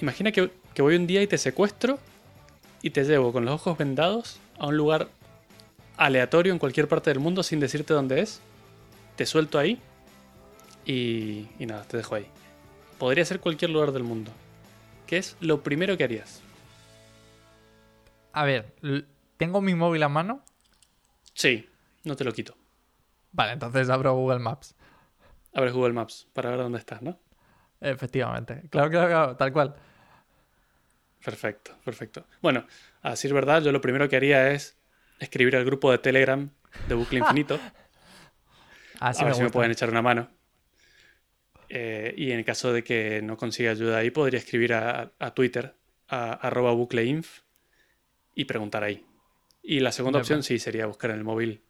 Imagina 0.00 0.32
que, 0.32 0.50
que 0.74 0.82
voy 0.82 0.96
un 0.96 1.06
día 1.06 1.22
y 1.22 1.26
te 1.26 1.38
secuestro 1.38 1.98
y 2.82 2.90
te 2.90 3.04
llevo 3.04 3.32
con 3.32 3.44
los 3.44 3.54
ojos 3.54 3.76
vendados 3.76 4.40
a 4.58 4.66
un 4.66 4.76
lugar 4.76 5.08
aleatorio 5.96 6.52
en 6.52 6.58
cualquier 6.58 6.88
parte 6.88 7.10
del 7.10 7.20
mundo 7.20 7.42
sin 7.42 7.60
decirte 7.60 7.92
dónde 7.92 8.20
es. 8.20 8.40
Te 9.16 9.26
suelto 9.26 9.58
ahí 9.58 9.78
y, 10.86 11.48
y 11.58 11.66
nada, 11.66 11.82
te 11.84 11.96
dejo 11.98 12.14
ahí. 12.14 12.26
Podría 12.98 13.24
ser 13.24 13.40
cualquier 13.40 13.70
lugar 13.70 13.92
del 13.92 14.02
mundo. 14.02 14.32
¿Qué 15.06 15.18
es 15.18 15.36
lo 15.40 15.62
primero 15.62 15.96
que 15.96 16.04
harías? 16.04 16.40
A 18.32 18.44
ver, 18.44 18.74
¿tengo 19.36 19.60
mi 19.60 19.74
móvil 19.74 20.02
a 20.02 20.08
mano? 20.08 20.42
Sí, 21.34 21.68
no 22.04 22.16
te 22.16 22.24
lo 22.24 22.32
quito. 22.32 22.56
Vale, 23.32 23.52
entonces 23.52 23.90
abro 23.90 24.14
Google 24.14 24.38
Maps. 24.38 24.74
Abres 25.52 25.72
Google 25.72 25.92
Maps 25.92 26.28
para 26.32 26.50
ver 26.50 26.60
dónde 26.60 26.78
estás, 26.78 27.02
¿no? 27.02 27.18
Efectivamente. 27.80 28.62
Claro, 28.70 28.90
claro, 28.90 29.08
claro, 29.08 29.36
tal 29.36 29.52
cual. 29.52 29.74
Perfecto, 31.24 31.76
perfecto. 31.84 32.26
Bueno, 32.40 32.66
a 33.02 33.10
decir 33.10 33.32
verdad, 33.32 33.62
yo 33.62 33.72
lo 33.72 33.80
primero 33.80 34.08
que 34.08 34.16
haría 34.16 34.50
es 34.52 34.78
escribir 35.18 35.56
al 35.56 35.64
grupo 35.64 35.90
de 35.92 35.98
Telegram 35.98 36.50
de 36.88 36.94
Bucle 36.94 37.18
Infinito. 37.20 37.58
Así 39.00 39.22
a 39.22 39.24
me 39.24 39.30
ver 39.30 39.36
si 39.36 39.42
me 39.42 39.50
pueden 39.50 39.70
echar 39.70 39.90
una 39.90 40.02
mano. 40.02 40.30
Eh, 41.68 42.14
y 42.16 42.32
en 42.32 42.38
el 42.38 42.44
caso 42.44 42.72
de 42.72 42.82
que 42.82 43.22
no 43.22 43.36
consiga 43.36 43.70
ayuda 43.70 43.98
ahí, 43.98 44.10
podría 44.10 44.38
escribir 44.38 44.74
a, 44.74 45.12
a 45.18 45.34
Twitter, 45.34 45.76
a 46.08 46.32
arroba 46.32 46.72
bucleinf, 46.72 47.40
y 48.34 48.44
preguntar 48.44 48.82
ahí. 48.82 49.06
Y 49.62 49.80
la 49.80 49.92
segunda 49.92 50.18
opción 50.18 50.42
sí 50.42 50.58
sería 50.58 50.86
buscar 50.86 51.10
en 51.10 51.18
el 51.18 51.24
móvil 51.24 51.62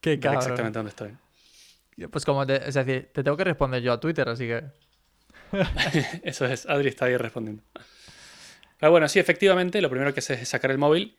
Qué 0.00 0.20
cabrón. 0.20 0.42
exactamente 0.42 0.78
dónde 0.78 0.90
estoy. 0.90 1.16
Pues 2.10 2.24
como 2.24 2.46
te, 2.46 2.68
es 2.68 2.74
decir, 2.74 3.10
te 3.12 3.22
tengo 3.22 3.36
que 3.36 3.44
responder 3.44 3.82
yo 3.82 3.92
a 3.92 4.00
Twitter, 4.00 4.28
así 4.28 4.46
que. 4.46 4.64
Eso 6.22 6.44
es, 6.46 6.66
Adri 6.66 6.88
está 6.88 7.06
ahí 7.06 7.16
respondiendo. 7.16 7.62
Pero 8.84 8.90
bueno, 8.92 9.08
sí, 9.08 9.18
efectivamente, 9.18 9.80
lo 9.80 9.88
primero 9.88 10.12
que 10.12 10.20
haces 10.20 10.42
es 10.42 10.48
sacar 10.50 10.70
el 10.70 10.76
móvil 10.76 11.16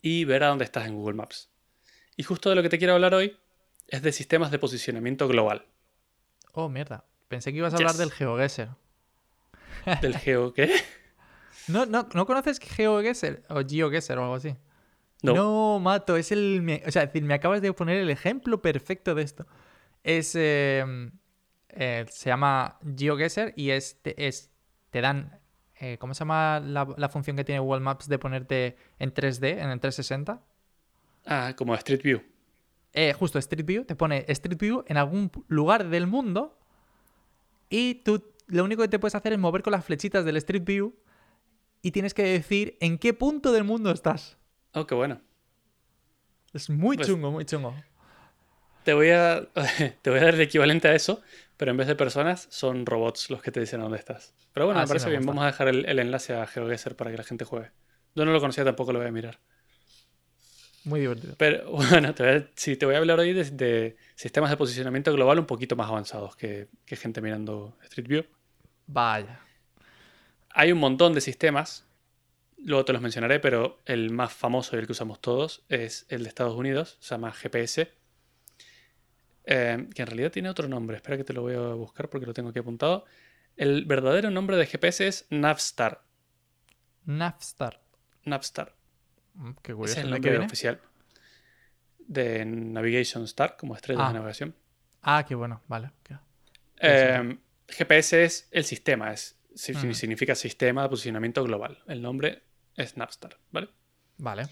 y 0.00 0.24
ver 0.24 0.44
a 0.44 0.46
dónde 0.46 0.64
estás 0.64 0.86
en 0.86 0.94
Google 0.94 1.16
Maps. 1.16 1.50
Y 2.16 2.22
justo 2.22 2.48
de 2.48 2.54
lo 2.54 2.62
que 2.62 2.68
te 2.68 2.78
quiero 2.78 2.94
hablar 2.94 3.12
hoy 3.12 3.36
es 3.88 4.02
de 4.02 4.12
sistemas 4.12 4.52
de 4.52 4.60
posicionamiento 4.60 5.26
global. 5.26 5.66
Oh, 6.52 6.68
mierda. 6.68 7.02
Pensé 7.26 7.50
que 7.50 7.58
ibas 7.58 7.74
a 7.74 7.76
hablar 7.76 7.96
del 7.96 8.12
GeoGuessr. 8.12 8.68
¿Del 10.00 10.16
geo 10.16 10.54
qué? 10.54 10.70
¿No, 11.66 11.86
no, 11.86 12.08
¿No 12.14 12.24
conoces 12.24 12.60
GeoGuessr 12.60 13.42
o 13.48 13.64
GeoGuessr 13.68 14.16
o 14.16 14.22
algo 14.22 14.34
así? 14.36 14.54
No. 15.24 15.80
mato, 15.80 16.16
es 16.16 16.30
el. 16.30 16.62
me- 16.62 16.84
O 16.86 16.92
sea, 16.92 17.02
es 17.02 17.08
decir, 17.08 17.24
me 17.24 17.34
acabas 17.34 17.62
de 17.62 17.72
poner 17.72 17.96
el 17.96 18.10
ejemplo 18.10 18.62
perfecto 18.62 19.16
de 19.16 19.22
esto. 19.24 19.44
Es. 20.04 20.36
eh, 20.36 21.10
eh, 21.70 22.06
se 22.10 22.30
llama 22.30 22.78
GeoGuessr 22.96 23.54
y 23.56 23.70
es, 23.70 23.98
es, 24.04 24.52
te 24.90 25.00
dan. 25.00 25.40
Eh, 25.80 25.96
¿Cómo 25.98 26.14
se 26.14 26.20
llama 26.20 26.60
la, 26.60 26.86
la 26.96 27.08
función 27.08 27.36
que 27.36 27.44
tiene 27.44 27.60
Google 27.60 27.80
Maps 27.80 28.08
de 28.08 28.18
ponerte 28.18 28.76
en 28.98 29.12
3D, 29.14 29.58
en 29.58 29.70
el 29.70 29.80
360? 29.80 30.40
Ah, 31.26 31.54
como 31.56 31.74
Street 31.74 32.02
View. 32.02 32.22
Eh, 32.92 33.12
justo 33.12 33.38
Street 33.38 33.64
View, 33.66 33.84
te 33.84 33.94
pone 33.94 34.24
Street 34.28 34.58
View 34.58 34.82
en 34.86 34.96
algún 34.96 35.30
lugar 35.48 35.88
del 35.88 36.06
mundo 36.06 36.58
y 37.68 37.96
tú 37.96 38.24
lo 38.46 38.64
único 38.64 38.82
que 38.82 38.88
te 38.88 38.98
puedes 38.98 39.14
hacer 39.14 39.32
es 39.34 39.38
mover 39.38 39.62
con 39.62 39.72
las 39.72 39.84
flechitas 39.84 40.24
del 40.24 40.36
Street 40.38 40.64
View 40.64 40.94
y 41.82 41.90
tienes 41.90 42.14
que 42.14 42.22
decir 42.24 42.76
en 42.80 42.98
qué 42.98 43.12
punto 43.12 43.52
del 43.52 43.62
mundo 43.64 43.90
estás. 43.90 44.38
Oh, 44.72 44.86
qué 44.86 44.94
bueno. 44.94 45.20
Es 46.54 46.70
muy 46.70 46.96
Pues- 46.96 47.06
chungo, 47.08 47.30
muy 47.30 47.44
chungo. 47.44 47.74
Te 48.88 48.94
voy, 48.94 49.10
a, 49.10 49.46
te 50.02 50.10
voy 50.10 50.18
a 50.18 50.24
dar 50.24 50.34
el 50.34 50.40
equivalente 50.40 50.88
a 50.88 50.94
eso, 50.94 51.20
pero 51.58 51.70
en 51.72 51.76
vez 51.76 51.86
de 51.88 51.94
personas 51.94 52.46
son 52.50 52.86
robots 52.86 53.28
los 53.28 53.42
que 53.42 53.52
te 53.52 53.60
dicen 53.60 53.80
dónde 53.80 53.98
estás. 53.98 54.34
Pero 54.54 54.64
bueno, 54.64 54.80
Ah, 54.80 54.82
me 54.82 54.86
sí, 54.86 54.88
parece 54.88 55.10
me 55.10 55.10
bien. 55.10 55.26
Vamos 55.26 55.42
a 55.44 55.48
dejar 55.48 55.68
el, 55.68 55.84
el 55.84 55.98
enlace 55.98 56.34
a 56.34 56.46
GeoGuessr 56.46 56.96
para 56.96 57.10
que 57.10 57.18
la 57.18 57.24
gente 57.24 57.44
juegue. 57.44 57.70
Yo 58.14 58.24
no 58.24 58.32
lo 58.32 58.40
conocía, 58.40 58.64
tampoco 58.64 58.92
lo 58.92 58.98
voy 59.00 59.08
a 59.08 59.12
mirar. 59.12 59.40
Muy 60.84 61.00
divertido. 61.00 61.36
Pero 61.36 61.70
bueno, 61.70 62.14
te 62.14 62.22
voy 62.22 62.32
a, 62.32 62.50
sí, 62.54 62.76
te 62.76 62.86
voy 62.86 62.94
a 62.94 62.98
hablar 62.98 63.20
hoy 63.20 63.32
de, 63.32 63.44
de 63.50 63.96
sistemas 64.14 64.50
de 64.50 64.56
posicionamiento 64.56 65.12
global 65.12 65.38
un 65.38 65.46
poquito 65.46 65.76
más 65.76 65.88
avanzados 65.88 66.36
que, 66.36 66.68
que 66.84 66.96
gente 66.96 67.20
mirando 67.20 67.76
Street 67.82 68.06
View. 68.08 68.24
Vaya. 68.88 69.38
Hay 70.50 70.72
un 70.72 70.78
montón 70.78 71.12
de 71.14 71.20
sistemas, 71.20 71.86
luego 72.58 72.84
te 72.84 72.92
los 72.94 73.02
mencionaré, 73.02 73.40
pero 73.40 73.82
el 73.86 74.10
más 74.12 74.32
famoso 74.32 74.76
y 74.76 74.80
el 74.80 74.86
que 74.86 74.92
usamos 74.92 75.20
todos 75.20 75.64
es 75.68 76.06
el 76.10 76.24
de 76.24 76.28
Estados 76.30 76.56
Unidos, 76.56 76.98
se 77.00 77.14
llama 77.14 77.32
GPS, 77.32 77.97
eh, 79.50 79.88
que 79.94 80.02
en 80.02 80.06
realidad 80.08 80.30
tiene 80.30 80.50
otro 80.50 80.68
nombre, 80.68 80.96
espera 80.96 81.16
que 81.16 81.24
te 81.24 81.32
lo 81.32 81.40
voy 81.42 81.54
a 81.54 81.60
buscar 81.74 82.08
porque 82.10 82.26
lo 82.26 82.34
tengo 82.34 82.50
aquí 82.50 82.58
apuntado. 82.58 83.04
El 83.56 83.86
verdadero 83.86 84.30
nombre 84.30 84.56
de 84.56 84.66
GPS 84.66 85.06
es 85.06 85.26
Navstar. 85.30 86.02
Navstar. 87.06 87.80
Navstar. 88.24 88.74
Mm, 89.34 89.52
Qué 89.62 89.72
Ese 89.72 89.76
curioso. 89.76 89.98
es 90.00 90.04
el 90.04 90.10
¿De 90.12 90.20
qué 90.20 90.28
nombre 90.30 90.46
oficial 90.46 90.80
de 91.98 92.44
Navigation 92.44 93.24
Star, 93.24 93.56
como 93.58 93.74
estrellas 93.74 94.04
Ah. 94.04 94.08
de 94.08 94.14
navegación. 94.14 94.54
Ah, 95.02 95.24
qué 95.26 95.34
bueno. 95.34 95.62
Vale. 95.68 95.88
ok. 96.00 96.18
Eh, 96.80 97.38
GPS 97.68 98.24
es 98.24 98.48
el 98.50 98.64
sistema, 98.64 99.12
es, 99.12 99.38
Ujú. 99.70 99.92
significa 99.94 100.34
sistema 100.34 100.82
de 100.82 100.88
posicionamiento 100.88 101.42
global. 101.44 101.82
El 101.86 102.00
nombre 102.02 102.42
es 102.76 102.96
Navstar, 102.96 103.38
¿vale? 103.50 103.68
Vale. 104.18 104.44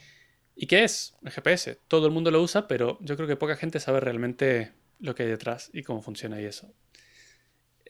¿Y 0.55 0.67
qué 0.67 0.85
es 0.85 1.15
el 1.23 1.31
GPS? 1.31 1.81
Todo 1.89 2.07
el 2.07 2.13
mundo 2.13 2.31
lo 2.31 2.43
usa, 2.43 2.67
pero 2.67 2.99
yo 3.01 3.17
creo 3.17 3.29
que 3.29 3.37
poca 3.37 3.57
gente 3.57 3.79
sabe 3.81 4.01
realmente 4.01 4.73
lo 4.99 5.15
que 5.15 5.25
hay 5.25 5.29
detrás 5.29 5.71
y 5.73 5.83
cómo 5.83 6.03
funciona 6.03 6.41
y 6.41 6.45
eso. 6.45 6.75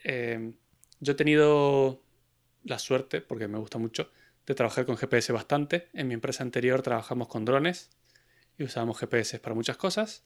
Eh, 0.04 0.52
yo 1.00 1.12
he 1.12 1.16
tenido 1.16 2.02
la 2.64 2.78
suerte, 2.78 3.20
porque 3.20 3.48
me 3.48 3.58
gusta 3.58 3.78
mucho, 3.78 4.10
de 4.46 4.54
trabajar 4.54 4.86
con 4.86 4.96
GPS 4.96 5.32
bastante. 5.32 5.88
En 5.92 6.08
mi 6.08 6.14
empresa 6.14 6.42
anterior 6.42 6.82
trabajamos 6.82 7.28
con 7.28 7.44
drones 7.44 7.90
y 8.58 8.64
usábamos 8.64 8.98
GPS 8.98 9.38
para 9.40 9.54
muchas 9.54 9.76
cosas. 9.76 10.24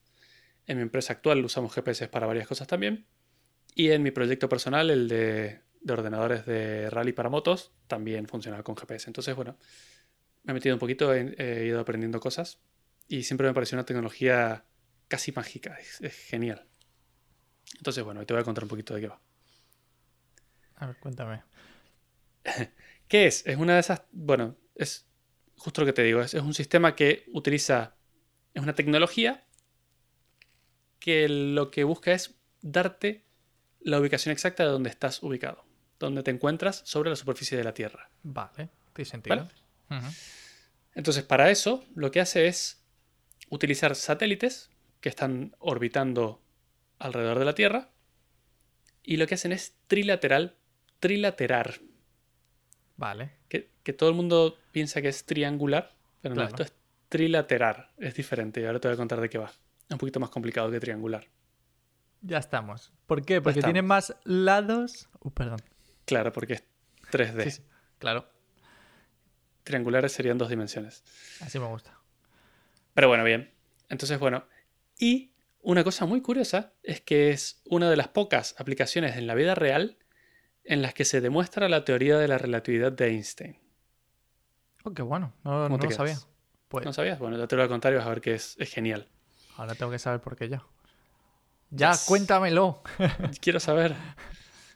En 0.67 0.77
mi 0.77 0.83
empresa 0.83 1.15
actual 1.15 1.45
usamos 1.45 1.75
GPS 1.75 2.09
para 2.09 2.27
varias 2.27 2.47
cosas 2.47 2.69
también. 2.69 3.07
Y 3.75 3.91
en 3.91 4.03
mi 4.03 4.11
proyecto 4.11 4.49
personal, 4.49 4.91
el 4.91 5.09
de, 5.09 5.61
de 5.81 5.93
ordenadores 5.93 6.45
de 6.47 6.91
rally 6.91 7.13
para 7.13 7.29
motos, 7.29 7.73
también 7.87 8.27
funcionaba 8.27 8.63
con 8.63 8.77
GPS. 8.77 9.09
Entonces, 9.09 9.35
bueno, 9.35 9.59
me 10.43 10.53
he 10.53 10.55
metido 10.55 10.75
un 10.75 10.81
poquito, 10.81 11.15
he, 11.15 11.35
he 11.39 11.67
ido 11.67 11.81
aprendiendo 11.81 12.21
cosas 12.21 12.61
y 13.09 13.23
siempre 13.25 13.47
me 13.47 13.55
pareció 13.55 13.77
una 13.77 13.87
tecnología 13.87 14.65
casi 15.09 15.33
mágica, 15.33 15.79
es 16.01 16.15
genial. 16.15 16.70
Entonces, 17.77 18.05
bueno, 18.05 18.25
te 18.25 18.35
voy 18.35 18.41
a 18.43 18.45
contar 18.45 18.65
un 18.65 18.71
poquito 18.71 18.95
de 18.95 19.01
qué 19.01 19.09
va. 19.09 19.21
A 20.77 20.87
ver, 20.87 20.97
cuéntame. 20.99 21.43
¿Qué 23.09 23.27
es? 23.27 23.47
Es 23.47 23.57
una 23.57 23.75
de 23.75 23.81
esas, 23.81 24.03
bueno, 24.13 24.57
es 24.75 25.07
justo 25.57 25.83
lo 25.83 25.87
que 25.87 25.93
te 25.93 26.03
digo, 26.03 26.21
es, 26.21 26.35
es 26.35 26.43
un 26.43 26.55
sistema 26.55 26.97
que 26.97 27.25
utiliza, 27.33 27.97
es 28.55 28.63
una 28.63 28.75
tecnología 28.75 29.45
que 30.99 31.29
lo 31.29 31.71
que 31.71 31.85
busca 31.85 32.13
es 32.13 32.35
darte 32.63 33.25
la 33.81 33.99
ubicación 33.99 34.33
exacta 34.33 34.65
de 34.65 34.71
donde 34.71 34.91
estás 34.91 35.23
ubicado, 35.23 35.65
donde 35.99 36.23
te 36.23 36.31
encuentras 36.31 36.83
sobre 36.85 37.11
la 37.11 37.17
superficie 37.17 37.57
de 37.57 37.65
la 37.65 37.75
Tierra. 37.75 38.11
Vale. 38.23 38.69
Tiene 38.93 39.11
sentido. 39.11 39.49
Vale. 39.89 40.07
Entonces, 40.95 41.25
para 41.25 41.51
eso, 41.51 41.85
lo 41.95 42.11
que 42.11 42.21
hace 42.21 42.47
es 42.47 42.83
utilizar 43.49 43.95
satélites 43.97 44.71
que 45.01 45.09
están 45.09 45.57
orbitando 45.59 46.43
alrededor 47.01 47.41
de 47.41 47.45
la 47.45 47.55
Tierra 47.55 47.89
y 49.03 49.17
lo 49.17 49.27
que 49.27 49.35
hacen 49.35 49.51
es 49.51 49.75
trilateral, 49.89 50.55
trilaterar, 51.01 51.81
Vale. 52.97 53.33
que, 53.49 53.71
que 53.83 53.93
todo 53.93 54.09
el 54.09 54.15
mundo 54.15 54.57
piensa 54.71 55.03
que 55.03 55.09
es 55.09 55.25
triangular, 55.25 55.97
pero 56.21 56.37
no, 56.37 56.45
esto 56.45 56.63
es 56.63 56.73
trilaterar, 57.09 57.91
es 57.99 58.15
diferente 58.15 58.61
y 58.61 58.67
ahora 58.67 58.79
te 58.79 58.87
voy 58.87 58.95
a 58.95 58.99
contar 58.99 59.21
de 59.21 59.29
qué 59.29 59.39
va. 59.39 59.49
Es 59.49 59.93
un 59.93 59.99
poquito 59.99 60.21
más 60.21 60.31
complicado 60.31 60.71
que 60.71 60.79
triangular. 60.79 61.27
Ya 62.23 62.39
estamos. 62.39 62.93
¿Por 63.07 63.25
qué? 63.25 63.41
Porque 63.41 63.63
tiene 63.63 63.83
más 63.83 64.15
lados. 64.25 65.09
Uh, 65.21 65.31
perdón. 65.31 65.61
Claro, 66.05 66.33
porque 66.33 66.55
es 66.55 66.65
3D. 67.11 67.45
Sí, 67.45 67.51
sí. 67.51 67.63
Claro. 67.99 68.29
Triangulares 69.65 70.13
serían 70.13 70.39
dos 70.39 70.51
dimensiones. 70.51 71.03
Así 71.41 71.59
me 71.59 71.67
gusta. 71.67 71.99
Pero 72.95 73.09
bueno, 73.09 73.25
bien. 73.25 73.51
Entonces, 73.89 74.19
bueno. 74.19 74.45
Y 74.99 75.33
una 75.63 75.85
cosa 75.85 76.07
muy 76.07 76.21
curiosa 76.21 76.73
es 76.83 77.01
que 77.01 77.31
es 77.31 77.63
una 77.67 77.91
de 77.91 77.97
las 77.97 78.09
pocas 78.09 78.55
aplicaciones 78.59 79.17
en 79.17 79.27
la 79.27 79.35
vida 79.35 79.55
real 79.55 79.99
en 80.65 80.83
las 80.83 80.95
que 80.95 81.05
se 81.05 81.21
demuestra 81.21 81.69
la 81.69 81.85
teoría 81.85 82.19
de 82.19 82.29
la 82.29 82.39
relatividad 82.39 82.93
de 82.93 83.09
Einstein. 83.09 83.59
Oh, 84.85 84.93
qué 84.93 85.03
bueno. 85.03 85.33
No, 85.45 85.51
¿Cómo 85.51 85.69
no 85.69 85.79
te 85.79 85.87
lo 85.87 85.93
sabía. 85.93 86.19
Pues 86.69 86.85
¿No 86.85 86.93
sabías? 86.93 87.19
Bueno, 87.19 87.37
ya 87.37 87.47
te 87.47 87.57
lo 87.57 87.63
voy 87.63 87.67
a 87.67 87.69
contar 87.69 87.93
y 87.93 87.97
vas 87.97 88.07
a 88.07 88.11
ver 88.11 88.21
que 88.21 88.35
es, 88.35 88.57
es 88.59 88.71
genial. 88.71 89.09
ahora 89.57 89.75
tengo 89.75 89.91
que 89.91 89.99
saber 89.99 90.21
por 90.21 90.37
qué 90.37 90.49
ya. 90.49 90.63
Ya, 91.71 91.93
cuéntamelo. 92.07 92.83
Quiero 93.41 93.61
saber. 93.61 93.95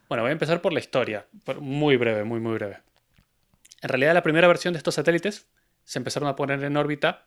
Bueno, 0.08 0.22
voy 0.22 0.30
a 0.30 0.32
empezar 0.32 0.60
por 0.60 0.72
la 0.72 0.80
historia. 0.80 1.26
muy 1.60 1.96
breve, 1.96 2.24
muy, 2.24 2.40
muy 2.40 2.54
breve. 2.54 2.80
En 3.80 3.88
realidad, 3.88 4.14
la 4.14 4.22
primera 4.22 4.48
versión 4.48 4.74
de 4.74 4.78
estos 4.78 4.94
satélites 4.94 5.48
se 5.84 5.98
empezaron 5.98 6.28
a 6.28 6.36
poner 6.36 6.62
en 6.62 6.76
órbita 6.76 7.26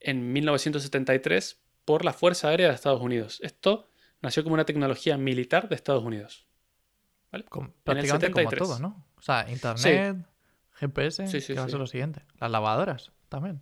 en 0.00 0.32
1973 0.32 1.61
por 1.84 2.04
la 2.04 2.12
Fuerza 2.12 2.48
Aérea 2.48 2.68
de 2.68 2.74
Estados 2.74 3.00
Unidos. 3.00 3.38
Esto 3.42 3.88
nació 4.20 4.42
como 4.44 4.54
una 4.54 4.64
tecnología 4.64 5.16
militar 5.18 5.68
de 5.68 5.74
Estados 5.74 6.04
Unidos. 6.04 6.46
Com- 7.48 7.64
En 7.64 7.70
el 7.70 7.74
prácticamente 7.84 8.30
como 8.30 8.50
73. 8.50 8.58
todo, 8.58 8.78
¿no? 8.78 9.06
O 9.16 9.22
sea, 9.22 9.46
internet, 9.50 10.16
GPS, 10.74 11.26
Sí, 11.28 11.40
sí, 11.40 11.54
¿qué 11.54 11.58
va 11.60 11.66
a 11.66 11.68
ser 11.68 11.78
lo 11.78 11.86
siguiente? 11.86 12.22
Las 12.38 12.50
lavadoras 12.50 13.12
también. 13.28 13.60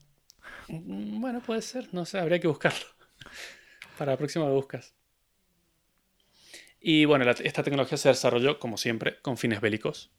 Mm, 0.68 1.20
Bueno, 1.20 1.40
puede 1.40 1.62
ser, 1.62 1.88
no 1.92 2.04
sé, 2.04 2.18
habría 2.18 2.40
que 2.40 2.48
buscarlo. 2.48 2.78
Para 3.98 4.12
la 4.12 4.18
próxima 4.18 4.46
lo 4.46 4.54
buscas. 4.54 4.94
Y 6.80 7.04
bueno, 7.04 7.24
la- 7.24 7.32
esta 7.32 7.62
tecnología 7.62 7.98
se 7.98 8.08
desarrolló, 8.08 8.58
como 8.58 8.76
siempre, 8.76 9.20
con 9.20 9.36
fines 9.36 9.60
bélicos. 9.60 10.10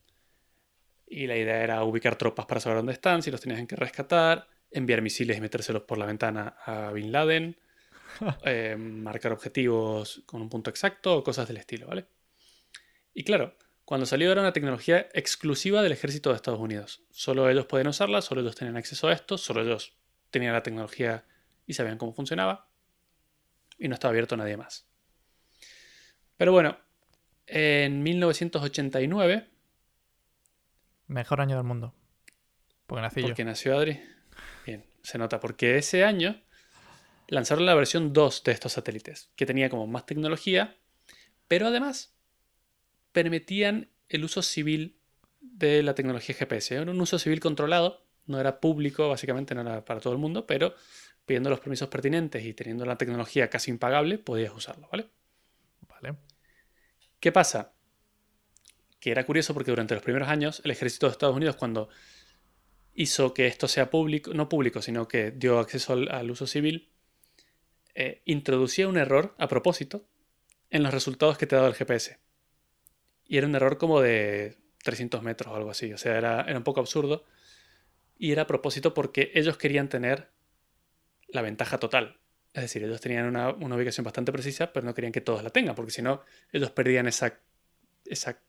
Y 1.07 1.27
la 1.27 1.35
idea 1.35 1.61
era 1.63 1.83
ubicar 1.83 2.15
tropas 2.15 2.45
para 2.45 2.61
saber 2.61 2.77
dónde 2.77 2.93
están, 2.93 3.21
si 3.21 3.31
los 3.31 3.41
tenían 3.41 3.67
que 3.67 3.75
rescatar, 3.75 4.47
enviar 4.69 5.01
misiles 5.01 5.37
y 5.37 5.41
metérselos 5.41 5.81
por 5.83 5.97
la 5.97 6.05
ventana 6.05 6.55
a 6.65 6.91
Bin 6.91 7.11
Laden, 7.11 7.57
eh, 8.45 8.75
marcar 8.77 9.31
objetivos 9.31 10.23
con 10.25 10.41
un 10.41 10.49
punto 10.49 10.69
exacto 10.69 11.17
o 11.17 11.23
cosas 11.23 11.47
del 11.47 11.57
estilo, 11.57 11.87
¿vale? 11.87 12.05
Y 13.13 13.23
claro, 13.23 13.57
cuando 13.85 14.05
salió 14.05 14.31
era 14.31 14.41
una 14.41 14.53
tecnología 14.53 15.09
exclusiva 15.13 15.81
del 15.81 15.91
ejército 15.91 16.29
de 16.29 16.35
Estados 16.35 16.59
Unidos. 16.59 17.03
Solo 17.11 17.49
ellos 17.49 17.65
podían 17.65 17.87
usarla, 17.87 18.21
solo 18.21 18.41
ellos 18.41 18.55
tenían 18.55 18.77
acceso 18.77 19.07
a 19.07 19.13
esto, 19.13 19.37
solo 19.37 19.61
ellos 19.61 19.93
tenían 20.29 20.53
la 20.53 20.63
tecnología 20.63 21.25
y 21.67 21.73
sabían 21.73 21.97
cómo 21.97 22.13
funcionaba. 22.13 22.69
Y 23.77 23.87
no 23.87 23.95
estaba 23.95 24.11
abierto 24.11 24.35
a 24.35 24.37
nadie 24.37 24.57
más. 24.57 24.87
Pero 26.37 26.51
bueno, 26.51 26.77
en 27.47 28.03
1989, 28.03 29.47
Mejor 31.07 31.41
año 31.41 31.57
del 31.57 31.65
mundo. 31.65 31.93
Porque 32.87 33.01
nací 33.01 33.21
porque 33.21 33.41
yo. 33.41 33.45
nació 33.45 33.77
Adri, 33.77 34.01
bien, 34.65 34.85
se 35.03 35.17
nota, 35.17 35.41
porque 35.41 35.77
ese 35.77 36.05
año 36.05 36.41
lanzaron 37.31 37.65
la 37.65 37.75
versión 37.75 38.11
2 38.11 38.43
de 38.43 38.51
estos 38.51 38.73
satélites, 38.73 39.31
que 39.37 39.45
tenía 39.45 39.69
como 39.69 39.87
más 39.87 40.05
tecnología, 40.05 40.75
pero 41.47 41.67
además 41.67 42.13
permitían 43.13 43.89
el 44.09 44.25
uso 44.25 44.41
civil 44.41 44.97
de 45.39 45.81
la 45.81 45.95
tecnología 45.95 46.35
GPS. 46.35 46.75
Era 46.75 46.91
un 46.91 46.99
uso 46.99 47.17
civil 47.17 47.39
controlado, 47.39 48.05
no 48.25 48.37
era 48.37 48.59
público, 48.59 49.07
básicamente 49.07 49.55
no 49.55 49.61
era 49.61 49.85
para 49.85 50.01
todo 50.01 50.11
el 50.11 50.19
mundo, 50.19 50.45
pero 50.45 50.75
pidiendo 51.25 51.49
los 51.49 51.61
permisos 51.61 51.87
pertinentes 51.87 52.43
y 52.43 52.53
teniendo 52.53 52.85
la 52.85 52.97
tecnología 52.97 53.49
casi 53.49 53.71
impagable, 53.71 54.17
podías 54.17 54.53
usarlo, 54.53 54.89
¿vale? 54.91 55.07
Vale. 55.87 56.17
¿Qué 57.21 57.31
pasa? 57.31 57.71
Que 58.99 59.11
era 59.11 59.25
curioso 59.25 59.53
porque 59.53 59.71
durante 59.71 59.93
los 59.93 60.03
primeros 60.03 60.27
años 60.27 60.61
el 60.65 60.71
ejército 60.71 61.05
de 61.05 61.13
Estados 61.13 61.35
Unidos 61.37 61.55
cuando 61.55 61.87
hizo 62.93 63.33
que 63.33 63.47
esto 63.47 63.69
sea 63.69 63.89
público, 63.89 64.33
no 64.33 64.49
público, 64.49 64.81
sino 64.81 65.07
que 65.07 65.31
dio 65.31 65.59
acceso 65.59 65.93
al, 65.93 66.11
al 66.11 66.29
uso 66.29 66.45
civil, 66.45 66.90
eh, 67.95 68.21
introducía 68.25 68.87
un 68.87 68.97
error 68.97 69.35
a 69.37 69.47
propósito 69.47 70.05
en 70.69 70.83
los 70.83 70.93
resultados 70.93 71.37
que 71.37 71.47
te 71.47 71.55
daba 71.55 71.67
el 71.67 71.75
GPS. 71.75 72.19
Y 73.25 73.37
era 73.37 73.47
un 73.47 73.55
error 73.55 73.77
como 73.77 74.01
de 74.01 74.57
300 74.83 75.21
metros 75.23 75.53
o 75.53 75.55
algo 75.55 75.71
así. 75.71 75.91
O 75.93 75.97
sea, 75.97 76.17
era, 76.17 76.41
era 76.41 76.57
un 76.57 76.63
poco 76.63 76.79
absurdo. 76.79 77.25
Y 78.17 78.31
era 78.31 78.43
a 78.43 78.47
propósito 78.47 78.93
porque 78.93 79.31
ellos 79.33 79.57
querían 79.57 79.89
tener 79.89 80.29
la 81.27 81.41
ventaja 81.41 81.77
total. 81.79 82.19
Es 82.53 82.63
decir, 82.63 82.83
ellos 82.83 83.01
tenían 83.01 83.25
una, 83.25 83.49
una 83.49 83.75
ubicación 83.75 84.03
bastante 84.03 84.31
precisa, 84.31 84.73
pero 84.73 84.85
no 84.85 84.93
querían 84.93 85.13
que 85.13 85.21
todos 85.21 85.43
la 85.43 85.49
tengan, 85.49 85.75
porque 85.75 85.91
si 85.91 86.01
no, 86.01 86.21
ellos 86.51 86.69
perdían 86.71 87.07
esa, 87.07 87.39
esa 88.05 88.41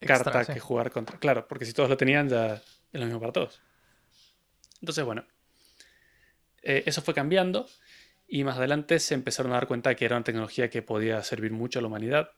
Extra, 0.00 0.32
carta 0.32 0.44
sí. 0.44 0.54
que 0.54 0.60
jugar 0.60 0.90
contra. 0.90 1.18
Claro, 1.18 1.46
porque 1.46 1.64
si 1.64 1.72
todos 1.72 1.88
lo 1.88 1.96
tenían, 1.96 2.28
ya 2.28 2.54
es 2.54 2.62
lo 3.00 3.04
mismo 3.04 3.20
para 3.20 3.32
todos. 3.32 3.60
Entonces, 4.80 5.04
bueno, 5.04 5.24
eh, 6.62 6.82
eso 6.86 7.02
fue 7.02 7.14
cambiando 7.14 7.68
y 8.38 8.44
más 8.44 8.56
adelante 8.58 8.98
se 8.98 9.14
empezaron 9.14 9.52
a 9.52 9.56
dar 9.56 9.66
cuenta 9.68 9.94
que 9.94 10.04
era 10.06 10.16
una 10.16 10.24
tecnología 10.24 10.70
que 10.70 10.82
podía 10.82 11.22
servir 11.22 11.52
mucho 11.52 11.78
a 11.78 11.82
la 11.82 11.88
humanidad. 11.88 12.30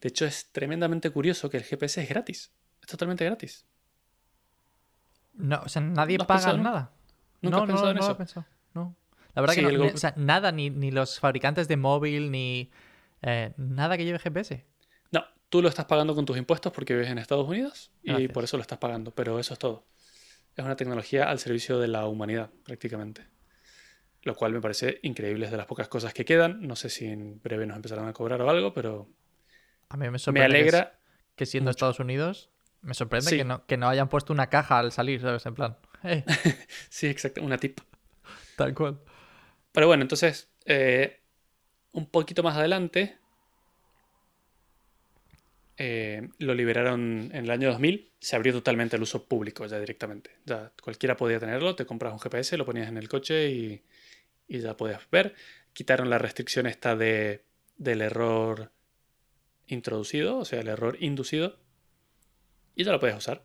De 0.00 0.08
hecho, 0.08 0.24
es 0.26 0.50
tremendamente 0.52 1.10
curioso 1.10 1.50
que 1.50 1.58
el 1.58 1.64
GPS 1.64 2.02
es 2.02 2.08
gratis. 2.08 2.52
Es 2.80 2.88
totalmente 2.88 3.24
gratis. 3.24 3.66
No, 5.34 5.60
o 5.64 5.68
sea, 5.68 5.82
nadie 5.82 6.16
¿No 6.18 6.22
has 6.22 6.28
paga 6.28 6.52
nada. 6.56 6.92
¿Nunca 7.42 7.56
no, 7.56 7.62
has 7.62 7.66
pensado 7.68 7.86
no, 7.86 7.90
en 7.90 7.96
lo 7.96 8.02
eso? 8.02 8.12
he 8.12 8.14
pensado. 8.14 8.46
No. 8.74 8.96
La 9.34 9.42
verdad 9.42 9.54
Sí, 9.54 9.60
que 9.60 9.62
no, 9.64 9.68
el 9.70 9.78
ni- 9.78 9.88
go- 9.88 9.94
o 9.94 9.98
sea, 9.98 10.14
nada, 10.16 10.52
ni, 10.52 10.70
ni 10.70 10.90
los 10.90 11.18
fabricantes 11.18 11.66
de 11.68 11.76
móvil, 11.76 12.30
ni 12.30 12.70
eh, 13.22 13.52
nada 13.56 13.96
que 13.96 14.04
lleve 14.04 14.18
GPS. 14.18 14.64
No, 15.10 15.24
tú 15.48 15.60
lo 15.62 15.68
estás 15.68 15.86
pagando 15.86 16.14
con 16.14 16.24
tus 16.24 16.36
impuestos 16.36 16.72
porque 16.72 16.94
vives 16.94 17.10
en 17.10 17.18
Estados 17.18 17.48
Unidos 17.48 17.90
y 18.02 18.28
por 18.28 18.44
eso 18.44 18.56
lo 18.56 18.62
estás 18.62 18.78
pagando, 18.78 19.12
pero 19.14 19.38
eso 19.38 19.54
es 19.54 19.58
todo. 19.58 19.86
Es 20.56 20.64
una 20.64 20.76
tecnología 20.76 21.28
al 21.30 21.38
servicio 21.38 21.78
de 21.80 21.88
la 21.88 22.06
humanidad, 22.06 22.50
prácticamente. 22.64 23.26
Lo 24.24 24.34
cual 24.34 24.52
me 24.52 24.60
parece 24.60 24.98
increíble, 25.02 25.44
es 25.46 25.50
de 25.50 25.56
las 25.58 25.66
pocas 25.66 25.88
cosas 25.88 26.12
que 26.14 26.24
quedan. 26.24 26.66
No 26.66 26.76
sé 26.76 26.88
si 26.90 27.06
en 27.06 27.40
breve 27.42 27.66
nos 27.66 27.76
empezarán 27.76 28.08
a 28.08 28.12
cobrar 28.12 28.40
o 28.42 28.50
algo, 28.50 28.72
pero 28.74 29.08
A 29.90 29.96
mí 29.96 30.08
me 30.10 30.18
sorprende 30.18 30.46
alegra. 30.46 30.98
que, 31.36 31.46
siendo 31.46 31.68
mucho. 31.68 31.76
Estados 31.76 32.00
Unidos, 32.00 32.50
me 32.80 32.94
sorprende 32.94 33.30
Sí. 33.30 33.36
que, 33.36 33.44
no, 33.44 33.66
que 33.66 33.76
no 33.76 33.88
hayan 33.88 34.08
puesto 34.08 34.32
una 34.32 34.48
caja 34.48 34.78
al 34.78 34.92
salir, 34.92 35.20
¿sabes? 35.20 35.44
En 35.46 35.54
plan, 35.54 35.76
eh, 36.04 36.24
Sí, 36.88 37.06
exacto, 37.06 37.42
una 37.42 37.58
tip. 37.58 37.80
tal 38.56 38.74
cual. 38.74 38.98
Pero 39.72 39.86
bueno, 39.88 40.02
entonces, 40.02 40.48
eh, 40.64 41.20
un 41.92 42.06
poquito 42.06 42.42
más 42.42 42.56
adelante, 42.56 43.18
eh, 45.76 46.28
lo 46.38 46.54
liberaron 46.54 47.30
en 47.32 47.44
el 47.44 47.50
año 47.50 47.68
2000, 47.68 48.10
se 48.20 48.36
abrió 48.36 48.52
totalmente 48.52 48.96
al 48.96 49.02
uso 49.02 49.24
público 49.26 49.66
ya 49.66 49.78
directamente. 49.80 50.30
Ya 50.46 50.72
cualquiera 50.82 51.16
podía 51.16 51.40
tenerlo, 51.40 51.74
te 51.74 51.84
compras 51.84 52.12
un 52.12 52.20
GPS, 52.20 52.56
lo 52.56 52.64
ponías 52.64 52.88
en 52.88 52.96
el 52.96 53.08
coche 53.08 53.50
y, 53.50 53.82
y 54.48 54.60
ya 54.60 54.76
podías 54.76 55.08
ver. 55.10 55.34
Quitaron 55.72 56.10
la 56.10 56.18
restricción 56.18 56.66
esta 56.66 56.96
de, 56.96 57.44
del 57.76 58.00
error 58.00 58.72
introducido, 59.66 60.38
o 60.38 60.44
sea, 60.44 60.60
el 60.60 60.68
error 60.68 60.96
inducido, 61.00 61.58
y 62.74 62.84
ya 62.84 62.92
lo 62.92 63.00
podías 63.00 63.18
usar. 63.18 63.44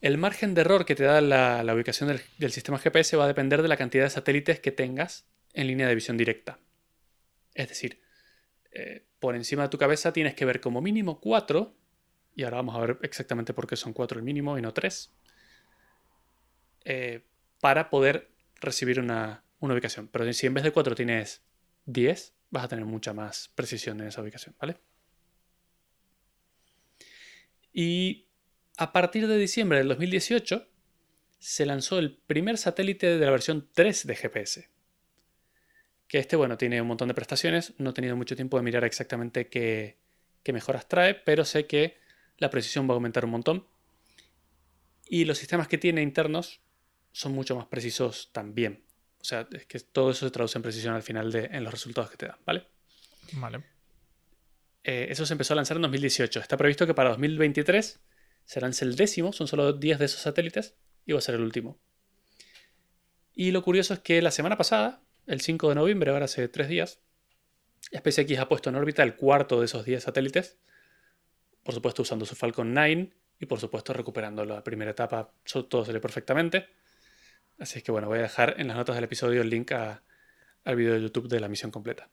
El 0.00 0.18
margen 0.18 0.54
de 0.54 0.60
error 0.60 0.84
que 0.84 0.94
te 0.94 1.04
da 1.04 1.20
la, 1.20 1.62
la 1.64 1.74
ubicación 1.74 2.08
del, 2.08 2.52
sistema 2.52 2.78
GPS 2.78 3.16
va 3.16 3.24
a 3.24 3.28
depender 3.28 3.62
de 3.62 3.68
la 3.68 3.76
cantidad 3.76 4.04
de 4.04 4.10
satélites 4.10 4.60
que 4.60 4.70
tengas 4.70 5.26
en 5.54 5.66
línea 5.66 5.88
de 5.88 5.94
visión 5.94 6.16
directa. 6.16 6.58
Es 7.54 7.68
decir, 7.68 8.00
eh, 8.70 9.04
por 9.18 9.34
encima 9.34 9.64
de 9.64 9.68
tu 9.70 9.78
cabeza 9.78 10.12
tienes 10.12 10.34
que 10.34 10.44
ver 10.44 10.60
como 10.60 10.80
mínimo 10.80 11.20
cuatro, 11.20 11.74
y 12.36 12.44
ahora 12.44 12.58
vamos 12.58 12.76
a 12.76 12.80
ver 12.80 12.98
exactamente 13.02 13.52
por 13.52 13.66
qué 13.66 13.74
son 13.74 13.92
cuatro 13.92 14.18
el 14.18 14.24
mínimo 14.24 14.56
y 14.56 14.62
no 14.62 14.72
tres, 14.72 15.10
eh, 16.84 17.24
para 17.60 17.90
poder 17.90 18.30
recibir 18.60 19.00
una, 19.00 19.42
una 19.60 19.74
ubicación. 19.74 20.08
Pero 20.08 20.32
si 20.32 20.46
en 20.46 20.54
vez 20.54 20.64
de 20.64 20.72
cuatro 20.72 20.94
tienes 20.94 21.42
10, 21.86 22.34
vas 22.50 22.64
a 22.64 22.68
tener 22.68 22.84
mucha 22.84 23.12
más 23.12 23.50
precisión 23.54 24.00
en 24.00 24.08
esa 24.08 24.22
ubicación, 24.22 24.54
¿vale? 24.60 24.76
Y 27.72 28.26
a 28.76 28.92
partir 28.92 29.26
de 29.26 29.38
diciembre 29.38 29.78
del 29.78 29.88
2018 29.88 30.68
se 31.38 31.66
lanzó 31.66 31.98
el 31.98 32.16
primer 32.16 32.58
satélite 32.58 33.18
de 33.18 33.24
la 33.24 33.30
versión 33.30 33.68
3 33.72 34.06
de 34.06 34.16
GPS. 34.16 34.68
Que 36.08 36.18
este, 36.18 36.36
bueno, 36.36 36.56
tiene 36.56 36.80
un 36.80 36.88
montón 36.88 37.08
de 37.08 37.14
prestaciones. 37.14 37.74
No 37.78 37.90
he 37.90 37.92
tenido 37.92 38.16
mucho 38.16 38.34
tiempo 38.34 38.56
de 38.56 38.62
mirar 38.62 38.84
exactamente 38.84 39.48
qué, 39.48 39.98
qué 40.42 40.52
mejoras 40.52 40.88
trae, 40.88 41.14
pero 41.14 41.44
sé 41.44 41.66
que 41.66 41.98
la 42.38 42.50
precisión 42.50 42.88
va 42.88 42.92
a 42.92 42.94
aumentar 42.94 43.24
un 43.24 43.32
montón. 43.32 43.66
Y 45.06 45.24
los 45.24 45.38
sistemas 45.38 45.68
que 45.68 45.78
tiene 45.78 46.02
internos 46.02 46.60
son 47.12 47.32
mucho 47.32 47.56
más 47.56 47.66
precisos 47.66 48.30
también. 48.32 48.87
O 49.20 49.24
sea, 49.24 49.46
es 49.52 49.66
que 49.66 49.80
todo 49.80 50.10
eso 50.10 50.26
se 50.26 50.30
traduce 50.30 50.58
en 50.58 50.62
precisión 50.62 50.94
al 50.94 51.02
final 51.02 51.32
de, 51.32 51.46
en 51.46 51.64
los 51.64 51.72
resultados 51.72 52.10
que 52.10 52.16
te 52.16 52.26
dan, 52.26 52.38
¿vale? 52.46 52.66
Vale. 53.32 53.64
Eh, 54.84 55.08
eso 55.10 55.26
se 55.26 55.34
empezó 55.34 55.52
a 55.52 55.56
lanzar 55.56 55.76
en 55.76 55.82
2018. 55.82 56.40
Está 56.40 56.56
previsto 56.56 56.86
que 56.86 56.94
para 56.94 57.10
2023 57.10 58.00
se 58.44 58.60
lance 58.60 58.84
el 58.84 58.96
décimo, 58.96 59.32
son 59.32 59.46
solo 59.48 59.72
10 59.72 59.98
de 59.98 60.04
esos 60.04 60.22
satélites, 60.22 60.76
y 61.04 61.12
va 61.12 61.18
a 61.18 61.22
ser 61.22 61.34
el 61.34 61.42
último. 61.42 61.78
Y 63.34 63.50
lo 63.50 63.62
curioso 63.62 63.94
es 63.94 64.00
que 64.00 64.22
la 64.22 64.30
semana 64.30 64.56
pasada, 64.56 65.02
el 65.26 65.40
5 65.40 65.68
de 65.68 65.74
noviembre, 65.74 66.10
ahora 66.10 66.24
hace 66.24 66.48
3 66.48 66.68
días, 66.68 67.00
SpaceX 67.94 68.38
ha 68.38 68.48
puesto 68.48 68.70
en 68.70 68.76
órbita 68.76 69.02
el 69.02 69.16
cuarto 69.16 69.60
de 69.60 69.66
esos 69.66 69.84
10 69.84 70.02
satélites, 70.02 70.58
por 71.62 71.74
supuesto 71.74 72.02
usando 72.02 72.24
su 72.24 72.34
Falcon 72.34 72.72
9 72.72 73.10
y 73.40 73.46
por 73.46 73.60
supuesto 73.60 73.92
recuperando 73.92 74.44
la 74.44 74.64
primera 74.64 74.90
etapa, 74.90 75.32
todo 75.68 75.84
salió 75.84 76.00
perfectamente. 76.00 76.68
Así 77.58 77.78
es 77.78 77.84
que 77.84 77.92
bueno, 77.92 78.08
voy 78.08 78.18
a 78.18 78.22
dejar 78.22 78.54
en 78.58 78.68
las 78.68 78.76
notas 78.76 78.94
del 78.94 79.04
episodio 79.04 79.42
el 79.42 79.50
link 79.50 79.72
a- 79.72 80.02
al 80.64 80.76
video 80.76 80.94
de 80.94 81.00
YouTube 81.02 81.28
de 81.28 81.40
la 81.40 81.48
misión 81.48 81.70
completa. 81.70 82.08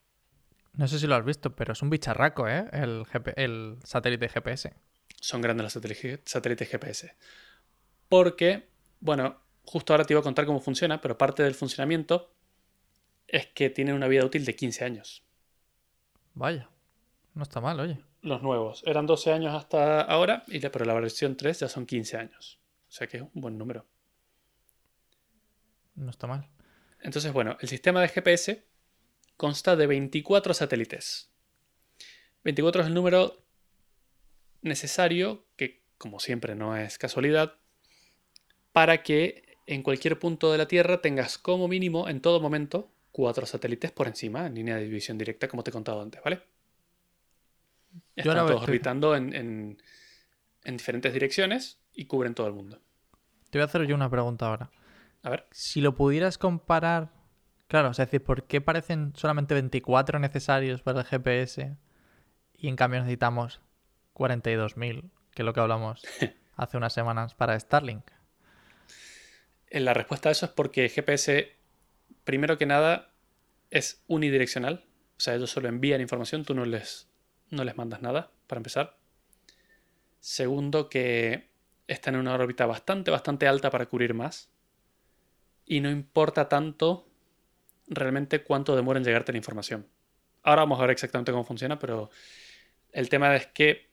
No 0.73 0.87
sé 0.87 0.99
si 0.99 1.07
lo 1.07 1.15
has 1.15 1.23
visto, 1.25 1.55
pero 1.55 1.73
es 1.73 1.81
un 1.81 1.89
bicharraco, 1.89 2.47
¿eh? 2.47 2.65
El, 2.71 3.05
GP 3.05 3.33
el 3.41 3.77
satélite 3.83 4.27
GPS. 4.29 4.73
son 5.21 5.41
grandes 5.41 5.63
los 5.63 5.73
satélites, 5.73 6.19
satélites 6.25 6.69
GPS. 6.69 7.15
Porque, 8.09 8.67
bueno, 8.99 9.41
justo 9.63 9.93
ahora 9.93 10.03
te 10.05 10.13
iba 10.13 10.19
a 10.19 10.23
contar 10.23 10.45
cómo 10.45 10.59
funciona, 10.59 11.01
pero 11.01 11.17
parte 11.17 11.41
del 11.43 11.55
funcionamiento 11.55 12.31
es 13.27 13.47
que 13.47 13.69
tienen 13.69 13.95
una 13.95 14.07
vida 14.07 14.23
útil 14.25 14.45
de 14.45 14.55
15 14.55 14.83
años. 14.85 15.23
Vaya. 16.33 16.69
No 17.33 17.43
está 17.43 17.59
mal, 17.61 17.79
oye. 17.79 17.99
Los 18.21 18.41
nuevos 18.43 18.83
eran 18.85 19.05
12 19.07 19.31
años 19.31 19.53
hasta 19.55 20.01
ahora, 20.01 20.43
y 20.47 20.59
la- 20.59 20.71
pero 20.71 20.85
la 20.85 20.93
versión 20.93 21.35
3 21.37 21.59
ya 21.61 21.69
son 21.69 21.85
15 21.85 22.17
años. 22.17 22.59
O 22.87 22.91
sea 22.91 23.07
que 23.07 23.17
es 23.17 23.23
un 23.23 23.31
buen 23.41 23.57
número. 23.57 23.85
No 25.95 26.09
está 26.09 26.27
mal. 26.27 26.47
Entonces, 27.01 27.31
bueno, 27.33 27.57
el 27.61 27.69
sistema 27.69 28.01
de 28.01 28.09
GPS 28.09 28.65
consta 29.37 29.75
de 29.75 29.87
24 29.87 30.53
satélites. 30.53 31.29
24 32.43 32.81
es 32.81 32.87
el 32.87 32.93
número 32.93 33.43
necesario 34.61 35.45
que 35.55 35.85
como 35.97 36.19
siempre 36.19 36.55
no 36.55 36.75
es 36.75 36.97
casualidad, 36.97 37.55
para 38.71 39.03
que 39.03 39.57
en 39.65 39.83
cualquier 39.83 40.19
punto 40.19 40.51
de 40.51 40.57
la 40.57 40.67
Tierra 40.67 41.01
tengas 41.01 41.37
como 41.37 41.67
mínimo 41.67 42.07
en 42.07 42.21
todo 42.21 42.39
momento 42.39 42.91
cuatro 43.11 43.45
satélites 43.45 43.91
por 43.91 44.07
encima 44.07 44.45
en 44.45 44.55
línea 44.55 44.75
de 44.75 44.83
división 44.83 45.17
directa, 45.17 45.47
como 45.47 45.63
te 45.63 45.69
he 45.69 45.73
contado 45.73 46.01
antes, 46.01 46.21
¿vale? 46.23 46.41
Están 48.15 48.45
todos 48.45 48.63
orbitando 48.63 49.15
en, 49.15 49.33
en, 49.33 50.77
diferentes 50.77 51.13
direcciones 51.13 51.79
y 51.93 52.05
cubren 52.05 52.35
todo 52.35 52.47
el 52.47 52.53
mundo. 52.53 52.81
Te 53.49 53.57
voy 53.57 53.61
a 53.61 53.65
hacer 53.65 53.85
yo 53.87 53.95
una 53.95 54.09
pregunta 54.09 54.47
ahora. 54.47 54.69
A 55.25 55.31
ver. 55.31 55.47
Si 55.49 55.81
lo 55.81 55.95
pudieras 55.95 56.37
comparar. 56.37 57.09
Claro, 57.67 57.89
es 57.89 57.97
decir, 57.97 58.23
¿por 58.23 58.43
qué 58.43 58.61
parecen 58.61 59.11
solamente 59.15 59.55
24 59.55 60.19
necesarios 60.19 60.83
para 60.83 60.99
el 60.99 61.05
GPS 61.07 61.75
y 62.53 62.67
en 62.67 62.75
cambio 62.75 62.99
necesitamos 62.99 63.59
42.000, 64.13 65.09
que 65.31 65.41
es 65.41 65.45
lo 65.45 65.51
que 65.53 65.59
hablamos 65.61 66.03
hace 66.55 66.77
unas 66.77 66.93
semanas 66.93 67.33
para 67.33 67.59
Starlink? 67.59 68.05
Eh, 69.71 69.79
la 69.79 69.95
respuesta 69.95 70.29
a 70.29 70.31
eso 70.31 70.45
es 70.45 70.51
porque 70.51 70.89
GPS, 70.89 71.57
primero 72.23 72.59
que 72.59 72.67
nada, 72.67 73.11
es 73.71 74.03
unidireccional. 74.05 74.85
O 75.17 75.19
sea, 75.19 75.33
ellos 75.33 75.49
solo 75.49 75.69
envían 75.69 76.01
información, 76.01 76.45
tú 76.45 76.53
no 76.53 76.65
les, 76.65 77.09
no 77.49 77.63
les 77.63 77.75
mandas 77.75 78.03
nada, 78.03 78.29
para 78.45 78.59
empezar. 78.59 78.99
Segundo, 80.19 80.87
que 80.87 81.49
están 81.87 82.13
en 82.13 82.21
una 82.21 82.35
órbita 82.35 82.67
bastante, 82.67 83.09
bastante 83.09 83.47
alta 83.47 83.71
para 83.71 83.87
cubrir 83.87 84.13
más. 84.13 84.51
Y 85.65 85.79
no 85.81 85.89
importa 85.89 86.47
tanto 86.47 87.07
realmente 87.87 88.43
cuánto 88.43 88.75
demora 88.75 88.99
en 88.99 89.05
llegarte 89.05 89.31
la 89.31 89.37
información. 89.37 89.87
Ahora 90.43 90.61
vamos 90.61 90.79
a 90.79 90.83
ver 90.83 90.91
exactamente 90.91 91.31
cómo 91.31 91.43
funciona, 91.43 91.79
pero 91.79 92.09
el 92.91 93.09
tema 93.09 93.35
es 93.35 93.47
que 93.47 93.89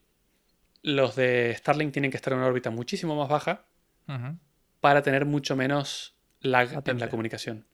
los 0.82 1.16
de 1.16 1.54
Starlink 1.56 1.92
tienen 1.92 2.10
que 2.10 2.16
estar 2.16 2.32
en 2.32 2.40
una 2.40 2.48
órbita 2.48 2.70
muchísimo 2.70 3.16
más 3.16 3.28
baja 3.28 3.66
para 4.80 5.02
tener 5.02 5.24
mucho 5.24 5.56
menos 5.56 6.16
lag 6.40 6.82
en 6.86 6.98
la 6.98 7.08
comunicación. 7.08 7.66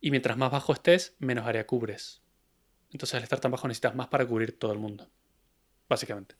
Y 0.00 0.10
mientras 0.10 0.36
más 0.36 0.50
bajo 0.50 0.72
estés, 0.72 1.14
menos 1.18 1.46
área 1.46 1.66
cubres. 1.66 2.22
Entonces 2.90 3.14
al 3.14 3.22
estar 3.22 3.38
tan 3.38 3.50
bajo 3.50 3.68
necesitas 3.68 3.94
más 3.94 4.08
para 4.08 4.26
cubrir 4.26 4.58
todo 4.58 4.72
el 4.72 4.78
mundo. 4.78 5.08
Básicamente. 5.88 6.36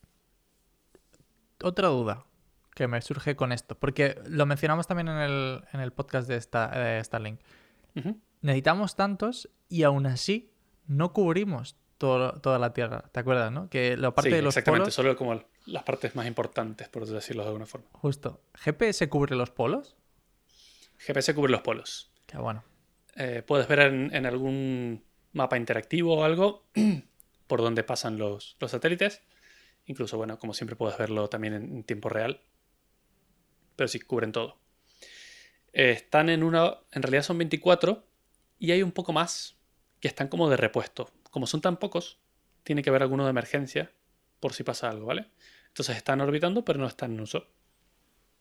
Otra 1.62 1.88
duda 1.88 2.28
que 2.78 2.86
me 2.86 3.02
surge 3.02 3.34
con 3.34 3.50
esto, 3.50 3.76
porque 3.76 4.20
lo 4.28 4.46
mencionamos 4.46 4.86
también 4.86 5.08
en 5.08 5.18
el, 5.18 5.92
podcast 5.92 6.28
de, 6.28 6.36
esta, 6.36 7.02
Starlink. 7.02 7.40
Necesitamos 8.40 8.94
tantos 8.94 9.50
y 9.68 9.82
aún 9.82 10.06
así 10.06 10.52
no 10.86 11.12
cubrimos 11.12 11.76
toda 11.98 12.58
la 12.60 12.72
Tierra. 12.72 13.10
¿Te 13.10 13.18
acuerdas, 13.18 13.50
no? 13.50 13.68
Que 13.68 13.96
la 13.96 14.14
parte 14.14 14.30
de 14.30 14.42
los 14.42 14.56
exactamente, 14.56 14.92
solo 14.92 15.16
como 15.16 15.42
las 15.66 15.82
partes 15.82 16.14
más 16.14 16.28
importantes, 16.28 16.88
por 16.88 17.04
decirlo 17.04 17.42
de 17.42 17.48
alguna 17.48 17.66
forma. 17.66 17.88
Justo. 17.94 18.40
¿GPS 18.54 19.08
cubre 19.08 19.34
los 19.34 19.50
polos? 19.50 19.96
GPS 20.98 21.34
cubre 21.34 21.50
los 21.50 21.62
polos. 21.62 22.12
Qué 22.26 22.38
bueno. 22.38 22.62
Eh, 23.16 23.42
puedes 23.44 23.66
ver 23.66 23.80
en, 23.80 24.24
algún 24.24 25.02
mapa 25.32 25.56
interactivo 25.56 26.18
o 26.18 26.22
algo 26.22 26.68
por 27.48 27.60
donde 27.60 27.82
pasan 27.82 28.18
los, 28.18 28.56
satélites. 28.64 29.22
Incluso, 29.84 30.16
bueno, 30.16 30.38
como 30.38 30.54
siempre 30.54 30.76
puedes 30.76 30.96
verlo 30.96 31.28
también 31.28 31.54
en, 31.54 31.82
tiempo 31.82 32.08
real. 32.08 32.40
Pero 33.78 33.86
sí 33.86 34.00
cubren 34.00 34.32
todo. 34.32 34.58
Eh, 35.72 35.92
están 35.92 36.30
en 36.30 36.42
una. 36.42 36.78
En 36.90 37.00
realidad 37.02 37.22
son 37.22 37.38
24. 37.38 38.04
Y 38.58 38.72
hay 38.72 38.82
un 38.82 38.90
poco 38.90 39.12
más 39.12 39.56
que 40.00 40.08
están 40.08 40.26
como 40.26 40.50
de 40.50 40.56
repuesto. 40.56 41.12
Como 41.30 41.46
son 41.46 41.60
tan 41.60 41.76
pocos, 41.76 42.18
tiene 42.64 42.82
que 42.82 42.90
haber 42.90 43.02
alguno 43.02 43.22
de 43.22 43.30
emergencia 43.30 43.92
por 44.40 44.52
si 44.52 44.64
pasa 44.64 44.90
algo, 44.90 45.06
¿vale? 45.06 45.26
Entonces 45.68 45.96
están 45.96 46.20
orbitando, 46.20 46.64
pero 46.64 46.80
no 46.80 46.88
están 46.88 47.12
en 47.12 47.20
uso. 47.20 47.46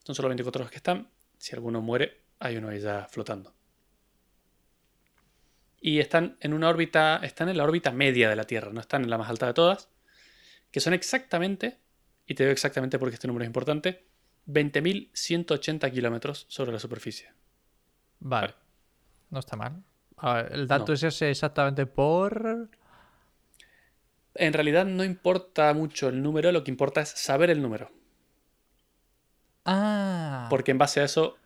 Son 0.03 0.15
solo 0.15 0.29
24 0.29 0.63
los 0.63 0.71
que 0.71 0.77
están. 0.77 1.11
Si 1.37 1.53
alguno 1.53 1.81
muere, 1.81 2.23
hay 2.39 2.57
uno 2.57 2.69
ahí 2.69 2.79
ya 2.79 3.07
flotando. 3.07 3.53
Y 5.79 5.99
están 5.99 6.37
en 6.39 6.53
una 6.53 6.67
órbita, 6.67 7.19
están 7.21 7.49
en 7.49 7.57
la 7.57 7.63
órbita 7.63 7.91
media 7.91 8.27
de 8.27 8.35
la 8.35 8.45
Tierra, 8.45 8.71
no 8.73 8.81
están 8.81 9.03
en 9.03 9.11
la 9.11 9.19
más 9.19 9.29
alta 9.29 9.45
de 9.45 9.53
todas, 9.53 9.89
que 10.71 10.79
son 10.79 10.95
exactamente, 10.95 11.77
y 12.25 12.33
te 12.33 12.43
digo 12.43 12.51
exactamente 12.51 12.97
porque 12.97 13.13
este 13.13 13.27
número 13.27 13.43
es 13.43 13.47
importante, 13.47 14.07
20.180 14.47 15.91
kilómetros 15.91 16.45
sobre 16.49 16.71
la 16.71 16.79
superficie. 16.79 17.31
Vale. 18.19 18.53
No 19.29 19.39
está 19.39 19.55
mal. 19.55 19.83
el 20.49 20.67
dato 20.67 20.93
es 20.93 21.03
ese 21.03 21.29
exactamente 21.29 21.85
por... 21.85 22.69
En 24.35 24.53
realidad 24.53 24.85
no 24.85 25.03
importa 25.03 25.73
mucho 25.73 26.09
el 26.09 26.21
número, 26.21 26.51
lo 26.51 26.63
que 26.63 26.71
importa 26.71 27.01
es 27.01 27.09
saber 27.09 27.49
el 27.49 27.61
número. 27.61 27.91
Ah. 29.65 30.47
Porque 30.49 30.71
en 30.71 30.77
base 30.77 31.01
a 31.01 31.03
eso 31.03 31.37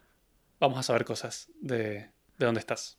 vamos 0.59 0.77
a 0.77 0.83
saber 0.83 1.05
cosas 1.05 1.49
de, 1.59 2.11
dónde 2.37 2.59
estás. 2.59 2.97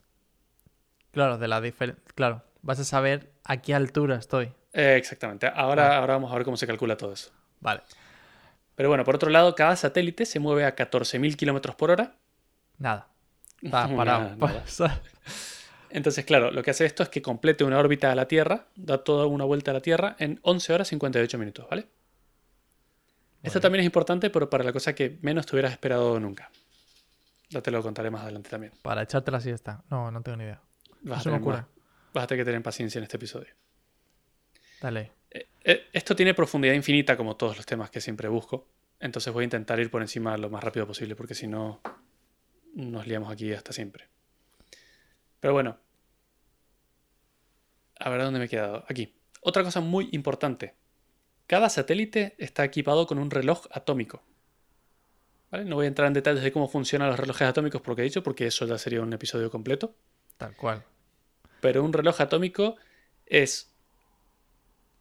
Claro, 1.13 1.39
de 1.39 1.47
la 1.47 1.61
diferencia. 1.61 2.03
Claro, 2.15 2.43
vas 2.63 2.81
a 2.81 2.85
saber 2.85 3.33
a 3.45 3.59
qué 3.59 3.75
altura 3.75 4.17
estoy. 4.17 4.53
Eh, 4.73 4.97
exactamente. 4.97 5.47
Ahora, 5.47 5.99
ahora 5.99 6.15
vamos 6.15 6.33
a 6.33 6.35
ver 6.35 6.45
cómo 6.45 6.57
se 6.57 6.67
calcula 6.67 6.97
todo 6.97 7.13
eso. 7.13 7.31
Vale. 7.61 7.83
Pero 8.75 8.89
bueno, 8.89 9.05
por 9.05 9.17
otro 9.17 9.31
lado, 9.31 9.55
cada 9.55 9.77
satélite 9.77 10.27
se 10.27 10.41
mueve 10.41 10.65
a 10.65 10.75
14.000 10.75 11.37
kilómetros 11.37 11.75
por 11.75 11.91
hora. 11.91 12.17
Nada. 12.79 13.09
Está 13.63 13.95
parado. 13.95 14.37
Entonces, 15.91 16.25
claro, 16.25 16.51
lo 16.51 16.63
que 16.63 16.71
hace 16.71 16.87
esto 16.87 17.03
es 17.03 17.11
que 17.11 17.21
complete 17.21 17.65
una 17.65 17.79
órbita 17.79 18.11
a 18.11 18.15
la 18.15 18.27
Tierra, 18.27 18.67
da 18.77 19.05
toda 19.05 19.27
una 19.27 19.45
vuelta 19.45 19.73
a 19.73 19.75
la 19.75 19.81
Tierra 19.81 20.17
en 20.19 20.41
11 20.43 20.73
horas 20.73 20.89
58 20.89 21.39
minutos, 21.39 21.67
¿vale? 21.69 21.87
Esto 23.43 23.61
también 23.61 23.81
es 23.81 23.87
importante, 23.87 24.31
pero 24.31 24.49
para 24.49 24.65
la 24.65 24.73
cosa 24.73 24.95
que 24.95 25.19
menos 25.21 25.47
te 25.47 25.55
hubieras 25.55 25.73
esperado 25.73 26.19
nunca. 26.19 26.51
Ya 27.51 27.61
te 27.61 27.71
lo 27.71 27.83
contaré 27.83 28.11
más 28.11 28.23
adelante 28.23 28.49
también. 28.49 28.73
Para 28.83 29.03
echarte 29.03 29.31
la 29.31 29.41
siesta. 29.41 29.85
No, 29.91 30.11
no 30.11 30.23
tengo 30.23 30.37
ni 30.37 30.45
idea. 30.45 30.61
Vas, 31.03 31.21
a, 31.21 31.31
tener 31.31 31.41
vas 31.43 32.25
a 32.25 32.27
tener 32.27 32.43
que 32.43 32.45
tener 32.47 32.63
paciencia 32.63 32.99
en 32.99 33.03
este 33.03 33.17
episodio. 33.17 33.53
Dale. 34.81 35.13
Eh, 35.65 35.89
esto 35.93 36.17
tiene 36.17 36.35
profundidad 36.35 36.75
infinita, 36.75 37.17
como 37.17 37.37
todos 37.37 37.57
los 37.57 37.67
temas 37.67 37.91
que 37.91 38.01
siempre 38.01 38.29
busco. 38.29 38.69
Entonces 39.01 39.33
voy 39.33 39.43
a 39.43 39.45
intentar 39.45 39.81
ir 39.81 39.91
por 39.91 40.03
encima 40.03 40.37
lo 40.37 40.51
más 40.51 40.63
rápido 40.63 40.87
posible, 40.87 41.17
porque 41.17 41.35
si 41.35 41.47
no, 41.47 41.81
nos 42.75 43.07
liamos 43.07 43.31
aquí 43.33 43.53
hasta 43.53 43.73
siempre. 43.73 44.09
Pero 45.41 45.55
bueno. 45.55 45.79
A 47.99 48.11
ver 48.11 48.23
dónde 48.23 48.39
me 48.39 48.47
he 48.47 48.49
quedado. 48.49 48.85
Aquí. 48.89 49.15
Otra 49.41 49.65
cosa 49.65 49.81
muy 49.81 50.09
importante. 50.13 50.75
Cada 51.47 51.69
satélite 51.69 52.35
está 52.39 52.65
equipado 52.65 53.07
con 53.07 53.19
un 53.19 53.31
reloj 53.31 53.67
atómico. 53.73 54.23
No 55.51 55.77
voy 55.77 55.85
a 55.85 55.89
entrar 55.89 56.07
en 56.07 56.15
detalles 56.15 56.43
de 56.43 56.51
cómo 56.51 56.67
funcionan 56.67 57.09
los 57.09 57.19
relojes 57.21 57.47
atómicos 57.47 57.83
porque 57.83 58.01
he 58.03 58.05
dicho, 58.05 58.23
porque 58.23 58.47
eso 58.47 58.67
ya 58.67 58.79
sería 58.79 59.03
un 59.03 59.13
episodio 59.13 59.51
completo. 59.51 59.95
Tal 60.39 60.57
cual. 60.57 60.83
Pero 61.61 61.85
un 61.85 61.93
reloj 61.93 62.21
atómico 62.21 62.77
es... 63.27 63.72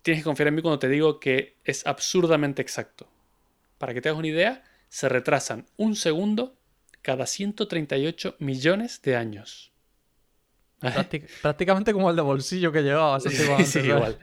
Tienes 0.02 0.22
que 0.22 0.26
confiar 0.26 0.48
en 0.48 0.56
mí 0.56 0.62
cuando 0.62 0.80
te 0.80 0.90
digo 0.90 1.20
que 1.20 1.58
es 1.64 1.86
absurdamente 1.86 2.62
exacto. 2.62 3.10
Para 3.78 3.94
que 3.94 4.02
te 4.02 4.10
hagas 4.10 4.20
una 4.20 4.28
idea, 4.28 4.64
se 4.90 5.10
retrasan 5.10 5.66
un 5.78 5.96
segundo 5.96 6.58
cada 7.02 7.26
138 7.26 8.36
millones 8.40 9.02
de 9.02 9.16
años. 9.16 9.72
prácticamente 11.42 11.94
como 11.94 12.10
el 12.10 12.16
de 12.16 12.22
bolsillo 12.22 12.72
que 12.72 12.82
llevaba. 12.82 13.20
sí, 13.66 13.80
igual. 13.80 14.18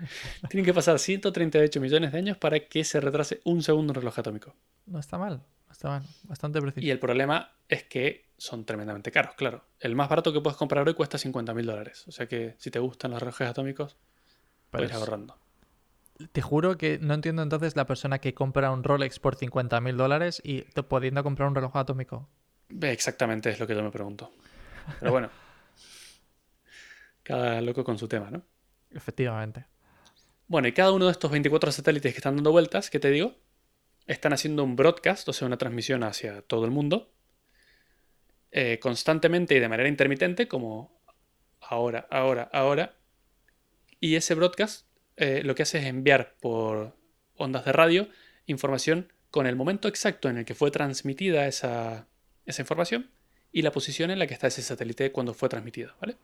Tienen 0.49 0.65
que 0.65 0.75
pasar 0.75 0.99
138 0.99 1.81
millones 1.81 2.13
de 2.13 2.19
años 2.19 2.37
para 2.37 2.61
que 2.61 2.85
se 2.85 3.01
retrase 3.01 3.41
un 3.45 3.63
segundo 3.63 3.93
un 3.93 3.95
reloj 3.95 4.19
atómico. 4.19 4.55
No 4.87 4.99
está 4.99 5.19
mal. 5.19 5.43
Está 5.71 6.03
bastante 6.25 6.61
preciso. 6.61 6.85
Y 6.85 6.91
el 6.91 6.99
problema 6.99 7.53
es 7.69 7.85
que 7.85 8.31
son 8.37 8.65
tremendamente 8.65 9.11
caros, 9.11 9.35
claro. 9.35 9.65
El 9.81 9.95
más 9.95 10.09
barato 10.09 10.33
que 10.33 10.41
puedes 10.41 10.57
comprar 10.57 10.87
hoy 10.87 10.95
cuesta 10.95 11.19
50 11.19 11.55
mil 11.55 11.67
dólares. 11.67 12.05
O 12.09 12.13
sea 12.13 12.27
que 12.27 12.55
si 12.59 12.71
te 12.71 12.79
gustan 12.79 13.11
los 13.11 13.21
relojes 13.21 13.49
atómicos, 13.49 13.97
puedes 14.71 14.93
ahorrando. 14.93 15.39
Te 16.33 16.43
juro 16.43 16.77
que 16.77 16.99
no 16.99 17.15
entiendo 17.15 17.43
entonces 17.43 17.77
la 17.77 17.87
persona 17.87 18.19
que 18.19 18.35
compra 18.35 18.71
un 18.71 18.83
Rolex 18.83 19.19
por 19.21 19.37
50 19.37 19.81
mil 19.81 19.97
dólares 19.97 20.41
y 20.45 20.63
pudiendo 20.63 21.23
comprar 21.23 21.49
un 21.49 21.55
reloj 21.55 21.77
atómico. 21.77 22.29
Exactamente 22.81 23.51
es 23.51 23.61
lo 23.61 23.67
que 23.67 23.75
yo 23.75 23.83
me 23.83 23.91
pregunto. 23.91 24.33
Pero 24.99 25.13
bueno, 25.13 25.31
cada 27.23 27.61
loco 27.61 27.85
con 27.85 27.99
su 27.99 28.09
tema, 28.09 28.31
¿no? 28.31 28.43
Efectivamente. 28.91 29.67
Bueno, 30.49 30.67
y 30.67 30.73
cada 30.73 30.93
uno 30.93 31.07
de 31.07 31.13
estos 31.13 31.31
24 31.31 31.71
satélites 31.71 32.13
que 32.13 32.19
están 32.19 32.37
dando 32.37 32.53
vueltas, 32.53 32.91
¿qué 32.91 32.99
te 32.99 33.11
digo? 33.11 33.37
están 34.09 34.33
haciendo 34.33 34.65
un 34.65 34.75
broadcast, 34.75 35.29
o 35.29 35.33
sea, 35.33 35.47
una 35.47 35.59
transmisión 35.59 36.03
hacia 36.03 36.43
todo 36.43 36.65
el 36.65 36.71
mundo, 36.71 37.13
eh, 38.51 38.79
constantemente 38.81 39.55
y 39.55 39.61
de 39.61 39.69
manera 39.69 39.89
intermitente, 39.89 40.49
como 40.49 40.99
ahora, 41.61 42.09
ahora, 42.11 42.49
ahora. 42.53 42.97
Y 44.01 44.17
ese 44.17 44.35
broadcast 44.35 44.87
eh, 45.19 45.43
lo 45.45 45.55
que 45.55 45.63
hace 45.63 45.79
es 45.79 45.87
enviar 45.87 46.35
por 46.41 46.95
ondas 47.37 47.65
de 47.65 47.73
radio 47.73 48.09
información 48.47 49.13
con 49.31 49.47
el 49.47 49.57
momento 49.57 49.89
exacto 49.89 50.29
en 50.29 50.39
el 50.39 50.45
que 50.45 50.55
fue 50.55 50.71
transmitida 50.71 51.47
esa, 51.47 52.07
esa 52.47 52.63
información 52.63 53.11
y 53.53 53.63
la 53.63 53.73
posición 53.73 54.11
en 54.11 54.19
la 54.19 54.27
que 54.27 54.35
está 54.35 54.47
ese 54.47 54.63
satélite 54.63 55.13
cuando 55.13 55.35
fue 55.35 55.49
transmitido, 55.49 55.93
¿vale? 56.01 56.17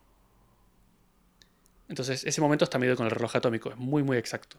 Entonces, 1.88 2.24
ese 2.24 2.40
momento 2.40 2.64
está 2.64 2.78
medido 2.78 2.96
con 2.96 3.06
el 3.06 3.10
reloj 3.10 3.36
atómico, 3.36 3.70
es 3.70 3.76
muy, 3.76 4.02
muy 4.02 4.16
exacto. 4.16 4.56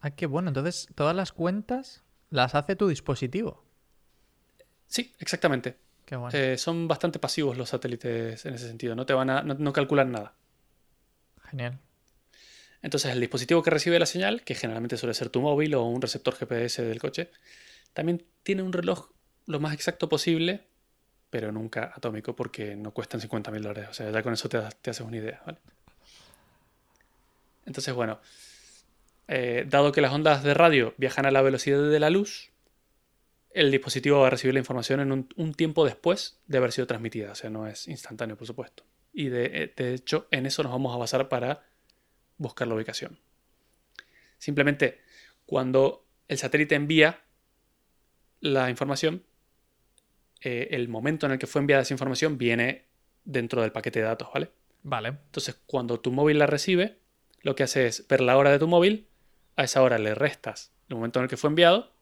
Ah, 0.00 0.10
qué 0.10 0.26
bueno. 0.26 0.48
Entonces, 0.48 0.88
todas 0.94 1.16
las 1.16 1.32
cuentas 1.32 2.04
las 2.30 2.54
hace 2.54 2.76
tu 2.76 2.88
dispositivo. 2.88 3.64
Sí, 4.86 5.14
exactamente. 5.18 5.76
Qué 6.04 6.16
bueno. 6.16 6.36
Eh, 6.38 6.58
son 6.58 6.86
bastante 6.86 7.18
pasivos 7.18 7.56
los 7.56 7.70
satélites 7.70 8.44
en 8.44 8.54
ese 8.54 8.68
sentido. 8.68 8.94
No 8.94 9.06
te 9.06 9.14
van 9.14 9.30
a, 9.30 9.42
no, 9.42 9.54
no 9.54 9.72
calculan 9.72 10.12
nada. 10.12 10.34
Genial. 11.50 11.80
Entonces 12.84 13.12
el 13.12 13.20
dispositivo 13.20 13.62
que 13.62 13.70
recibe 13.70 13.98
la 13.98 14.04
señal, 14.04 14.42
que 14.42 14.54
generalmente 14.54 14.98
suele 14.98 15.14
ser 15.14 15.30
tu 15.30 15.40
móvil 15.40 15.74
o 15.74 15.84
un 15.84 16.02
receptor 16.02 16.34
GPS 16.34 16.84
del 16.84 17.00
coche, 17.00 17.30
también 17.94 18.22
tiene 18.42 18.62
un 18.62 18.74
reloj 18.74 19.08
lo 19.46 19.58
más 19.58 19.72
exacto 19.72 20.06
posible, 20.10 20.66
pero 21.30 21.50
nunca 21.50 21.92
atómico 21.96 22.36
porque 22.36 22.76
no 22.76 22.90
cuestan 22.90 23.22
50 23.22 23.50
mil 23.52 23.62
dólares. 23.62 23.88
O 23.90 23.94
sea, 23.94 24.10
ya 24.10 24.22
con 24.22 24.34
eso 24.34 24.50
te, 24.50 24.58
haces 24.58 25.00
una 25.00 25.16
idea. 25.16 25.40
¿vale? 25.46 25.58
Entonces, 27.64 27.94
bueno, 27.94 28.20
eh, 29.28 29.64
dado 29.66 29.90
que 29.90 30.02
las 30.02 30.12
ondas 30.12 30.42
de 30.42 30.52
radio 30.52 30.92
viajan 30.98 31.24
a 31.24 31.30
la 31.30 31.40
velocidad 31.40 31.88
de 31.88 32.00
la 32.00 32.10
luz, 32.10 32.50
el 33.52 33.70
dispositivo 33.70 34.20
va 34.20 34.26
a 34.26 34.30
recibir 34.30 34.52
la 34.52 34.60
información 34.60 35.00
en 35.00 35.26
un, 35.34 35.54
tiempo 35.54 35.86
después 35.86 36.38
de 36.48 36.58
haber 36.58 36.70
sido 36.70 36.86
transmitida. 36.86 37.32
O 37.32 37.34
sea, 37.34 37.48
no 37.48 37.66
es 37.66 37.88
instantáneo, 37.88 38.36
por 38.36 38.46
supuesto. 38.46 38.84
Y 39.10 39.30
de, 39.30 39.46
eh, 39.46 39.72
de 39.74 39.94
hecho, 39.94 40.28
en 40.30 40.44
eso 40.44 40.62
nos 40.62 40.72
vamos 40.72 40.94
a 40.94 40.98
basar 40.98 41.30
para 41.30 41.62
buscar 42.36 42.68
la 42.68 42.74
ubicación. 42.74 43.18
Simplemente, 44.38 45.00
cuando 45.46 46.06
el 46.28 46.38
satélite 46.38 46.74
envía 46.74 47.22
la 48.40 48.70
información, 48.70 49.24
eh, 50.40 50.68
el 50.72 50.88
momento 50.88 51.26
en 51.26 51.32
el 51.32 51.38
que 51.38 51.46
fue 51.46 51.60
enviada 51.60 51.82
esa 51.82 51.94
información 51.94 52.36
viene 52.36 52.86
dentro 53.24 53.62
del 53.62 53.72
paquete 53.72 54.00
de 54.00 54.06
datos, 54.06 54.28
¿vale? 54.32 54.50
Vale. 54.82 55.08
Entonces, 55.08 55.60
cuando 55.66 56.00
tu 56.00 56.12
móvil 56.12 56.38
la 56.38 56.46
recibe, 56.46 56.98
lo 57.40 57.54
que 57.56 57.62
hace 57.62 57.86
es 57.86 58.06
ver 58.08 58.20
la 58.20 58.36
hora 58.36 58.50
de 58.50 58.58
tu 58.58 58.68
móvil, 58.68 59.08
a 59.56 59.64
esa 59.64 59.82
hora 59.82 59.98
le 59.98 60.14
restas 60.14 60.72
el 60.88 60.96
momento 60.96 61.18
en 61.20 61.24
el 61.24 61.30
que 61.30 61.36
fue 61.38 61.48
enviado, 61.48 61.94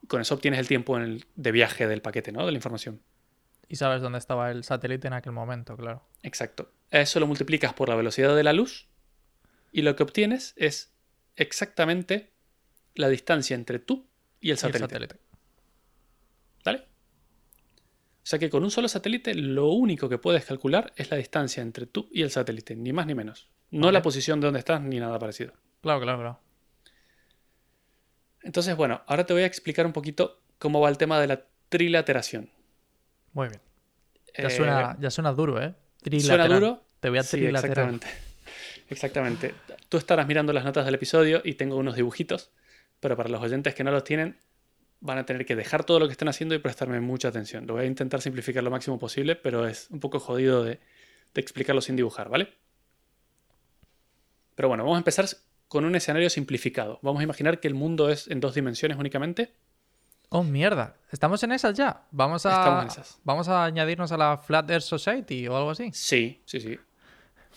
y 0.00 0.06
con 0.06 0.20
eso 0.20 0.34
obtienes 0.34 0.60
el 0.60 0.68
tiempo 0.68 0.96
en 0.96 1.02
el- 1.02 1.24
de 1.34 1.52
viaje 1.52 1.86
del 1.86 2.00
paquete, 2.00 2.32
¿no? 2.32 2.46
De 2.46 2.52
la 2.52 2.56
información. 2.56 3.02
Y 3.68 3.76
sabes 3.76 4.00
dónde 4.00 4.18
estaba 4.18 4.50
el 4.50 4.64
satélite 4.64 5.06
en 5.08 5.14
aquel 5.14 5.32
momento, 5.32 5.76
claro. 5.76 6.06
Exacto. 6.22 6.72
Eso 6.90 7.20
lo 7.20 7.26
multiplicas 7.26 7.74
por 7.74 7.88
la 7.88 7.94
velocidad 7.96 8.34
de 8.36 8.42
la 8.42 8.52
luz 8.52 8.88
y 9.74 9.82
lo 9.82 9.96
que 9.96 10.04
obtienes 10.04 10.54
es 10.56 10.94
exactamente 11.36 12.32
la 12.94 13.08
distancia 13.08 13.54
entre 13.56 13.80
tú 13.80 14.06
y 14.40 14.46
el 14.46 14.48
Y 14.48 14.50
el 14.52 14.58
satélite. 14.58 14.80
satélite. 14.94 15.16
¿Vale? 16.64 16.78
O 18.22 18.26
sea 18.26 18.38
que 18.38 18.48
con 18.48 18.62
un 18.62 18.70
solo 18.70 18.86
satélite 18.88 19.34
lo 19.34 19.66
único 19.72 20.08
que 20.08 20.16
puedes 20.18 20.44
calcular 20.44 20.92
es 20.96 21.10
la 21.10 21.16
distancia 21.16 21.60
entre 21.60 21.86
tú 21.86 22.08
y 22.12 22.22
el 22.22 22.30
satélite, 22.30 22.76
ni 22.76 22.92
más 22.92 23.06
ni 23.06 23.14
menos. 23.16 23.50
No 23.72 23.86
Vale. 23.86 23.98
la 23.98 24.02
posición 24.02 24.40
de 24.40 24.46
donde 24.46 24.60
estás 24.60 24.80
ni 24.80 25.00
nada 25.00 25.18
parecido. 25.18 25.52
Claro, 25.82 26.00
claro, 26.00 26.18
claro. 26.20 26.40
Entonces, 28.42 28.76
bueno, 28.76 29.02
ahora 29.06 29.26
te 29.26 29.32
voy 29.32 29.42
a 29.42 29.46
explicar 29.46 29.86
un 29.86 29.92
poquito 29.92 30.40
cómo 30.58 30.80
va 30.80 30.88
el 30.88 30.98
tema 30.98 31.20
de 31.20 31.26
la 31.26 31.46
trilateración. 31.68 32.50
Muy 33.32 33.48
bien. 33.48 33.60
Ya, 34.38 34.46
Eh, 34.46 34.50
suena, 34.50 34.96
ya 35.00 35.10
suena 35.10 35.32
duro, 35.32 35.60
¿eh? 35.60 35.74
¿Suena 36.20 36.46
duro? 36.46 36.84
Te 37.00 37.08
voy 37.08 37.18
a 37.18 37.22
Sí, 37.24 37.38
trilaterar. 37.38 37.70
exactamente. 37.90 38.06
Exactamente. 38.88 39.54
Tú 39.88 39.96
estarás 39.96 40.26
mirando 40.26 40.52
las 40.52 40.64
notas 40.64 40.84
del 40.84 40.94
episodio 40.94 41.40
y 41.44 41.54
tengo 41.54 41.76
unos 41.76 41.96
dibujitos, 41.96 42.50
pero 43.00 43.16
para 43.16 43.28
los 43.28 43.42
oyentes 43.42 43.74
que 43.74 43.84
no 43.84 43.90
los 43.90 44.04
tienen, 44.04 44.38
van 45.00 45.18
a 45.18 45.26
tener 45.26 45.44
que 45.46 45.56
dejar 45.56 45.84
todo 45.84 45.98
lo 45.98 46.06
que 46.06 46.12
estén 46.12 46.28
haciendo 46.28 46.54
y 46.54 46.58
prestarme 46.58 47.00
mucha 47.00 47.28
atención. 47.28 47.66
Lo 47.66 47.74
voy 47.74 47.84
a 47.84 47.86
intentar 47.86 48.20
simplificar 48.20 48.62
lo 48.62 48.70
máximo 48.70 48.98
posible, 48.98 49.36
pero 49.36 49.66
es 49.66 49.88
un 49.90 50.00
poco 50.00 50.18
jodido 50.20 50.64
de, 50.64 50.80
de 51.34 51.40
explicarlo 51.40 51.80
sin 51.80 51.96
dibujar, 51.96 52.28
¿vale? 52.28 52.48
Pero 54.54 54.68
bueno, 54.68 54.84
vamos 54.84 54.96
a 54.96 54.98
empezar 54.98 55.26
con 55.68 55.84
un 55.84 55.94
escenario 55.96 56.30
simplificado. 56.30 57.00
Vamos 57.02 57.20
a 57.20 57.24
imaginar 57.24 57.60
que 57.60 57.68
el 57.68 57.74
mundo 57.74 58.08
es 58.08 58.28
en 58.28 58.40
dos 58.40 58.54
dimensiones 58.54 58.96
únicamente. 58.96 59.52
Oh, 60.28 60.42
mierda. 60.42 60.96
¿Estamos 61.10 61.42
en 61.42 61.52
esas 61.52 61.76
ya? 61.76 62.06
¿Vamos 62.10 62.46
a, 62.46 62.50
Estamos 62.50 62.82
en 62.82 62.90
esas. 62.90 63.20
¿Vamos 63.24 63.48
a 63.48 63.64
añadirnos 63.64 64.10
a 64.12 64.16
la 64.16 64.38
Flat 64.38 64.70
Earth 64.70 64.84
Society 64.84 65.46
o 65.48 65.56
algo 65.56 65.70
así? 65.70 65.90
Sí, 65.92 66.42
sí, 66.44 66.60
sí. 66.60 66.78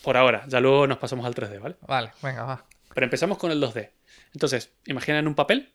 Por 0.02 0.16
ahora, 0.16 0.44
ya 0.48 0.60
luego 0.60 0.86
nos 0.86 0.98
pasamos 0.98 1.26
al 1.26 1.34
3D, 1.34 1.60
¿vale? 1.60 1.76
Vale, 1.86 2.12
venga, 2.22 2.44
va. 2.44 2.66
Pero 2.94 3.04
empezamos 3.04 3.38
con 3.38 3.50
el 3.50 3.60
2D. 3.60 3.90
Entonces, 4.34 4.72
imagina 4.86 5.18
en 5.18 5.26
un 5.28 5.34
papel 5.34 5.72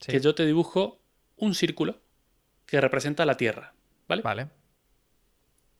Sí. 0.00 0.12
que 0.12 0.20
yo 0.20 0.34
te 0.34 0.46
dibujo 0.46 1.00
un 1.36 1.54
círculo 1.54 2.00
que 2.66 2.80
representa 2.80 3.26
la 3.26 3.36
Tierra, 3.36 3.74
¿vale? 4.06 4.22
Vale. 4.22 4.48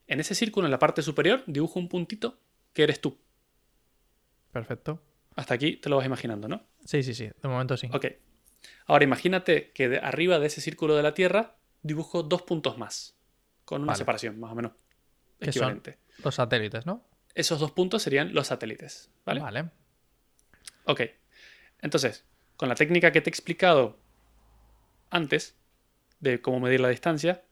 En 0.07 0.19
ese 0.19 0.35
círculo, 0.35 0.67
en 0.67 0.71
la 0.71 0.79
parte 0.79 1.01
superior, 1.01 1.43
dibujo 1.47 1.79
un 1.79 1.87
puntito 1.87 2.39
que 2.73 2.83
eres 2.83 2.99
tú. 2.99 3.17
Perfecto. 4.51 5.01
Hasta 5.35 5.53
aquí 5.53 5.77
te 5.77 5.89
lo 5.89 5.97
vas 5.97 6.05
imaginando, 6.05 6.47
¿no? 6.47 6.65
Sí, 6.83 7.03
sí, 7.03 7.13
sí. 7.13 7.29
De 7.41 7.47
momento 7.47 7.77
sí. 7.77 7.87
Ok. 7.93 8.05
Ahora 8.87 9.03
imagínate 9.03 9.71
que 9.71 9.87
de 9.87 9.99
arriba 9.99 10.39
de 10.39 10.47
ese 10.47 10.59
círculo 10.61 10.95
de 10.95 11.03
la 11.03 11.13
Tierra 11.13 11.55
dibujo 11.81 12.23
dos 12.23 12.41
puntos 12.41 12.77
más, 12.77 13.15
con 13.63 13.81
una 13.83 13.91
Vale. 13.93 13.97
separación, 13.99 14.39
más 14.39 14.51
o 14.51 14.55
menos 14.55 14.71
equivalente. 15.39 15.97
los 16.23 16.35
satélites, 16.35 16.85
¿no? 16.85 17.05
Esos 17.35 17.59
dos 17.59 17.71
puntos 17.71 18.01
serían 18.03 18.33
los 18.33 18.47
satélites, 18.47 19.09
¿vale? 19.25 19.41
Vale. 19.41 19.69
Ok. 20.85 21.01
Entonces, 21.81 22.25
con 22.57 22.69
la 22.69 22.75
técnica 22.75 23.11
que 23.11 23.21
te 23.21 23.29
he 23.29 23.31
explicado 23.31 23.97
antes 25.09 25.55
de 26.19 26.41
cómo 26.41 26.59
medir 26.59 26.79
la 26.81 26.89
distancia, 26.89 27.43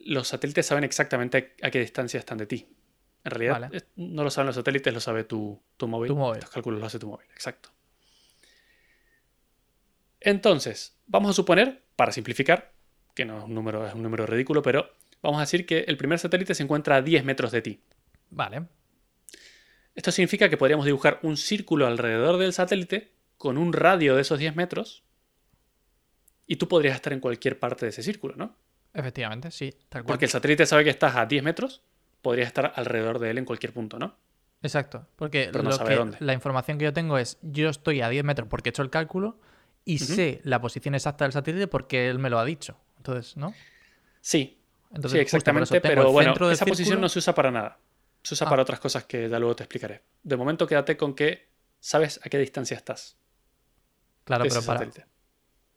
los 0.00 0.28
satélites 0.28 0.66
saben 0.66 0.84
exactamente 0.84 1.54
a 1.62 1.70
qué 1.70 1.78
distancia 1.80 2.18
están 2.18 2.38
de 2.38 2.46
ti. 2.46 2.68
En 3.24 3.30
realidad, 3.30 3.60
Vale. 3.60 3.84
no 3.96 4.24
lo 4.24 4.30
saben 4.30 4.46
los 4.46 4.56
satélites, 4.56 4.92
lo 4.92 4.98
sabe 4.98 5.22
tu, 5.24 5.62
tu 5.76 5.86
móvil. 5.86 6.08
Tu 6.08 6.16
móvil. 6.16 6.40
Los 6.40 6.50
cálculos 6.50 6.80
los 6.80 6.88
hace 6.88 6.98
tu 6.98 7.08
móvil, 7.08 7.26
exacto. 7.32 7.70
Entonces, 10.18 10.98
vamos 11.06 11.30
a 11.30 11.34
suponer, 11.34 11.82
para 11.94 12.10
simplificar, 12.10 12.72
que 13.14 13.24
no 13.24 13.38
es 13.38 13.44
un 13.44 13.54
número, 13.54 13.86
es 13.86 13.94
un 13.94 14.02
número 14.02 14.26
ridículo, 14.26 14.62
pero 14.62 14.92
vamos 15.20 15.38
a 15.38 15.42
decir 15.42 15.66
que 15.66 15.80
el 15.80 15.96
primer 15.96 16.18
satélite 16.18 16.54
se 16.54 16.62
encuentra 16.62 16.96
a 16.96 17.02
10 17.02 17.24
metros 17.24 17.52
de 17.52 17.62
ti. 17.62 17.80
Vale. 18.32 18.66
Esto 19.94 20.10
significa 20.10 20.48
que 20.48 20.56
podríamos 20.56 20.86
dibujar 20.86 21.20
un 21.22 21.36
círculo 21.36 21.86
alrededor 21.86 22.38
del 22.38 22.52
satélite 22.52 23.12
con 23.36 23.58
un 23.58 23.72
radio 23.72 24.16
de 24.16 24.22
esos 24.22 24.38
10 24.38 24.56
metros 24.56 25.04
y 26.46 26.56
tú 26.56 26.66
podrías 26.66 26.94
estar 26.96 27.12
en 27.12 27.20
cualquier 27.20 27.58
parte 27.58 27.86
de 27.86 27.90
ese 27.90 28.02
círculo, 28.02 28.34
¿no? 28.36 28.56
Efectivamente, 28.94 29.50
sí. 29.50 29.70
Tal 29.88 30.02
cual. 30.02 30.14
Porque 30.14 30.24
el 30.26 30.30
satélite 30.30 30.66
sabe 30.66 30.84
que 30.84 30.90
estás 30.90 31.16
a 31.16 31.26
10 31.26 31.42
metros, 31.42 31.82
podrías 32.22 32.46
estar 32.48 32.72
alrededor 32.74 33.18
de 33.18 33.30
él 33.30 33.38
en 33.38 33.44
cualquier 33.44 33.72
punto, 33.72 33.98
¿no? 33.98 34.16
Exacto. 34.62 35.06
Porque 35.16 35.48
Pero 35.52 35.64
no 35.64 35.70
lo 35.70 35.76
sabe 35.76 35.90
que- 35.90 35.96
dónde. 35.96 36.16
la 36.20 36.32
información 36.32 36.78
que 36.78 36.84
yo 36.84 36.92
tengo 36.92 37.18
es, 37.18 37.38
yo 37.42 37.68
estoy 37.68 38.00
a 38.00 38.08
10 38.08 38.24
metros 38.24 38.48
porque 38.48 38.68
he 38.68 38.70
hecho 38.70 38.82
el 38.82 38.90
cálculo 38.90 39.38
y 39.84 39.98
sé 39.98 40.40
la 40.44 40.60
posición 40.60 40.94
exacta 40.94 41.24
del 41.24 41.32
satélite 41.32 41.66
porque 41.66 42.08
él 42.08 42.18
me 42.18 42.30
lo 42.30 42.38
ha 42.38 42.44
dicho. 42.44 42.78
Entonces, 42.98 43.36
¿no? 43.36 43.52
Sí, 44.20 44.58
Entonces, 44.90 45.12
sí, 45.12 45.18
exactamente, 45.18 45.80
pero 45.80 46.12
bueno, 46.12 46.34
esa 46.50 46.64
posición 46.64 47.00
no 47.00 47.08
se 47.08 47.18
usa 47.18 47.34
para 47.34 47.50
nada. 47.50 47.78
Se 48.22 48.34
usa 48.34 48.46
Ah. 48.46 48.50
para 48.50 48.62
otras 48.62 48.80
cosas 48.80 49.04
que 49.04 49.28
ya 49.28 49.38
luego 49.38 49.56
te 49.56 49.64
explicaré. 49.64 50.02
De 50.22 50.36
momento 50.36 50.66
quédate 50.66 50.96
con 50.96 51.14
que 51.14 51.48
sabes 51.80 52.20
a 52.24 52.28
qué 52.28 52.38
distancia 52.38 52.76
estás 52.76 53.16
Claro, 54.24 54.44
pero 54.44 54.58
ese 54.58 54.66
para, 54.66 54.78
satélite. 54.78 55.06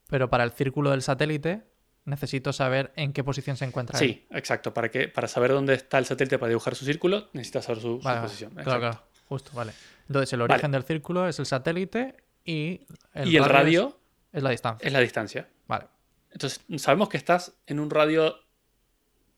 pero 0.08 0.30
para 0.30 0.44
el 0.44 0.52
círculo 0.52 0.92
del 0.92 1.02
satélite 1.02 1.64
necesito 2.06 2.54
saber 2.54 2.94
en 2.96 3.14
qué 3.14 3.24
posición 3.24 3.58
se 3.58 3.66
encuentra 3.66 4.00
él. 4.00 4.06
Sí, 4.08 4.28
exacto. 4.30 4.74
Para, 4.76 4.92
que, 4.92 5.08
para 5.08 5.28
saber 5.28 5.52
dónde 5.52 5.74
está 5.74 5.98
el 5.98 6.06
satélite 6.06 6.38
para 6.38 6.50
dibujar 6.50 6.76
su 6.76 6.86
círculo, 6.86 7.30
necesitas 7.34 7.66
saber 7.66 7.82
su, 7.82 8.00
Vale, 8.00 8.22
posición. 8.22 8.52
Claro, 8.52 8.70
exacto. 8.70 8.80
claro. 9.00 9.08
Justo, 9.28 9.52
vale. 9.56 9.74
Entonces, 10.08 10.32
el 10.34 10.40
Vale. 10.42 10.54
origen 10.54 10.72
del 10.72 10.84
círculo 10.84 11.28
es 11.28 11.40
el 11.40 11.48
satélite 11.48 12.16
y 12.44 12.86
el 13.16 13.28
y 13.30 13.38
el 13.38 13.44
es- 13.44 13.50
radio 13.50 14.00
es, 14.32 14.44
la 14.44 14.52
distancia. 14.52 14.86
es 14.86 14.94
la 14.94 15.00
distancia. 15.00 15.50
Vale. 15.68 15.88
Entonces, 16.30 16.62
sabemos 16.78 17.10
que 17.10 17.18
estás 17.18 17.54
en 17.66 17.80
un 17.80 17.90
radio 17.90 18.36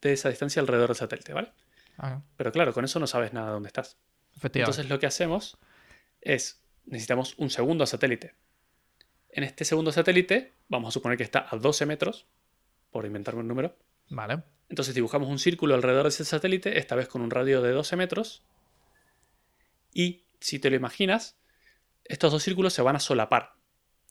de 0.02 0.12
esa 0.12 0.28
distancia 0.28 0.62
alrededor 0.62 0.90
del 0.90 0.98
satélite, 0.98 1.32
¿vale? 1.32 1.54
Ah, 1.98 2.22
Pero 2.36 2.52
claro, 2.52 2.74
con 2.74 2.86
eso 2.86 3.00
no 3.00 3.08
sabes 3.08 3.34
nada 3.34 3.48
de 3.48 3.54
dónde 3.54 3.68
estás. 3.68 3.98
Entonces, 4.42 4.88
lo 4.88 5.00
que 5.00 5.08
hacemos 5.08 5.58
es, 6.22 6.62
necesitamos 6.86 7.36
un 7.38 7.50
segundo 7.50 7.86
satélite. 7.86 8.36
En 9.30 9.44
este 9.44 9.66
segundo 9.66 9.92
satélite, 9.92 10.54
vamos 10.68 10.90
a 10.90 10.92
suponer 10.92 11.18
que 11.18 11.24
está 11.24 11.48
a 11.50 11.58
12 11.58 11.86
metros, 11.86 12.28
por 12.92 13.06
inventarme 13.06 13.42
un 13.42 13.48
número. 13.48 13.76
Vale. 14.10 14.44
Entonces 14.70 14.96
dibujamos 14.96 15.30
un 15.30 15.40
círculo 15.40 15.76
alrededor 15.76 16.04
de 16.04 16.10
ese 16.10 16.26
satélite, 16.26 16.78
esta 16.78 16.96
vez 16.96 17.08
con 17.08 17.22
un 17.22 17.32
radio 17.32 17.62
de 17.62 17.72
12 17.72 17.96
metros. 17.96 18.44
Y 19.94 20.26
si 20.40 20.60
te 20.60 20.70
lo 20.70 20.76
imaginas, 20.76 21.38
estos 22.04 22.32
dos 22.32 22.44
círculos 22.44 22.74
se 22.74 22.82
van 22.82 22.96
a 22.96 23.00
solapar. 23.00 23.54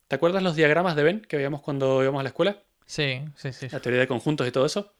¿Te 0.09 0.17
acuerdas 0.17 0.43
los 0.43 0.57
diagramas 0.57 0.97
de 0.97 1.03
Venn 1.03 1.21
que 1.21 1.37
veíamos 1.37 1.63
cuando 1.63 2.03
íbamos 2.03 2.21
a 2.21 2.23
la 2.23 2.29
escuela? 2.29 2.63
Sí, 2.87 3.23
sí, 3.35 3.53
sí. 3.53 3.69
La 3.71 3.81
teoría 3.81 4.01
de 4.01 4.07
conjuntos 4.07 4.47
y 4.47 4.53
todo 4.53 4.67
eso. 4.67 4.95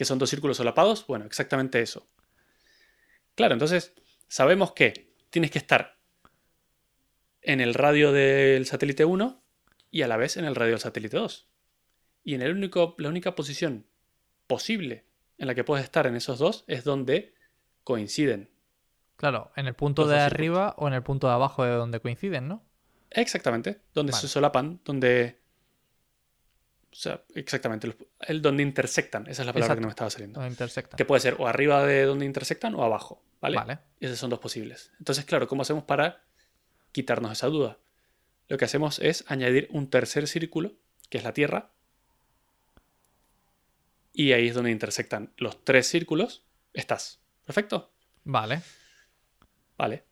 Que 0.00 0.06
son 0.06 0.18
dos 0.18 0.30
círculos 0.30 0.56
solapados. 0.56 1.06
Bueno, 1.06 1.26
exactamente 1.26 1.82
eso. 1.82 2.06
Claro, 3.34 3.52
entonces 3.52 3.92
sabemos 4.28 4.72
que 4.72 5.12
tienes 5.28 5.50
que 5.50 5.58
estar 5.58 5.98
en 7.42 7.60
el 7.60 7.74
radio 7.74 8.10
del 8.10 8.64
satélite 8.64 9.04
1 9.04 9.42
y 9.90 10.00
a 10.00 10.08
la 10.08 10.16
vez 10.16 10.38
en 10.38 10.46
el 10.46 10.54
radio 10.54 10.70
del 10.70 10.80
satélite 10.80 11.18
2. 11.18 11.50
Y 12.24 12.34
en 12.34 12.40
el 12.40 12.52
único, 12.52 12.94
la 12.96 13.10
única 13.10 13.34
posición 13.34 13.84
posible 14.46 15.04
en 15.36 15.46
la 15.46 15.54
que 15.54 15.64
puedes 15.64 15.84
estar 15.84 16.06
en 16.06 16.16
esos 16.16 16.38
dos 16.38 16.64
es 16.66 16.82
donde 16.82 17.34
coinciden. 17.84 18.48
Claro, 19.16 19.52
en 19.54 19.66
el 19.66 19.74
punto 19.74 20.06
de 20.06 20.18
arriba 20.18 20.74
o 20.78 20.88
en 20.88 20.94
el 20.94 21.02
punto 21.02 21.26
de 21.26 21.34
abajo 21.34 21.62
de 21.62 21.72
donde 21.72 22.00
coinciden, 22.00 22.48
¿no? 22.48 22.64
Exactamente, 23.10 23.82
donde 23.92 24.12
Vale. 24.12 24.22
se 24.22 24.28
solapan, 24.28 24.80
donde 24.82 25.39
O 26.92 26.94
sea, 26.96 27.22
exactamente. 27.34 27.86
los- 27.86 27.96
El 28.20 28.42
donde 28.42 28.62
intersectan. 28.62 29.26
Esa 29.28 29.42
es 29.42 29.46
la 29.46 29.52
palabra 29.52 29.74
que 29.76 29.80
no 29.80 29.86
me 29.86 29.92
estaba 29.92 30.10
saliendo. 30.10 30.40
No 30.40 30.46
intersecta. 30.46 30.96
Que 30.96 31.04
puede 31.04 31.20
ser 31.20 31.36
o 31.38 31.46
arriba 31.46 31.84
de 31.86 32.02
donde 32.04 32.24
intersectan 32.26 32.74
o 32.74 32.82
abajo. 32.84 33.22
¿Vale? 33.40 33.56
Vale. 33.56 33.78
Y 34.00 34.06
esos 34.06 34.18
son 34.18 34.28
dos 34.30 34.38
posibles. 34.40 34.92
Entonces, 34.98 35.24
claro, 35.24 35.46
¿cómo 35.48 35.62
hacemos 35.62 35.84
para 35.84 36.22
quitarnos 36.92 37.32
esa 37.32 37.46
duda? 37.46 37.78
Lo 38.48 38.58
que 38.58 38.64
hacemos 38.64 38.98
es 38.98 39.24
añadir 39.28 39.68
un 39.70 39.88
tercer 39.88 40.26
círculo, 40.26 40.72
que 41.08 41.18
es 41.18 41.24
la 41.24 41.32
Tierra. 41.32 41.70
Y 44.12 44.32
ahí 44.32 44.48
es 44.48 44.54
donde 44.54 44.70
intersectan 44.70 45.32
los 45.36 45.64
tres 45.64 45.86
círculos. 45.86 46.44
Estás. 46.74 47.20
¿Perfecto? 47.46 47.92
Vale. 48.24 48.62
Vale. 49.78 50.04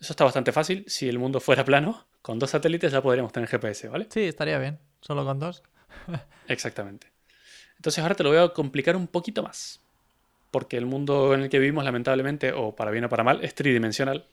Eso 0.00 0.12
está 0.12 0.24
bastante 0.24 0.52
fácil. 0.52 0.84
Si 0.88 1.08
el 1.08 1.18
mundo 1.18 1.40
fuera 1.40 1.64
plano, 1.64 2.06
con 2.20 2.38
dos 2.38 2.50
satélites 2.50 2.92
ya 2.92 3.00
podríamos 3.02 3.32
tener 3.32 3.48
GPS, 3.48 3.88
¿vale? 3.88 4.08
Sí, 4.10 4.20
estaría 4.24 4.58
bien. 4.58 4.78
Solo 5.00 5.24
con 5.24 5.38
dos. 5.38 5.62
Exactamente. 6.48 7.08
Entonces 7.76 8.02
ahora 8.02 8.14
te 8.14 8.22
lo 8.22 8.30
voy 8.30 8.38
a 8.38 8.48
complicar 8.48 8.96
un 8.96 9.06
poquito 9.06 9.42
más. 9.42 9.80
Porque 10.50 10.76
el 10.76 10.86
mundo 10.86 11.34
en 11.34 11.42
el 11.42 11.48
que 11.48 11.58
vivimos, 11.58 11.84
lamentablemente, 11.84 12.52
o 12.52 12.74
para 12.74 12.90
bien 12.90 13.04
o 13.04 13.08
para 13.08 13.24
mal, 13.24 13.42
es 13.42 13.54
tridimensional. 13.54 14.24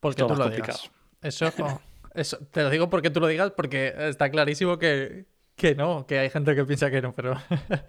Porque 0.00 0.22
tú 0.22 0.28
lo 0.28 0.44
complicado. 0.44 0.78
digas. 0.78 0.90
Eso, 1.20 1.52
oh, 1.58 1.80
eso, 2.14 2.38
te 2.52 2.62
lo 2.62 2.70
digo 2.70 2.88
porque 2.88 3.10
tú 3.10 3.18
lo 3.20 3.26
digas, 3.26 3.50
porque 3.56 3.92
está 3.98 4.30
clarísimo 4.30 4.78
que, 4.78 5.24
que 5.56 5.74
no, 5.74 6.06
que 6.06 6.20
hay 6.20 6.30
gente 6.30 6.54
que 6.54 6.64
piensa 6.64 6.90
que 6.90 7.02
no, 7.02 7.12
pero, 7.12 7.36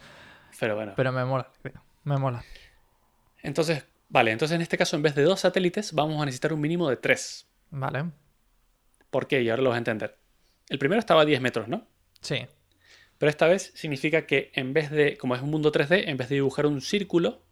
Pero 0.60 0.76
bueno. 0.76 0.94
pero 0.96 1.12
me 1.12 1.24
mola, 1.26 1.48
me 2.04 2.18
mola. 2.18 2.44
Entonces, 3.44 3.86
vale, 4.10 4.32
entonces 4.32 4.56
en 4.56 4.62
este 4.62 4.78
caso, 4.78 4.96
en 4.96 5.04
vez 5.04 5.14
de 5.16 5.24
dos 5.24 5.42
satélites, 5.42 5.94
vamos 5.94 6.22
a 6.22 6.26
necesitar 6.26 6.52
un 6.52 6.60
mínimo 6.60 6.90
de 6.90 6.98
tres. 6.98 7.48
Vale, 7.70 8.06
¿Por 9.10 9.28
qué? 9.28 9.42
Y 9.42 9.50
ahora 9.50 9.62
lo 9.62 9.70
vas 9.70 9.78
a 9.78 9.80
entender. 9.80 10.18
El 10.70 10.80
primero 10.80 11.00
estaba 11.00 11.22
a 11.22 11.26
10 11.26 11.42
metros, 11.42 11.68
¿no? 11.68 11.86
sí, 12.22 12.46
Pero 13.20 13.30
esta 13.30 13.46
vez 13.48 13.72
significa 13.76 14.26
que 14.26 14.52
en 14.56 14.74
vez 14.74 14.90
de, 14.90 15.16
como 15.18 15.36
es 15.36 15.42
un 15.44 15.52
mundo 15.52 15.72
3D, 15.72 16.06
en 16.08 16.18
vez 16.18 16.30
de 16.30 16.36
dibujar 16.36 16.66
un 16.66 16.82
círculo, 16.82 17.44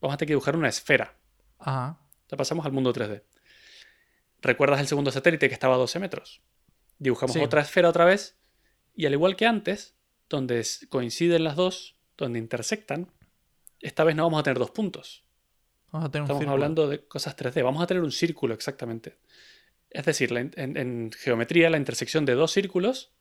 vamos 0.00 0.14
a 0.14 0.18
tener 0.18 0.28
que 0.28 0.32
dibujar 0.34 0.54
una 0.56 0.68
esfera. 0.68 1.16
ajá, 1.58 1.98
Ya 2.30 2.36
pasamos 2.36 2.64
al 2.64 2.70
mundo 2.72 2.92
3D. 2.92 3.22
¿Recuerdas 4.42 4.80
el 4.80 4.86
segundo 4.86 5.10
satélite 5.10 5.48
que 5.48 5.54
estaba 5.54 5.74
a 5.74 5.78
12 5.78 5.98
metros? 5.98 6.40
Dibujamos 6.98 7.34
Sí. 7.34 7.40
otra 7.40 7.60
esfera 7.62 7.88
otra 7.88 8.04
vez 8.04 8.38
y 8.94 9.06
al 9.06 9.12
igual 9.12 9.36
que 9.36 9.46
antes, 9.46 9.96
donde 10.28 10.64
coinciden 10.88 11.44
las 11.44 11.56
dos, 11.56 11.96
donde 12.16 12.38
intersectan, 12.38 13.10
esta 13.80 14.04
vez 14.04 14.14
no 14.16 14.22
vamos 14.24 14.40
a 14.40 14.42
tener 14.42 14.58
dos 14.58 14.70
puntos. 14.70 15.24
vamos 15.92 16.08
a 16.08 16.10
tener 16.12 16.22
un 16.22 16.26
Estamos 16.26 16.40
círculo. 16.42 16.52
hablando 16.52 16.88
de 16.88 17.04
cosas 17.08 17.34
3D. 17.36 17.62
Vamos 17.64 17.82
a 17.82 17.86
tener 17.86 18.02
un 18.02 18.12
círculo 18.12 18.54
exactamente. 18.54 19.18
Es 19.90 20.04
decir, 20.04 20.30
la 20.30 20.40
en 20.40 21.10
geometría 21.18 21.68
la 21.68 21.78
intersección 21.78 22.24
de 22.26 22.34
dos 22.34 22.52
círculos, 22.52 23.12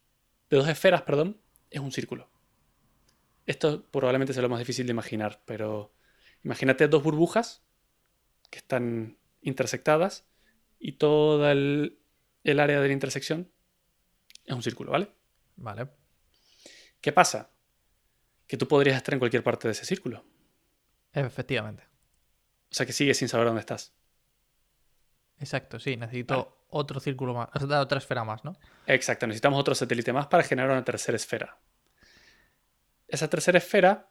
de 0.52 0.58
dos 0.58 0.68
esferas, 0.70 1.02
perdón, 1.02 1.42
es 1.72 1.80
un 1.82 1.92
círculo. 1.92 2.30
Esto 3.46 3.84
probablemente 3.90 4.34
sea 4.34 4.44
lo 4.44 4.50
más 4.50 4.60
difícil 4.60 4.86
de 4.86 4.92
imaginar, 4.92 5.42
pero 5.46 5.94
imagínate 6.44 6.88
dos 6.88 7.04
burbujas 7.04 7.64
que 8.52 8.60
están 8.60 9.18
intersectadas 9.42 10.28
y 10.80 10.94
toda 10.94 11.52
el, 11.54 12.00
el 12.44 12.60
área 12.60 12.82
de 12.82 12.88
la 12.88 12.94
intersección 12.94 13.52
es 14.46 14.56
un 14.56 14.64
círculo, 14.64 14.92
¿vale? 14.92 15.10
Vale, 15.58 15.90
¿Qué 17.02 17.12
pasa? 17.12 17.52
Que 18.48 18.58
tú 18.58 18.68
podrías 18.68 18.98
estar 18.98 19.14
en 19.14 19.20
cualquier 19.20 19.44
parte 19.44 19.68
de 19.70 19.74
ese 19.74 19.86
círculo. 19.86 20.26
efectivamente, 21.14 21.84
O 22.72 22.76
sea 22.76 22.86
que 22.88 22.94
sigues 22.94 23.18
sin 23.18 23.28
saber 23.30 23.46
dónde 23.48 23.60
estás. 23.62 23.94
exacto, 25.40 25.80
sí, 25.80 25.98
necesito 25.98 26.36
Vale. 26.36 26.48
Otro 26.70 27.00
círculo 27.00 27.34
más, 27.34 27.50
o 27.54 27.68
sea, 27.68 27.82
otra 27.82 27.98
esfera 27.98 28.24
más, 28.24 28.44
¿no? 28.44 28.58
Exacto, 28.88 29.28
necesitamos 29.28 29.60
otro 29.60 29.76
satélite 29.76 30.14
más 30.14 30.28
para 30.28 30.44
generar 30.44 30.72
una 30.72 30.84
tercera 30.84 31.16
esfera. 31.16 31.58
Esa 33.08 33.28
tercera 33.28 33.58
esfera 33.58 34.10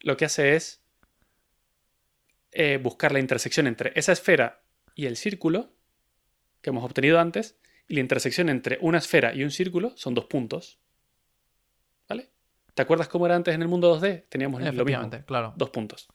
lo 0.00 0.16
que 0.16 0.24
hace 0.24 0.56
es 0.56 0.82
eh, 2.52 2.78
buscar 2.82 3.12
la 3.12 3.20
intersección 3.20 3.66
entre 3.66 3.92
esa 3.94 4.12
esfera 4.12 4.62
y 4.94 5.06
el 5.06 5.16
círculo 5.16 5.72
que 6.60 6.70
hemos 6.70 6.84
obtenido 6.84 7.18
antes, 7.18 7.56
y 7.88 7.94
la 7.94 8.00
intersección 8.00 8.48
entre 8.48 8.78
una 8.82 8.98
esfera 8.98 9.34
y 9.34 9.42
un 9.42 9.50
círculo 9.50 9.92
son 9.96 10.14
dos 10.14 10.26
puntos. 10.26 10.78
¿Vale? 12.08 12.30
¿Te 12.74 12.82
acuerdas 12.82 13.08
cómo 13.08 13.26
era 13.26 13.34
antes 13.34 13.54
en 13.54 13.62
el 13.62 13.68
mundo 13.68 13.98
2D? 13.98 14.26
Teníamos 14.28 14.62
lo 14.62 14.84
mismo, 14.84 15.10
claro. 15.26 15.54
dos 15.56 15.70
puntos. 15.70 16.08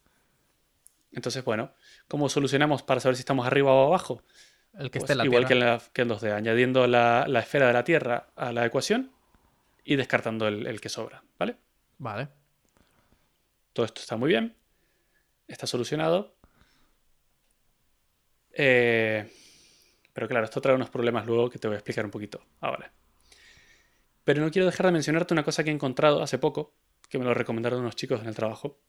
Entonces, 1.12 1.44
bueno, 1.44 1.74
¿cómo 2.08 2.30
solucionamos 2.30 2.84
para 2.84 3.00
saber 3.00 3.16
si 3.16 3.22
estamos 3.22 3.46
arriba 3.48 3.74
o 3.74 3.88
abajo? 3.88 4.22
El 4.78 4.92
que 4.92 5.00
Pues 5.00 5.04
esté 5.10 5.14
en 5.14 5.18
la 5.20 5.26
igual 5.26 5.46
Tierra. 5.46 5.78
que 5.78 5.86
en, 5.86 5.92
que 5.94 6.02
en 6.02 6.10
2D, 6.10 6.32
añadiendo 6.34 6.88
la, 6.88 7.26
la 7.28 7.40
esfera 7.40 7.68
de 7.68 7.74
la 7.74 7.84
Tierra 7.84 8.28
a 8.36 8.52
la 8.52 8.66
ecuación 8.66 9.12
y 9.84 9.96
descartando 9.96 10.48
el, 10.48 10.68
el 10.68 10.82
que 10.82 10.90
sobra, 10.90 11.24
¿vale? 11.40 11.58
Vale, 11.98 12.28
Todo 13.74 13.86
esto 13.86 14.02
está 14.02 14.18
muy 14.18 14.30
bien, 14.30 14.56
está 15.48 15.66
solucionado. 15.68 16.36
Eh, 18.52 19.30
pero 20.14 20.28
claro, 20.28 20.46
esto 20.46 20.62
trae 20.62 20.76
unos 20.76 20.90
problemas 20.90 21.26
luego 21.26 21.50
que 21.50 21.60
te 21.60 21.68
voy 21.68 21.76
a 21.76 21.78
explicar 21.80 22.06
un 22.06 22.12
poquito 22.12 22.46
ahora. 22.62 22.92
Pero 24.24 24.42
no 24.42 24.50
quiero 24.52 24.66
dejar 24.66 24.88
de 24.88 24.92
mencionarte 24.94 25.34
una 25.34 25.44
cosa 25.44 25.64
que 25.64 25.70
he 25.70 25.74
encontrado 25.74 26.22
hace 26.22 26.38
poco, 26.38 26.74
que 27.10 27.20
me 27.20 27.26
lo 27.26 27.34
recomendaron 27.34 27.82
unos 27.82 27.96
chicos 27.96 28.22
en 28.22 28.28
el 28.28 28.36
trabajo, 28.36 28.80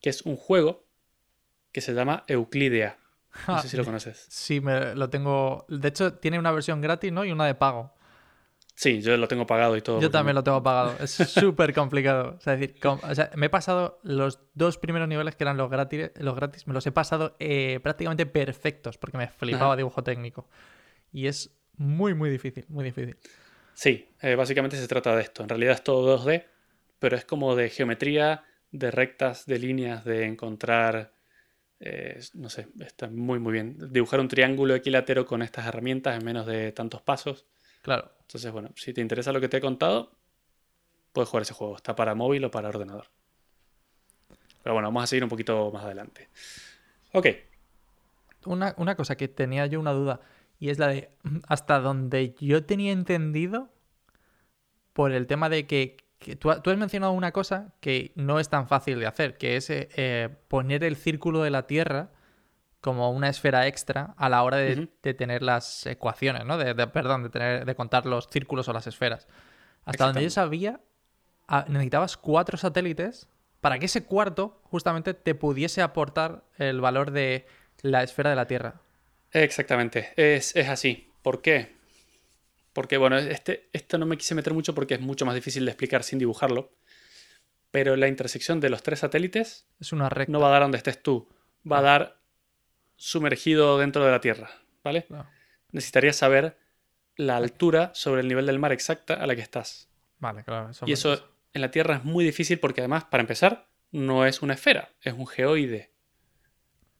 que 0.00 0.10
es 0.10 0.22
un 0.22 0.36
juego 0.36 0.86
que 1.72 1.80
se 1.80 1.92
llama 1.92 2.24
Euclidea. 2.28 2.98
No 3.48 3.58
sé 3.62 3.68
si 3.68 3.76
lo 3.76 3.84
conoces. 3.86 4.26
sí, 4.28 4.60
me, 4.60 4.94
lo 4.94 5.08
tengo, 5.10 5.64
de 5.68 5.88
hecho 5.88 6.14
tiene 6.14 6.38
una 6.38 6.50
versión 6.52 6.80
gratis, 6.80 7.12
¿no? 7.12 7.24
Y 7.24 7.32
una 7.32 7.46
de 7.46 7.54
pago. 7.54 7.92
Sí, 8.74 9.02
yo 9.02 9.14
lo 9.18 9.28
tengo 9.28 9.46
pagado 9.46 9.76
y 9.76 9.82
todo. 9.82 10.00
Yo 10.00 10.10
también 10.10 10.34
lo 10.34 10.42
tengo 10.42 10.62
pagado. 10.62 10.96
Es 11.00 11.10
súper 11.34 11.74
complicado. 11.74 12.36
O 12.38 12.40
sea, 12.40 12.54
es 12.54 12.60
decir, 12.60 12.80
com- 12.80 13.00
o 13.02 13.14
sea, 13.14 13.30
me 13.36 13.46
he 13.46 13.50
pasado 13.50 14.00
los 14.02 14.40
dos 14.54 14.78
primeros 14.78 15.06
niveles 15.06 15.36
que 15.36 15.44
eran 15.44 15.58
los 15.58 15.68
gratis, 15.70 16.10
los 16.16 16.34
gratis 16.34 16.66
me 16.66 16.72
los 16.72 16.86
he 16.86 16.92
pasado 16.92 17.36
eh, 17.40 17.78
prácticamente 17.82 18.24
perfectos 18.24 18.96
porque 18.96 19.18
me 19.18 19.28
flipaba 19.28 19.72
Ajá. 19.72 19.76
dibujo 19.76 20.02
técnico. 20.02 20.48
Y 21.12 21.26
es 21.26 21.50
muy, 21.76 22.14
muy 22.14 22.30
difícil, 22.30 22.64
muy 22.68 22.84
difícil. 22.84 23.18
Sí, 23.74 24.08
eh, 24.22 24.34
básicamente 24.34 24.76
se 24.78 24.88
trata 24.88 25.14
de 25.14 25.22
esto. 25.22 25.42
En 25.42 25.48
realidad 25.50 25.74
es 25.74 25.84
todo 25.84 26.18
2D, 26.18 26.46
pero 26.98 27.16
es 27.16 27.24
como 27.26 27.56
de 27.56 27.68
geometría, 27.68 28.44
de 28.70 28.90
rectas, 28.90 29.44
de 29.44 29.58
líneas, 29.58 30.04
de 30.04 30.24
encontrar, 30.24 31.12
eh, 31.80 32.20
no 32.34 32.50
sé, 32.50 32.68
está 32.80 33.08
muy 33.08 33.38
muy 33.38 33.52
bien. 33.52 33.76
Dibujar 33.92 34.20
un 34.20 34.28
triángulo 34.28 34.74
equilátero 34.74 35.26
con 35.26 35.42
estas 35.42 35.66
herramientas 35.66 36.18
en 36.18 36.24
menos 36.24 36.46
de 36.46 36.72
tantos 36.72 37.02
pasos. 37.02 37.46
Claro. 37.82 38.12
Entonces, 38.22 38.52
bueno, 38.52 38.70
si 38.76 38.92
te 38.92 39.00
interesa 39.00 39.32
lo 39.32 39.40
que 39.40 39.48
te 39.48 39.56
he 39.56 39.60
contado, 39.60 40.12
puedes 41.12 41.28
jugar 41.28 41.42
ese 41.42 41.54
juego. 41.54 41.76
Está 41.76 41.96
para 41.96 42.14
móvil 42.14 42.44
o 42.44 42.50
para 42.50 42.68
ordenador. 42.68 43.06
Pero 44.62 44.74
bueno, 44.74 44.88
vamos 44.88 45.04
a 45.04 45.06
seguir 45.06 45.24
un 45.24 45.30
poquito 45.30 45.70
más 45.72 45.84
adelante. 45.84 46.28
Ok, 47.12 47.26
Una, 48.44 48.74
una 48.76 48.94
cosa 48.94 49.16
que 49.16 49.26
tenía 49.26 49.66
yo 49.66 49.80
una 49.80 49.92
duda 49.92 50.20
y 50.60 50.68
es 50.68 50.78
la 50.78 50.88
de 50.88 51.10
hasta 51.48 51.80
donde 51.80 52.34
yo 52.38 52.64
tenía 52.64 52.92
entendido 52.92 53.70
por 54.92 55.12
el 55.12 55.26
tema 55.26 55.48
de 55.48 55.66
que, 55.66 55.96
que 56.20 56.36
tú, 56.36 56.52
ha- 56.52 56.62
tú 56.62 56.70
has 56.70 56.76
mencionado 56.78 57.10
una 57.12 57.32
cosa 57.32 57.74
que 57.80 58.12
no 58.14 58.38
es 58.38 58.48
tan 58.48 58.68
fácil 58.68 59.00
de 59.00 59.06
hacer, 59.08 59.36
que 59.38 59.56
es 59.56 59.68
eh, 59.70 59.88
eh, 59.96 60.28
poner 60.48 60.84
el 60.84 60.94
círculo 60.94 61.42
de 61.42 61.50
la 61.50 61.66
Tierra 61.66 62.10
como 62.80 63.10
una 63.10 63.28
esfera 63.28 63.66
extra 63.66 64.14
a 64.16 64.28
la 64.28 64.42
hora 64.42 64.56
de 64.58 65.14
tener 65.14 65.42
las 65.42 65.84
ecuaciones, 65.86 66.44
¿no? 66.44 66.56
De, 66.56 66.74
de- 66.74 66.86
perdón, 66.86 67.24
de, 67.24 67.30
tener, 67.30 67.64
de 67.66 67.74
contar 67.74 68.06
los 68.06 68.28
círculos 68.30 68.68
o 68.68 68.72
las 68.72 68.86
esferas. 68.86 69.26
Hasta 69.84 70.04
donde 70.06 70.22
yo 70.22 70.30
sabía, 70.30 70.80
ah, 71.48 71.64
necesitabas 71.68 72.16
cuatro 72.16 72.56
satélites 72.56 73.28
para 73.60 73.78
que 73.78 73.86
ese 73.86 74.04
cuarto 74.04 74.60
justamente 74.64 75.12
te 75.14 75.34
pudiese 75.34 75.82
aportar 75.82 76.44
el 76.56 76.80
valor 76.80 77.10
de 77.10 77.46
la 77.82 78.02
esfera 78.02 78.30
de 78.30 78.36
la 78.36 78.46
Tierra. 78.46 78.80
Exactamente, 79.32 80.12
es, 80.16 80.54
es 80.56 80.68
así. 80.68 81.12
¿Por 81.22 81.42
qué? 81.42 81.76
Porque, 82.72 82.96
bueno, 82.96 83.18
este, 83.18 83.68
esto 83.72 83.98
no 83.98 84.06
me 84.06 84.16
quise 84.16 84.34
meter 84.34 84.54
mucho 84.54 84.74
porque 84.74 84.94
es 84.94 85.00
mucho 85.00 85.26
más 85.26 85.34
difícil 85.34 85.64
de 85.64 85.72
explicar 85.72 86.02
sin 86.02 86.18
dibujarlo. 86.18 86.72
Pero 87.70 87.96
la 87.96 88.08
intersección 88.08 88.60
de 88.60 88.70
los 88.70 88.82
tres 88.82 89.00
satélites 89.00 89.66
Es 89.80 89.92
una 89.92 90.08
recta. 90.08 90.32
no 90.32 90.40
va 90.40 90.48
a 90.48 90.50
dar 90.50 90.62
donde 90.62 90.78
estés 90.78 91.02
tú, 91.02 91.28
va 91.70 91.78
a 91.78 91.82
dar 91.82 92.20
sumergido 92.96 93.78
dentro 93.78 94.04
de 94.04 94.10
la 94.10 94.20
Tierra, 94.20 94.50
¿vale? 94.82 95.04
Claro. 95.04 95.28
Necesitarías 95.72 96.16
saber 96.16 96.58
la 97.16 97.36
altura 97.36 97.92
sobre 97.94 98.22
el 98.22 98.28
nivel 98.28 98.46
del 98.46 98.58
mar 98.58 98.72
exacta 98.72 99.14
a 99.14 99.26
la 99.26 99.36
que 99.36 99.42
estás. 99.42 99.88
Vale, 100.18 100.42
claro. 100.44 100.70
Eso 100.70 100.86
Y 100.86 100.92
eso 100.92 101.28
en 101.52 101.60
la 101.60 101.70
Tierra 101.70 101.96
es 101.96 102.04
muy 102.04 102.24
difícil 102.24 102.58
porque 102.58 102.80
además, 102.80 103.04
para 103.04 103.20
empezar, 103.22 103.68
no 103.92 104.26
es 104.26 104.42
una 104.42 104.54
esfera, 104.54 104.90
es 105.00 105.14
un 105.14 105.26
geoide. 105.26 105.92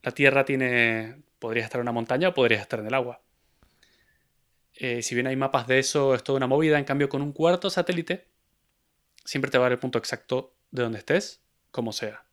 La 0.02 0.12
Tierra 0.12 0.44
tiene... 0.44 1.22
Podrías 1.38 1.64
estar 1.64 1.78
en 1.78 1.82
una 1.82 1.92
montaña 1.92 2.28
o 2.28 2.34
podrías 2.34 2.60
estar 2.60 2.80
en 2.80 2.86
el 2.86 2.94
agua. 2.94 3.22
Eh, 4.82 5.02
si 5.02 5.14
bien 5.14 5.26
hay 5.26 5.36
mapas 5.36 5.66
de 5.66 5.78
eso, 5.78 6.14
es 6.14 6.24
toda 6.24 6.38
una 6.38 6.46
movida. 6.46 6.78
En 6.78 6.84
cambio, 6.84 7.08
con 7.08 7.20
un 7.22 7.32
cuarto 7.32 7.68
satélite, 7.68 8.26
siempre 9.24 9.50
te 9.50 9.58
va 9.58 9.64
a 9.64 9.66
dar 9.66 9.72
el 9.72 9.78
punto 9.78 9.98
exacto 9.98 10.54
de 10.70 10.82
donde 10.82 10.98
estés, 10.98 11.42
como 11.70 11.92
sea. 11.92 12.24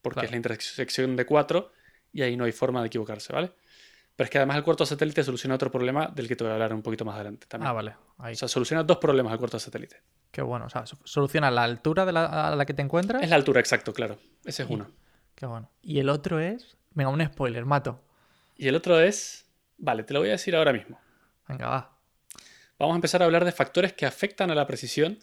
Porque 0.00 0.14
Claro. 0.16 0.26
es 0.26 0.30
la 0.30 0.36
intersección 0.36 1.16
de 1.16 1.26
cuatro 1.26 1.72
y 2.12 2.22
ahí 2.22 2.36
no 2.36 2.44
hay 2.44 2.52
forma 2.52 2.80
de 2.80 2.86
equivocarse, 2.86 3.32
¿vale? 3.32 3.52
Pero 4.14 4.26
es 4.26 4.30
que 4.30 4.38
además 4.38 4.58
el 4.58 4.62
cuarto 4.62 4.84
satélite 4.86 5.24
soluciona 5.24 5.54
otro 5.54 5.70
problema 5.72 6.06
del 6.14 6.28
que 6.28 6.36
te 6.36 6.44
voy 6.44 6.50
a 6.50 6.54
hablar 6.54 6.72
un 6.74 6.82
poquito 6.82 7.04
más 7.04 7.14
adelante 7.16 7.46
también. 7.48 7.68
Ah, 7.68 7.72
vale. 7.72 7.96
Ahí. 8.18 8.34
O 8.34 8.36
sea, 8.36 8.46
soluciona 8.46 8.84
dos 8.84 8.98
problemas 8.98 9.32
el 9.32 9.38
cuarto 9.38 9.58
satélite. 9.58 10.02
Qué 10.30 10.42
bueno. 10.42 10.66
O 10.66 10.70
sea, 10.70 10.86
so- 10.86 10.98
soluciona 11.04 11.50
la 11.50 11.64
altura 11.64 12.04
de 12.04 12.12
la, 12.12 12.48
a 12.52 12.54
la 12.56 12.64
que 12.66 12.74
te 12.74 12.82
encuentras. 12.82 13.22
Es 13.22 13.30
la 13.30 13.36
altura, 13.36 13.58
exacto, 13.60 13.92
claro. 13.92 14.18
Ese 14.44 14.62
es 14.64 14.70
Y- 14.70 14.74
uno. 14.74 14.90
Qué 15.34 15.46
bueno. 15.46 15.70
Y 15.82 15.98
el 15.98 16.08
otro 16.10 16.38
es. 16.40 16.76
Venga, 16.92 17.10
un 17.10 17.24
spoiler, 17.24 17.64
mato. 17.64 18.00
Y 18.56 18.68
el 18.68 18.74
otro 18.76 19.00
es... 19.00 19.46
Vale, 19.78 20.04
te 20.04 20.12
lo 20.12 20.20
voy 20.20 20.28
a 20.28 20.32
decir 20.32 20.54
ahora 20.54 20.72
mismo. 20.74 21.00
Venga, 21.52 21.68
va. 21.68 21.98
Vamos 22.78 22.94
a 22.94 22.96
empezar 22.96 23.22
a 23.22 23.26
hablar 23.26 23.44
de 23.44 23.52
factores 23.52 23.92
que 23.92 24.06
afectan 24.06 24.50
a 24.50 24.54
la 24.54 24.66
precisión 24.66 25.18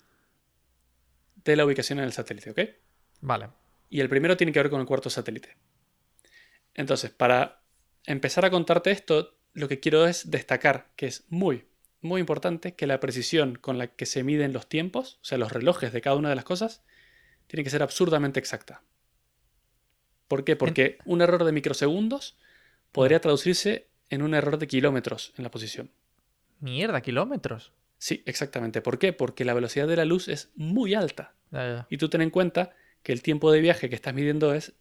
de 1.44 1.56
la 1.56 1.66
ubicación 1.66 2.00
en 2.00 2.06
el 2.06 2.14
satélite, 2.14 2.52
¿ok? 2.52 2.60
Vale. 3.22 3.50
Y 3.90 4.00
el 4.00 4.10
primero 4.10 4.38
tiene 4.38 4.54
que 4.54 4.60
ver 4.60 4.70
con 4.70 4.80
el 4.80 4.88
cuarto 4.88 5.10
satélite. 5.10 5.58
Entonces, 6.74 7.12
para 7.12 7.62
empezar 8.06 8.46
a 8.46 8.50
contarte 8.50 8.92
esto, 8.92 9.36
lo 9.54 9.68
que 9.68 9.80
quiero 9.80 10.06
es 10.06 10.30
destacar 10.32 10.92
que 10.96 11.08
es 11.08 11.26
muy, 11.30 11.66
muy 12.02 12.22
importante 12.22 12.76
que 12.76 12.88
la 12.88 13.00
precisión 13.00 13.56
con 13.56 13.78
la 13.78 13.88
que 13.88 14.06
se 14.06 14.24
miden 14.24 14.54
los 14.54 14.70
tiempos, 14.70 15.20
o 15.22 15.26
sea, 15.26 15.38
los 15.38 15.52
relojes 15.52 15.92
de 15.92 16.02
cada 16.02 16.16
una 16.16 16.30
de 16.30 16.36
las 16.36 16.46
cosas, 16.46 16.84
tiene 17.48 17.64
que 17.64 17.70
ser 17.70 17.84
absurdamente 17.84 18.40
exacta. 18.40 18.84
¿Por 20.28 20.44
qué? 20.44 20.56
Porque 20.56 21.00
un 21.06 21.22
error 21.22 21.44
de 21.44 21.52
microsegundos 21.52 22.38
podría 22.92 23.20
traducirse 23.20 23.90
en 24.10 24.22
un 24.22 24.34
error 24.34 24.58
de 24.60 24.68
kilómetros 24.68 25.34
en 25.38 25.44
la 25.44 25.52
posición. 25.52 25.92
Mierda, 26.60 27.02
kilómetros. 27.02 27.72
Sí, 27.98 28.24
exactamente. 28.26 28.82
¿Por 28.82 28.98
qué? 29.00 29.14
Porque 29.14 29.46
la 29.46 29.54
velocidad 29.54 29.88
de 29.88 29.96
la 29.96 30.06
luz 30.06 30.28
es 30.28 30.52
muy 30.56 30.94
alta. 30.94 31.34
Ya, 31.52 31.68
ya. 31.68 31.88
Y 31.90 31.98
tú 31.98 32.10
ten 32.10 32.22
en 32.22 32.30
cuenta 32.30 32.72
que 33.04 33.12
el 33.12 33.22
tiempo 33.22 33.52
de 33.52 33.60
viaje 33.62 33.90
que 33.90 33.96
estás 33.96 34.14
midiendo 34.14 34.54
es 34.54 34.74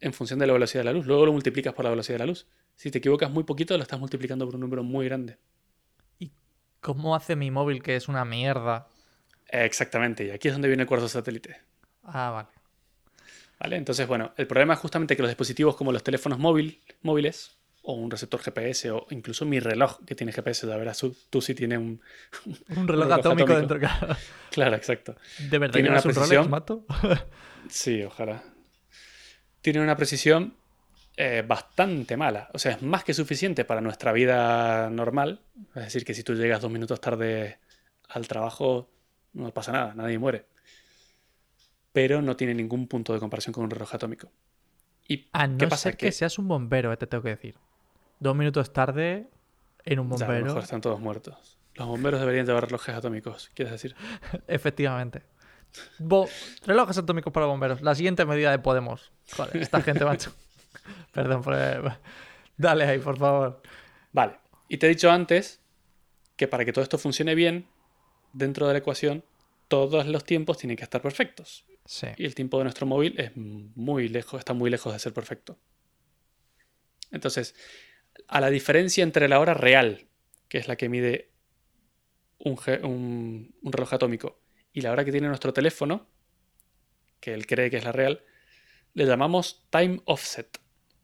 en 0.00 0.12
función 0.12 0.38
de 0.38 0.46
la 0.46 0.52
velocidad 0.52 0.80
de 0.80 0.86
la 0.86 0.92
luz. 0.92 1.06
Luego 1.06 1.26
lo 1.26 1.32
multiplicas 1.32 1.74
por 1.74 1.84
la 1.84 1.90
velocidad 1.90 2.14
de 2.14 2.20
la 2.20 2.26
luz. 2.26 2.46
Si 2.76 2.90
te 2.90 2.98
equivocas 2.98 3.30
muy 3.30 3.44
poquito, 3.44 3.76
lo 3.76 3.82
estás 3.82 4.00
multiplicando 4.00 4.46
por 4.46 4.54
un 4.54 4.62
número 4.62 4.82
muy 4.82 5.06
grande. 5.06 5.38
¿Cómo 6.80 7.14
hace 7.14 7.36
mi 7.36 7.52
móvil 7.52 7.80
que 7.80 7.94
es 7.94 8.08
una 8.08 8.24
mierda? 8.24 8.88
Exactamente. 9.48 10.26
Y 10.26 10.30
aquí 10.30 10.48
es 10.48 10.54
donde 10.54 10.66
viene 10.66 10.82
el 10.82 10.88
cuarto 10.88 11.08
satélite. 11.08 11.60
Ah, 12.02 12.30
vale. 12.30 12.48
¿Vale? 13.60 13.76
Entonces, 13.76 14.08
bueno, 14.08 14.32
el 14.36 14.48
problema 14.48 14.74
es 14.74 14.80
justamente 14.80 15.14
que 15.14 15.22
los 15.22 15.30
dispositivos 15.30 15.76
como 15.76 15.92
los 15.92 16.02
teléfonos 16.02 16.40
móvil, 16.40 16.80
móviles 17.02 17.56
o 17.82 17.94
un 17.94 18.10
receptor 18.10 18.40
GPS 18.40 18.90
o 18.92 19.06
incluso 19.10 19.44
mi 19.44 19.58
reloj 19.60 19.98
que 20.06 20.14
tiene 20.14 20.32
GPS, 20.32 20.66
ya 20.66 20.76
verás 20.76 20.98
tú, 20.98 21.16
tú 21.30 21.40
sí 21.40 21.54
tiene 21.54 21.78
un... 21.78 22.00
Un 22.76 22.88
reloj, 22.88 23.08
reloj 23.08 23.12
atómico, 23.12 23.52
atómico. 23.52 23.54
dentro. 23.54 23.78
claro. 23.80 24.16
Claro, 24.50 24.76
exacto. 24.76 25.16
¿De 25.38 25.58
verdad 25.58 25.72
Tiene 25.72 25.88
una 25.88 25.98
un 25.98 26.02
Rolex, 26.12 26.18
precisión. 26.18 26.50
mato? 26.50 26.84
Sí, 27.68 28.02
ojalá. 28.02 28.42
Tiene 29.62 29.80
una 29.80 29.96
precisión 29.96 30.54
eh, 31.16 31.42
bastante 31.46 32.16
mala. 32.16 32.48
O 32.54 32.58
sea, 32.58 32.72
es 32.72 32.82
más 32.82 33.04
que 33.04 33.14
suficiente 33.14 33.64
para 33.64 33.80
nuestra 33.80 34.12
vida 34.12 34.90
normal. 34.90 35.40
Es 35.74 35.84
decir, 35.84 36.04
que 36.04 36.14
si 36.14 36.22
tú 36.22 36.34
llegas 36.34 36.60
dos 36.60 36.70
minutos 36.70 37.00
tarde 37.00 37.58
al 38.08 38.28
trabajo, 38.28 38.90
no 39.32 39.52
pasa 39.54 39.72
nada, 39.72 39.94
nadie 39.94 40.18
muere. 40.18 40.46
Pero 41.92 42.22
no 42.22 42.36
tiene 42.36 42.54
ningún 42.54 42.88
punto 42.88 43.12
de 43.12 43.20
comparación 43.20 43.52
con 43.52 43.64
un 43.64 43.70
reloj 43.70 43.94
atómico. 43.94 44.30
¿Y 45.08 45.28
A 45.32 45.46
no 45.46 45.58
qué 45.58 45.66
pasa? 45.68 45.90
ser 45.90 45.96
que... 45.96 46.12
seas 46.12 46.38
un 46.38 46.48
bombero, 46.48 46.92
eh, 46.92 46.96
te 46.96 47.06
tengo 47.06 47.22
que 47.22 47.30
decir. 47.30 47.56
Dos 48.22 48.36
minutos 48.36 48.72
tarde 48.72 49.28
en 49.84 49.98
un 49.98 50.08
Ya, 50.10 50.14
a 50.14 50.18
lo 50.18 50.26
bombero. 50.26 50.44
mejor 50.46 50.62
están 50.62 50.80
todos 50.80 51.00
muertos. 51.00 51.58
Los 51.74 51.88
bomberos 51.88 52.20
deberían 52.20 52.46
llevar 52.46 52.64
relojes 52.66 52.94
atómicos, 52.94 53.50
¿quieres 53.54 53.72
decir? 53.72 53.96
Efectivamente. 54.46 55.22
Bo- 55.98 56.28
relojes 56.64 56.98
atómicos 56.98 57.32
para 57.32 57.46
bomberos. 57.46 57.82
La 57.82 57.94
siguiente 57.96 58.24
medida 58.24 58.52
de 58.52 58.60
Podemos. 58.60 59.10
Joder, 59.36 59.56
esta 59.56 59.80
gente, 59.82 60.04
macho. 60.04 60.32
Perdón 61.12 61.42
por... 61.42 61.56
Dale 62.56 62.84
ahí, 62.84 62.98
por 63.00 63.18
favor. 63.18 63.60
Vale. 64.12 64.38
Y 64.68 64.76
te 64.76 64.86
he 64.86 64.90
dicho 64.90 65.10
antes 65.10 65.60
que 66.36 66.46
para 66.46 66.64
que 66.64 66.72
todo 66.72 66.82
esto 66.84 66.98
funcione 66.98 67.34
bien, 67.34 67.66
dentro 68.32 68.68
de 68.68 68.74
la 68.74 68.78
ecuación, 68.78 69.24
todos 69.66 70.06
los 70.06 70.24
tiempos 70.24 70.58
tienen 70.58 70.76
que 70.76 70.84
estar 70.84 71.02
perfectos. 71.02 71.64
Sí. 71.86 72.06
Y 72.18 72.24
el 72.26 72.36
tiempo 72.36 72.58
de 72.58 72.64
nuestro 72.64 72.86
móvil 72.86 73.18
es 73.18 73.32
muy 73.36 74.08
lejos, 74.08 74.38
está 74.38 74.52
muy 74.52 74.70
lejos 74.70 74.92
de 74.92 74.98
ser 75.00 75.12
perfecto. 75.12 75.58
Entonces, 77.10 77.54
a 78.28 78.40
la 78.40 78.50
diferencia 78.50 79.02
entre 79.02 79.28
la 79.28 79.40
hora 79.40 79.54
real, 79.54 80.06
que 80.48 80.58
es 80.58 80.68
la 80.68 80.76
que 80.76 80.88
mide 80.88 81.30
un, 82.38 82.56
ge- 82.58 82.80
un- 82.84 83.54
un 83.62 83.72
reloj 83.72 83.94
atómico, 83.94 84.40
y 84.72 84.80
la 84.80 84.92
hora 84.92 85.04
que 85.04 85.12
tiene 85.12 85.28
nuestro 85.28 85.52
teléfono, 85.52 86.08
que 87.20 87.34
él 87.34 87.46
cree 87.46 87.70
que 87.70 87.76
es 87.76 87.84
la 87.84 87.92
real, 87.92 88.24
le 88.94 89.06
llamamos 89.06 89.66
time 89.70 90.00
offset. 90.06 90.58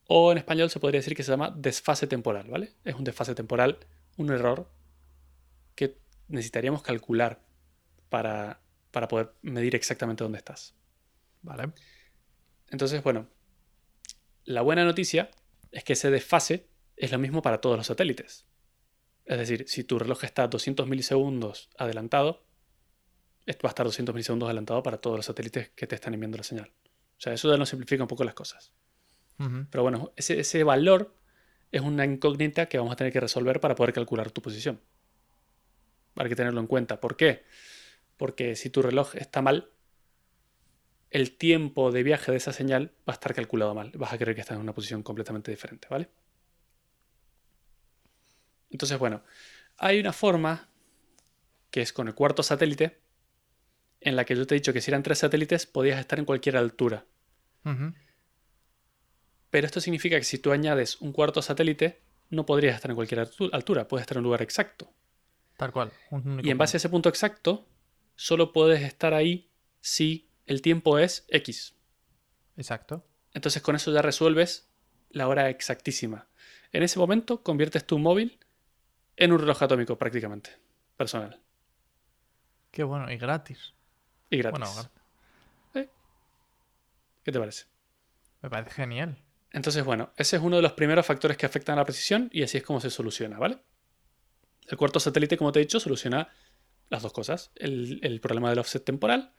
O 0.06 0.32
en 0.32 0.38
español 0.38 0.70
se 0.70 0.80
podría 0.80 1.00
decir 1.00 1.14
que 1.14 1.22
se 1.22 1.30
llama 1.30 1.50
desfase 1.54 2.06
temporal, 2.06 2.48
¿vale? 2.48 2.72
Es 2.84 2.94
un 2.94 3.04
desfase 3.04 3.34
temporal, 3.34 3.78
un 4.16 4.30
error 4.30 4.70
que 5.74 5.98
necesitaríamos 6.28 6.82
calcular 6.82 7.40
para, 8.08 8.60
para 8.90 9.06
poder 9.06 9.34
medir 9.42 9.74
exactamente 9.74 10.24
dónde 10.24 10.38
estás. 10.38 10.74
Vale. 11.42 11.72
Entonces, 12.70 13.02
bueno, 13.02 13.28
la 14.44 14.62
buena 14.62 14.84
noticia 14.84 15.30
es 15.70 15.84
que 15.84 15.92
ese 15.92 16.10
desfase 16.10 16.66
es 16.98 17.12
lo 17.12 17.18
mismo 17.18 17.42
para 17.42 17.60
todos 17.60 17.76
los 17.76 17.86
satélites. 17.86 18.46
Es 19.24 19.38
decir, 19.38 19.64
si 19.68 19.84
tu 19.84 19.98
reloj 19.98 20.24
está 20.24 20.44
a 20.44 20.48
200 20.48 20.86
milisegundos 20.88 21.70
adelantado, 21.76 22.44
esto 23.46 23.62
va 23.64 23.70
a 23.70 23.72
estar 23.72 23.86
200 23.86 24.14
milisegundos 24.14 24.46
adelantado 24.46 24.82
para 24.82 24.98
todos 24.98 25.16
los 25.16 25.26
satélites 25.26 25.70
que 25.70 25.86
te 25.86 25.94
están 25.94 26.14
enviando 26.14 26.38
la 26.38 26.44
señal. 26.44 26.72
O 27.18 27.20
sea, 27.20 27.32
eso 27.32 27.50
ya 27.50 27.56
nos 27.56 27.68
simplifica 27.68 28.02
un 28.02 28.08
poco 28.08 28.24
las 28.24 28.34
cosas. 28.34 28.72
Pero 29.70 29.84
bueno, 29.84 30.12
ese, 30.16 30.40
ese 30.40 30.64
valor 30.64 31.14
es 31.70 31.80
una 31.82 32.04
incógnita 32.04 32.66
que 32.66 32.78
vamos 32.78 32.92
a 32.92 32.96
tener 32.96 33.12
que 33.12 33.20
resolver 33.20 33.60
para 33.60 33.76
poder 33.76 33.92
calcular 33.92 34.32
tu 34.32 34.42
posición. 34.42 34.80
Hay 36.16 36.28
que 36.28 36.34
tenerlo 36.34 36.60
en 36.60 36.66
cuenta. 36.66 37.00
¿Por 37.00 37.16
qué? 37.16 37.44
Porque 38.16 38.56
si 38.56 38.68
tu 38.70 38.82
reloj 38.82 39.14
está 39.14 39.42
mal, 39.42 39.70
el 41.10 41.36
tiempo 41.36 41.92
de 41.92 42.02
viaje 42.02 42.32
de 42.32 42.38
esa 42.38 42.52
señal 42.52 42.92
va 43.08 43.12
a 43.12 43.14
estar 43.14 43.34
calculado 43.34 43.74
mal. 43.74 43.92
Vas 43.94 44.12
a 44.12 44.18
creer 44.18 44.34
que 44.34 44.40
estás 44.40 44.56
en 44.56 44.62
una 44.62 44.74
posición 44.74 45.02
completamente 45.02 45.50
diferente, 45.50 45.86
¿vale? 45.88 46.08
Entonces, 48.70 48.98
bueno, 48.98 49.22
hay 49.76 49.98
una 50.00 50.12
forma 50.12 50.68
que 51.70 51.82
es 51.82 51.92
con 51.92 52.08
el 52.08 52.14
cuarto 52.14 52.42
satélite, 52.42 52.98
en 54.00 54.16
la 54.16 54.24
que 54.24 54.36
yo 54.36 54.46
te 54.46 54.54
he 54.54 54.58
dicho 54.58 54.72
que 54.72 54.80
si 54.80 54.90
eran 54.90 55.02
tres 55.02 55.18
satélites 55.18 55.66
podías 55.66 55.98
estar 55.98 56.18
en 56.18 56.24
cualquier 56.24 56.56
altura. 56.56 57.04
Pero 59.50 59.66
esto 59.66 59.80
significa 59.80 60.16
que 60.16 60.24
si 60.24 60.38
tú 60.38 60.52
añades 60.52 61.00
un 61.00 61.12
cuarto 61.12 61.42
satélite, 61.42 62.00
no 62.30 62.46
podrías 62.46 62.74
estar 62.76 62.90
en 62.90 62.94
cualquier 62.96 63.20
altu- 63.26 63.50
altura, 63.52 63.88
puedes 63.88 64.02
estar 64.02 64.16
en 64.16 64.20
un 64.20 64.24
lugar 64.24 64.42
exacto. 64.42 64.92
Tal 65.56 65.72
cual. 65.72 65.90
un 66.10 66.40
Y 66.44 66.50
en 66.50 66.58
base 66.58 66.76
a 66.76 66.78
ese 66.78 66.88
punto 66.88 67.08
exacto, 67.08 67.66
solo 68.14 68.52
puedes 68.52 68.82
estar 68.82 69.14
ahí 69.14 69.50
si 69.80 70.28
el 70.46 70.62
tiempo 70.62 70.98
es 70.98 71.24
X. 71.28 71.74
Exacto. 72.56 73.06
Entonces 73.32 73.62
con 73.62 73.74
eso 73.76 73.92
ya 73.92 74.02
resuelves 74.02 74.70
la 75.10 75.28
hora 75.28 75.48
exactísima. 75.50 76.28
En 76.72 76.82
ese 76.82 76.98
momento 76.98 77.42
conviertes 77.42 77.86
tu 77.86 77.98
móvil 77.98 78.38
en 79.18 79.32
un 79.32 79.38
reloj 79.40 79.62
atómico 79.62 79.96
prácticamente, 79.98 80.50
personal 80.96 81.40
Qué 82.70 82.82
bueno. 82.84 83.10
Y 83.10 83.16
gratis. 83.16 83.74
y 84.30 84.38
gratis. 84.38 84.58
Bueno, 84.60 84.90
gra- 85.74 85.88
¿Qué 87.24 87.32
te 87.32 87.38
parece? 87.38 87.66
me 88.40 88.48
parece 88.50 88.70
genial. 88.70 89.18
Entonces, 89.52 89.84
bueno, 89.84 90.12
ese 90.16 90.36
es 90.36 90.42
uno 90.42 90.56
de 90.56 90.62
los 90.62 90.72
primeros 90.72 91.04
factores 91.04 91.36
que 91.36 91.46
afectan 91.46 91.74
a 91.74 91.80
la 91.80 91.84
precisión 91.84 92.28
y 92.32 92.42
así 92.42 92.58
es 92.58 92.62
como 92.62 92.80
se 92.80 92.90
soluciona, 92.90 93.38
¿vale? 93.38 93.58
El 94.68 94.76
cuarto 94.78 95.00
satélite, 95.00 95.36
como 95.36 95.50
te 95.50 95.58
he 95.58 95.62
dicho, 95.62 95.80
soluciona 95.80 96.28
las 96.90 97.02
dos 97.02 97.12
cosas. 97.12 97.50
El, 97.56 97.98
el 98.02 98.20
problema 98.20 98.50
del 98.50 98.58
offset 98.60 98.84
temporal 98.84 99.32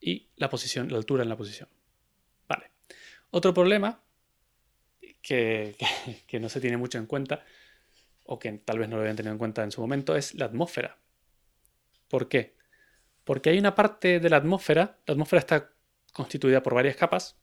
y 0.00 0.28
la 0.36 0.48
posición, 0.50 0.90
la 0.90 0.98
altura 0.98 1.22
en 1.22 1.28
la 1.30 1.36
posición. 1.36 1.68
Vale. 2.48 2.70
Otro 3.30 3.52
problema 3.54 4.00
que, 5.22 5.74
que- 5.78 6.22
que 6.26 6.40
no 6.40 6.48
se 6.48 6.60
tiene 6.60 6.76
mucho 6.76 6.98
en 6.98 7.06
cuenta, 7.06 7.44
o 8.24 8.38
que 8.38 8.52
tal 8.52 8.78
vez 8.78 8.88
no 8.88 8.96
lo 8.96 9.02
habían 9.02 9.16
tenido 9.16 9.32
en 9.32 9.38
cuenta 9.38 9.62
en 9.62 9.70
su 9.70 9.80
momento, 9.80 10.16
es 10.16 10.34
la 10.34 10.46
atmósfera. 10.46 10.98
¿Por 12.08 12.28
qué? 12.28 12.54
Porque 13.24 13.50
hay 13.50 13.58
una 13.58 13.74
parte 13.74 14.20
de 14.20 14.30
la 14.30 14.36
atmósfera, 14.36 14.98
la 15.06 15.12
atmósfera 15.12 15.40
está 15.40 15.70
constituida 16.12 16.62
por 16.62 16.74
varias 16.74 16.96
capas, 16.96 17.36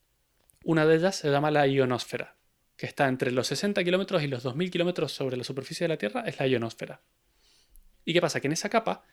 una 0.64 0.86
de 0.86 0.96
ellas 0.96 1.16
se 1.16 1.30
llama 1.30 1.52
la 1.52 1.68
ionosfera, 1.68 2.36
que 2.78 2.86
está 2.86 3.08
entre 3.08 3.32
los 3.32 3.48
60 3.48 3.84
kilómetros 3.84 4.24
y 4.24 4.28
los 4.28 4.44
2000 4.44 4.72
kilómetros 4.72 5.12
sobre 5.12 5.38
la 5.38 5.44
superficie 5.44 5.86
de 5.86 5.90
la 5.90 5.98
Tierra, 5.98 6.24
es 6.26 6.40
la 6.40 6.48
ionosfera. 6.48 7.02
¿Y 8.06 8.14
qué 8.14 8.22
pasa? 8.22 8.40
Que 8.40 8.48
en 8.48 8.54
esa 8.54 8.70
capa 8.70 9.04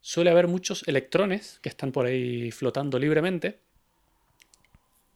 suele 0.00 0.30
haber 0.30 0.48
muchos 0.48 0.86
electrones 0.86 1.58
que 1.62 1.68
están 1.68 1.92
por 1.92 2.06
ahí 2.06 2.50
flotando 2.50 2.98
libremente, 2.98 3.60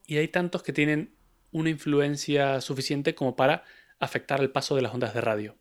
y 0.06 0.16
hay 0.16 0.28
tantos 0.28 0.62
que 0.62 0.72
tienen 0.72 1.14
una 1.52 1.68
influencia 1.68 2.60
suficiente 2.62 3.14
como 3.14 3.36
para 3.36 3.64
afectar 3.98 4.40
el 4.40 4.50
paso 4.50 4.74
de 4.74 4.82
las 4.82 4.94
ondas 4.94 5.12
de 5.12 5.20
radio. 5.20 5.56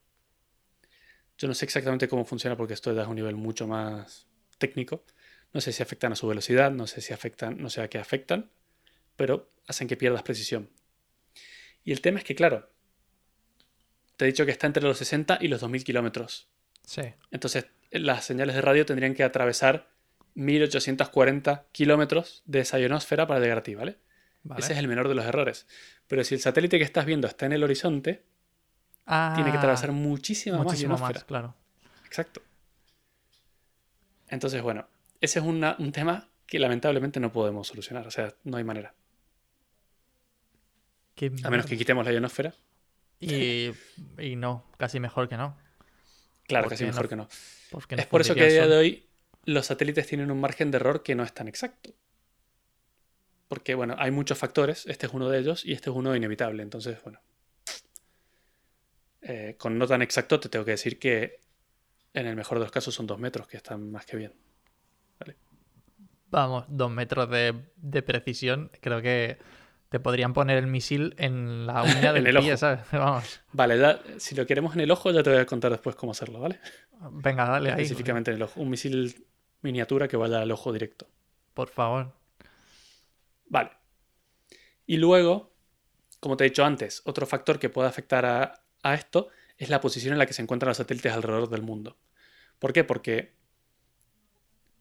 Yo 1.38 1.48
no 1.48 1.54
sé 1.54 1.66
exactamente 1.66 2.08
cómo 2.08 2.26
funciona 2.26 2.58
porque 2.58 2.74
esto 2.74 3.00
es 3.00 3.08
un 3.08 3.16
nivel 3.16 3.36
mucho 3.36 3.68
más 3.68 4.28
técnico. 4.58 5.04
No 5.54 5.62
sé 5.62 5.72
si 5.72 5.84
afectan 5.84 6.12
a 6.12 6.16
su 6.16 6.28
velocidad, 6.28 6.72
no 6.72 6.88
sé 6.88 7.02
si 7.02 7.14
afectan, 7.14 7.58
no 7.62 7.70
sé 7.70 7.82
a 7.82 7.90
qué 7.90 8.00
afectan, 8.00 8.50
pero 9.16 9.52
hacen 9.68 9.88
que 9.88 9.98
pierdas 9.98 10.24
precisión. 10.24 10.70
Y 11.84 11.92
el 11.92 12.02
tema 12.02 12.20
es 12.20 12.26
que, 12.26 12.36
claro, 12.36 12.70
te 14.18 14.26
he 14.26 14.28
dicho 14.28 14.46
que 14.46 14.52
está 14.52 14.68
entre 14.68 14.84
los 14.84 14.98
60 14.98 15.38
y 15.42 15.48
los 15.48 15.62
2000 15.62 15.84
kilómetros. 15.84 16.50
Sí. 16.84 17.02
Entonces, 17.32 17.68
las 17.92 18.26
señales 18.26 18.56
de 18.56 18.62
radio 18.62 18.86
tendrían 18.86 19.14
que 19.14 19.24
atravesar 19.24 19.90
1840 20.34 21.68
kilómetros 21.72 22.44
de 22.46 22.60
esa 22.60 22.80
ionosfera 22.80 23.28
para 23.28 23.40
llegar 23.40 23.60
a 23.60 23.64
ti, 23.64 23.76
¿vale? 23.76 23.98
Vale. 24.44 24.60
Ese 24.60 24.74
es 24.74 24.80
el 24.80 24.88
menor 24.88 25.08
de 25.08 25.16
los 25.16 25.26
errores. 25.26 25.68
Pero 26.08 26.24
si 26.24 26.36
el 26.36 26.42
satélite 26.42 26.78
que 26.78 26.84
estás 26.84 27.06
viendo 27.06 27.28
está 27.28 27.46
en 27.46 27.54
el 27.54 27.64
horizonte, 27.64 28.24
tiene 29.36 29.52
que 29.52 29.58
atravesar 29.58 29.90
Ah, 29.90 29.94
muchísima 29.94 30.58
más 30.58 30.66
muchísimo 30.66 30.96
ionosfera. 30.96 31.20
más, 31.20 31.24
claro. 31.26 31.56
Exacto. 32.06 32.42
Entonces, 34.28 34.62
bueno, 34.62 34.88
ese 35.22 35.40
es 35.40 35.46
una- 35.46 35.76
un 35.80 35.92
tema 35.92 36.28
que 36.46 36.60
lamentablemente 36.60 37.20
no 37.20 37.32
podemos 37.32 37.68
solucionar. 37.68 38.06
O 38.08 38.12
sea, 38.12 38.34
no 38.44 38.58
hay 38.58 38.64
manera. 38.64 38.94
Qué 41.16 41.32
A 41.44 41.50
menos 41.50 41.66
que 41.66 41.78
quitemos 41.78 42.06
la 42.06 42.12
ionosfera. 42.14 42.54
Y, 43.20 43.72
y 44.20 44.36
no, 44.36 44.66
casi 44.78 45.00
mejor 45.00 45.28
que 45.28 45.38
no. 45.38 45.58
Claro, 46.48 46.66
Porque 46.66 46.76
casi 46.76 46.84
no- 46.84 46.90
mejor 46.92 47.10
que 47.10 47.16
no. 47.16 47.28
Porque 47.72 47.96
Es 47.96 48.06
por 48.06 48.22
eso 48.22 48.36
que 48.36 48.44
a 48.44 48.48
día 48.48 48.68
de 48.68 48.78
hoy 48.78 49.10
los 49.46 49.66
satélites 49.66 50.06
tienen 50.08 50.30
un 50.32 50.40
margen 50.40 50.70
de 50.72 50.78
error 50.78 51.02
que 51.04 51.16
no 51.16 51.24
es 51.24 51.34
tan 51.34 51.48
exacto. 51.48 51.94
Porque, 53.48 53.76
bueno, 53.76 53.96
hay 53.98 54.12
muchos 54.12 54.38
factores, 54.38 54.86
este 54.88 55.08
es 55.08 55.14
uno 55.14 55.30
de 55.30 55.40
ellos 55.40 55.66
y 55.66 55.72
este 55.74 55.90
es 55.90 55.96
uno 55.96 56.16
inevitable. 56.16 56.62
Entonces, 56.64 57.02
bueno, 57.04 57.20
eh, 59.22 59.56
con 59.58 59.78
no 59.78 59.88
tan 59.88 60.02
exacto 60.02 60.40
te 60.40 60.50
tengo 60.50 60.66
que 60.66 60.72
decir 60.72 61.00
que 61.00 61.40
en 62.14 62.28
el 62.28 62.36
mejor 62.36 62.58
de 62.60 62.66
los 62.66 62.72
casos 62.72 62.94
son 62.94 63.08
dos 63.08 63.20
metros, 63.20 63.48
que 63.48 63.58
están 63.58 63.92
más 63.92 64.06
que 64.06 64.18
bien. 64.18 64.34
Vamos, 66.30 66.66
dos 66.68 66.92
metros 66.92 67.30
de, 67.30 67.54
de 67.78 68.02
precisión. 68.02 68.70
Creo 68.82 69.02
que 69.02 69.38
te 69.90 70.00
podrían 70.00 70.34
poner 70.34 70.58
el 70.58 70.68
misil 70.68 71.16
en 71.18 71.66
la 71.66 71.84
uña 71.84 72.14
del 72.14 72.28
En 72.28 72.36
el 72.36 72.44
pie, 72.44 72.52
ojo. 72.54 72.58
¿sabes? 72.58 72.82
Vamos. 72.92 73.42
Vale, 73.54 73.80
ya, 73.80 74.00
si 74.18 74.36
lo 74.36 74.46
queremos 74.46 74.74
en 74.76 74.82
el 74.82 74.92
ojo, 74.92 75.12
ya 75.12 75.24
te 75.24 75.30
voy 75.30 75.40
a 75.40 75.46
contar 75.46 75.72
después 75.72 75.96
cómo 75.96 76.12
hacerlo, 76.12 76.40
¿vale? 76.40 76.60
Venga, 77.12 77.48
dale 77.48 77.72
ahí. 77.72 77.82
Específicamente 77.84 78.32
en 78.32 78.38
el 78.38 78.44
ojo. 78.44 78.60
Un 78.60 78.70
misil 78.70 79.26
miniatura 79.62 80.08
que 80.08 80.18
vaya 80.18 80.42
al 80.42 80.52
ojo 80.52 80.74
directo. 80.74 81.08
Por 81.54 81.70
favor. 81.70 82.14
Vale. 83.48 83.72
Y 84.86 84.98
luego, 84.98 85.54
como 86.20 86.36
te 86.38 86.46
he 86.46 86.50
dicho 86.50 86.66
antes, 86.66 87.02
otro 87.06 87.26
factor 87.26 87.60
que 87.60 87.70
puede 87.70 87.88
afectar 87.88 88.26
a, 88.26 88.64
a 88.84 88.94
esto 88.94 89.30
es 89.58 89.70
la 89.70 89.82
posición 89.82 90.14
en 90.14 90.20
la 90.20 90.26
que 90.26 90.34
se 90.34 90.42
encuentran 90.42 90.70
los 90.70 90.78
satélites 90.78 91.12
alrededor 91.12 91.50
del 91.50 91.62
mundo. 91.62 91.98
¿Por 92.60 92.74
qué? 92.74 92.84
Porque 92.84 93.34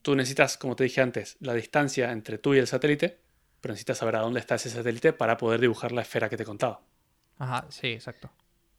tú 0.02 0.14
necesitas, 0.14 0.56
como 0.58 0.76
te 0.76 0.84
dije 0.84 1.00
antes, 1.00 1.36
la 1.40 1.54
distancia 1.54 2.12
entre 2.12 2.38
tú 2.38 2.54
y 2.54 2.58
el 2.58 2.66
satélite, 2.66 3.20
pero 3.60 3.72
necesitas 3.72 3.98
saber 3.98 4.16
a 4.16 4.20
dónde 4.20 4.40
está 4.40 4.54
ese 4.54 4.70
satélite 4.70 5.12
para 5.12 5.36
poder 5.36 5.60
dibujar 5.60 5.92
la 5.92 6.02
esfera 6.02 6.28
que 6.28 6.36
te 6.36 6.44
contaba. 6.44 6.82
Ajá, 7.38 7.66
sí, 7.70 7.88
exacto. 7.88 8.30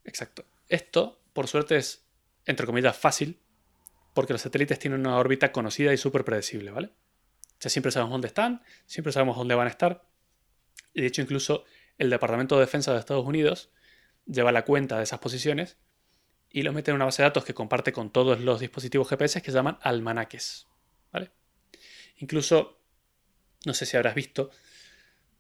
Exacto. 0.04 0.46
Esto, 0.70 1.22
por 1.34 1.48
suerte, 1.48 1.78
es, 1.78 2.06
entre 2.46 2.66
comillas, 2.66 2.96
fácil, 2.96 3.40
porque 4.14 4.34
los 4.34 4.42
satélites 4.42 4.80
tienen 4.80 5.02
una 5.02 5.18
órbita 5.18 5.52
conocida 5.52 5.94
y 5.94 5.98
súper 5.98 6.24
predecible, 6.24 6.72
¿vale? 6.72 6.88
O 6.88 7.60
sea, 7.60 7.70
siempre 7.70 7.92
sabemos 7.92 8.12
dónde 8.12 8.28
están, 8.28 8.64
siempre 8.86 9.12
sabemos 9.12 9.38
dónde 9.38 9.56
van 9.56 9.68
a 9.68 9.70
estar. 9.70 10.06
Y 10.94 11.02
de 11.02 11.08
hecho, 11.08 11.22
incluso 11.22 11.66
el 11.98 12.10
Departamento 12.10 12.56
de 12.56 12.62
Defensa 12.62 12.94
de 12.94 13.00
Estados 13.00 13.26
Unidos 13.26 13.72
lleva 14.28 14.52
la 14.52 14.66
cuenta 14.66 14.98
de 14.98 15.04
esas 15.04 15.20
posiciones 15.20 15.78
y 16.50 16.64
lo 16.64 16.74
mete 16.74 16.92
en 16.92 16.96
una 16.96 17.06
base 17.06 17.22
de 17.22 17.30
datos 17.30 17.46
que 17.46 17.54
comparte 17.54 17.92
con 17.92 18.12
todos 18.12 18.40
los 18.40 18.60
dispositivos 18.60 19.10
GPS 19.10 19.42
que 19.42 19.52
se 19.52 19.58
llaman 19.58 19.78
almanaques, 19.82 20.68
¿vale? 21.12 21.32
Incluso, 22.18 22.80
no 23.66 23.74
sé 23.74 23.86
si 23.86 23.98
habrás 23.98 24.16
visto, 24.16 24.50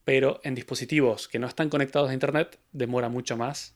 pero 0.03 0.39
en 0.43 0.55
dispositivos 0.55 1.27
que 1.27 1.39
no 1.39 1.47
están 1.47 1.69
conectados 1.69 2.09
a 2.09 2.13
Internet 2.13 2.59
demora 2.71 3.09
mucho 3.09 3.35
más 3.37 3.75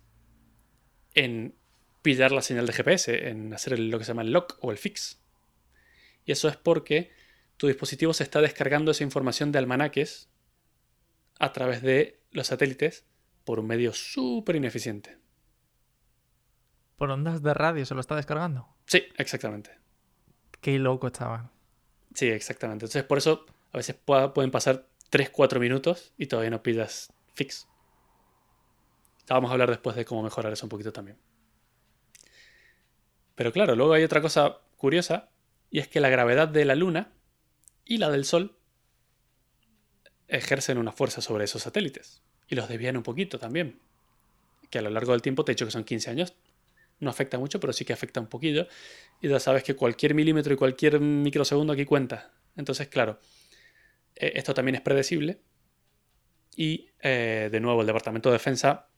en 1.14 1.56
pillar 2.02 2.32
la 2.32 2.42
señal 2.42 2.66
de 2.66 2.74
GPS, 2.74 3.30
en 3.30 3.54
hacer 3.54 3.78
lo 3.78 3.98
que 3.98 4.06
se 4.06 4.10
llama 4.10 4.22
el 4.22 4.32
lock 4.32 4.58
o 4.62 4.72
el 4.72 4.78
fix. 4.78 5.22
Y 6.26 6.32
eso 6.32 6.48
es 6.48 6.56
porque 6.56 7.12
tu 7.58 7.68
dispositivo 7.68 8.14
se 8.14 8.24
está 8.24 8.42
descargando 8.42 8.92
esa 8.92 9.04
información 9.04 9.52
de 9.52 9.60
almanaques 9.60 10.30
a 11.40 11.54
través 11.54 11.82
de 11.82 12.22
los 12.32 12.48
satélites 12.48 13.06
por 13.44 13.60
un 13.60 13.68
medio 13.68 13.94
súper 13.94 14.56
ineficiente. 14.56 15.18
Por 16.98 17.10
ondas 17.10 17.42
de 17.42 17.54
radio 17.54 17.86
se 17.86 17.96
lo 17.96 18.02
está 18.02 18.16
descargando. 18.16 18.68
Sí, 18.86 19.04
exactamente. 19.18 19.72
Qué 20.60 20.78
loco 20.78 21.08
estaba. 21.08 21.52
Sí, 22.14 22.28
exactamente. 22.28 22.86
Entonces, 22.86 23.04
por 23.04 23.18
eso 23.18 23.46
a 23.72 23.78
veces 23.78 23.96
pueden 23.96 24.52
pasar 24.52 24.88
3-4 25.12 25.60
minutos 25.60 26.14
y 26.18 26.28
todavía 26.28 26.52
no 26.52 26.62
pillas 26.62 27.12
fix. 27.34 27.68
Vamos 29.28 29.50
a 29.50 29.54
hablar 29.54 29.70
después 29.70 29.96
de 29.96 30.06
cómo 30.06 30.24
mejorar 30.24 30.54
eso 30.54 30.66
un 30.66 30.70
poquito 30.70 30.92
también. 30.92 31.18
Pero 33.36 33.52
claro, 33.52 33.76
luego 33.76 33.94
hay 33.94 34.04
otra 34.04 34.22
cosa 34.22 34.60
curiosa 34.78 35.30
y 35.70 35.80
es 35.80 35.88
que 35.88 36.02
la 36.02 36.10
gravedad 36.10 36.48
de 36.48 36.66
la 36.66 36.76
Luna 36.76 37.14
y 37.86 37.98
la 37.98 38.10
del 38.10 38.26
Sol 38.26 38.58
ejercen 40.28 40.78
una 40.78 40.92
fuerza 40.92 41.22
sobre 41.22 41.46
esos 41.46 41.64
satélites 41.64 42.22
y 42.52 42.56
los 42.56 42.68
desvían 42.68 42.98
un 42.98 43.04
poquito 43.04 43.40
también. 43.40 43.80
Que 44.70 44.80
a 44.80 44.82
lo 44.82 44.90
largo 44.90 45.14
del 45.14 45.22
tiempo 45.22 45.44
te 45.44 45.52
he 45.52 45.56
dicho 45.56 45.66
que 45.66 45.72
son 45.72 45.86
15 45.86 46.10
años. 46.12 46.34
No 47.00 47.10
afecta 47.10 47.40
mucho, 47.40 47.60
pero 47.62 47.72
sí 47.74 47.86
que 47.86 47.94
afecta 47.94 48.20
un 48.20 48.28
poquillo. 48.28 48.68
Y 49.22 49.30
ya 49.30 49.40
sabes 49.40 49.64
que 49.64 49.74
cualquier 49.74 50.14
milímetro 50.14 50.54
y 50.54 50.58
cualquier 50.58 51.00
microsegundo 51.00 51.72
aquí 51.74 51.86
cuenta. 51.86 52.32
Entonces, 52.58 52.90
claro, 52.90 53.20
eh, 54.16 54.34
esto 54.36 54.54
también 54.54 54.76
es 54.76 54.82
predecible. 54.82 55.40
Y 56.56 56.90
eh, 57.00 57.48
de 57.50 57.60
nuevo, 57.62 57.82
el 57.82 57.88
Departamento 57.88 58.30
de 58.30 58.34
Defensa 58.34 58.90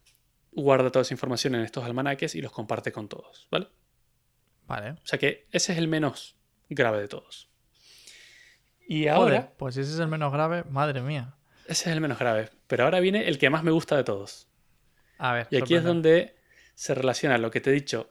guarda 0.51 0.91
toda 0.91 1.03
esa 1.03 1.13
información 1.13 1.53
en 1.53 1.61
estos 1.61 1.85
almanaques 1.85 2.33
y 2.33 2.41
los 2.41 2.51
comparte 2.51 2.91
con 2.91 3.07
todos, 3.07 3.47
¿vale? 3.51 3.67
Vale. 4.65 4.91
O 4.91 5.05
sea 5.05 5.19
que 5.19 5.47
ese 5.51 5.73
es 5.73 5.77
el 5.77 5.87
menos 5.87 6.35
grave 6.69 6.99
de 6.99 7.07
todos. 7.07 7.51
Y 8.87 9.07
ahora, 9.07 9.37
Joder, 9.37 9.53
pues 9.57 9.77
ese 9.77 9.93
es 9.93 9.99
el 9.99 10.07
menos 10.07 10.33
grave. 10.33 10.63
Madre 10.63 11.01
mía. 11.01 11.35
ese 11.67 11.89
es 11.89 11.95
el 11.95 12.01
menos 12.01 12.17
grave. 12.17 12.49
Pero 12.73 12.85
ahora 12.85 12.99
viene 13.01 13.27
el 13.27 13.37
que 13.37 13.51
más 13.51 13.63
me 13.63 13.69
gusta 13.69 13.95
de 13.95 14.03
todos. 14.03 14.47
A 15.19 15.31
ver. 15.31 15.47
Y 15.51 15.57
aquí 15.57 15.75
es 15.75 15.83
donde 15.83 16.35
se 16.73 16.95
relaciona 16.95 17.37
lo 17.37 17.51
que 17.51 17.61
te 17.61 17.69
he 17.69 17.73
dicho 17.73 18.09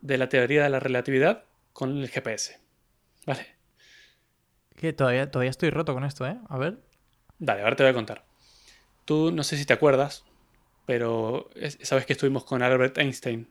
de 0.00 0.18
la 0.18 0.28
teoría 0.28 0.62
de 0.62 0.70
la 0.70 0.78
relatividad 0.78 1.46
con 1.72 1.98
el 1.98 2.08
GPS. 2.08 2.60
¿Vale? 3.26 3.44
Que 4.76 4.92
todavía, 4.92 5.32
todavía 5.32 5.50
estoy 5.50 5.70
roto 5.70 5.94
con 5.94 6.04
esto, 6.04 6.24
¿eh? 6.28 6.38
A 6.48 6.58
ver. 6.58 6.78
Dale, 7.40 7.62
ahora 7.62 7.74
te 7.74 7.82
voy 7.82 7.90
a 7.90 7.94
contar. 7.94 8.24
Tú 9.04 9.32
no 9.32 9.42
sé 9.42 9.56
si 9.56 9.64
te 9.66 9.72
acuerdas, 9.72 10.24
pero 10.86 11.50
es- 11.56 11.76
sabes 11.82 12.06
que 12.06 12.12
estuvimos 12.12 12.44
con 12.44 12.62
Albert 12.62 12.98
Einstein 12.98 13.48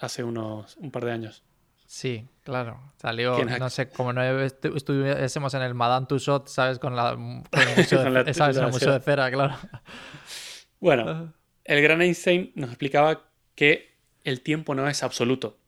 hace 0.00 0.24
unos 0.24 0.76
un 0.78 0.90
par 0.90 1.04
de 1.04 1.12
años. 1.12 1.44
Sí, 1.90 2.28
claro. 2.42 2.92
Salió, 3.00 3.42
no 3.46 3.70
sé, 3.70 3.88
como 3.88 4.12
no 4.12 4.20
estu- 4.20 4.76
estuviésemos 4.76 5.54
en 5.54 5.62
el 5.62 5.72
Madame 5.74 6.06
Tussauds, 6.06 6.52
¿sabes? 6.52 6.78
Con, 6.78 6.94
la, 6.94 7.12
con 7.14 7.42
el 7.62 7.76
museo, 7.76 8.04
de, 8.04 8.10
la- 8.10 8.34
¿sabes? 8.34 8.56
la 8.56 8.66
el 8.66 8.70
museo 8.72 8.92
de 8.92 9.00
cera, 9.00 9.30
claro. 9.30 9.56
Bueno, 10.80 11.32
el 11.64 11.82
gran 11.82 12.02
Einstein 12.02 12.52
nos 12.54 12.68
explicaba 12.70 13.30
que 13.56 13.96
el 14.22 14.42
tiempo 14.42 14.74
no 14.74 14.86
es 14.86 15.02
absoluto. 15.02 15.58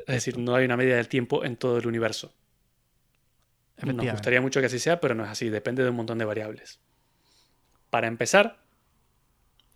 Es 0.00 0.14
decir, 0.16 0.38
no 0.38 0.54
hay 0.56 0.64
una 0.64 0.76
medida 0.76 0.96
del 0.96 1.06
tiempo 1.08 1.44
en 1.44 1.56
todo 1.56 1.78
el 1.78 1.86
universo. 1.86 2.34
Nos 3.82 3.94
gustaría 4.12 4.40
mucho 4.40 4.58
que 4.60 4.66
así 4.66 4.78
sea, 4.78 5.00
pero 5.00 5.14
no 5.14 5.22
es 5.24 5.30
así, 5.30 5.48
depende 5.50 5.84
de 5.84 5.90
un 5.90 5.96
montón 5.96 6.18
de 6.18 6.24
variables. 6.24 6.80
Para 7.90 8.08
empezar, 8.08 8.58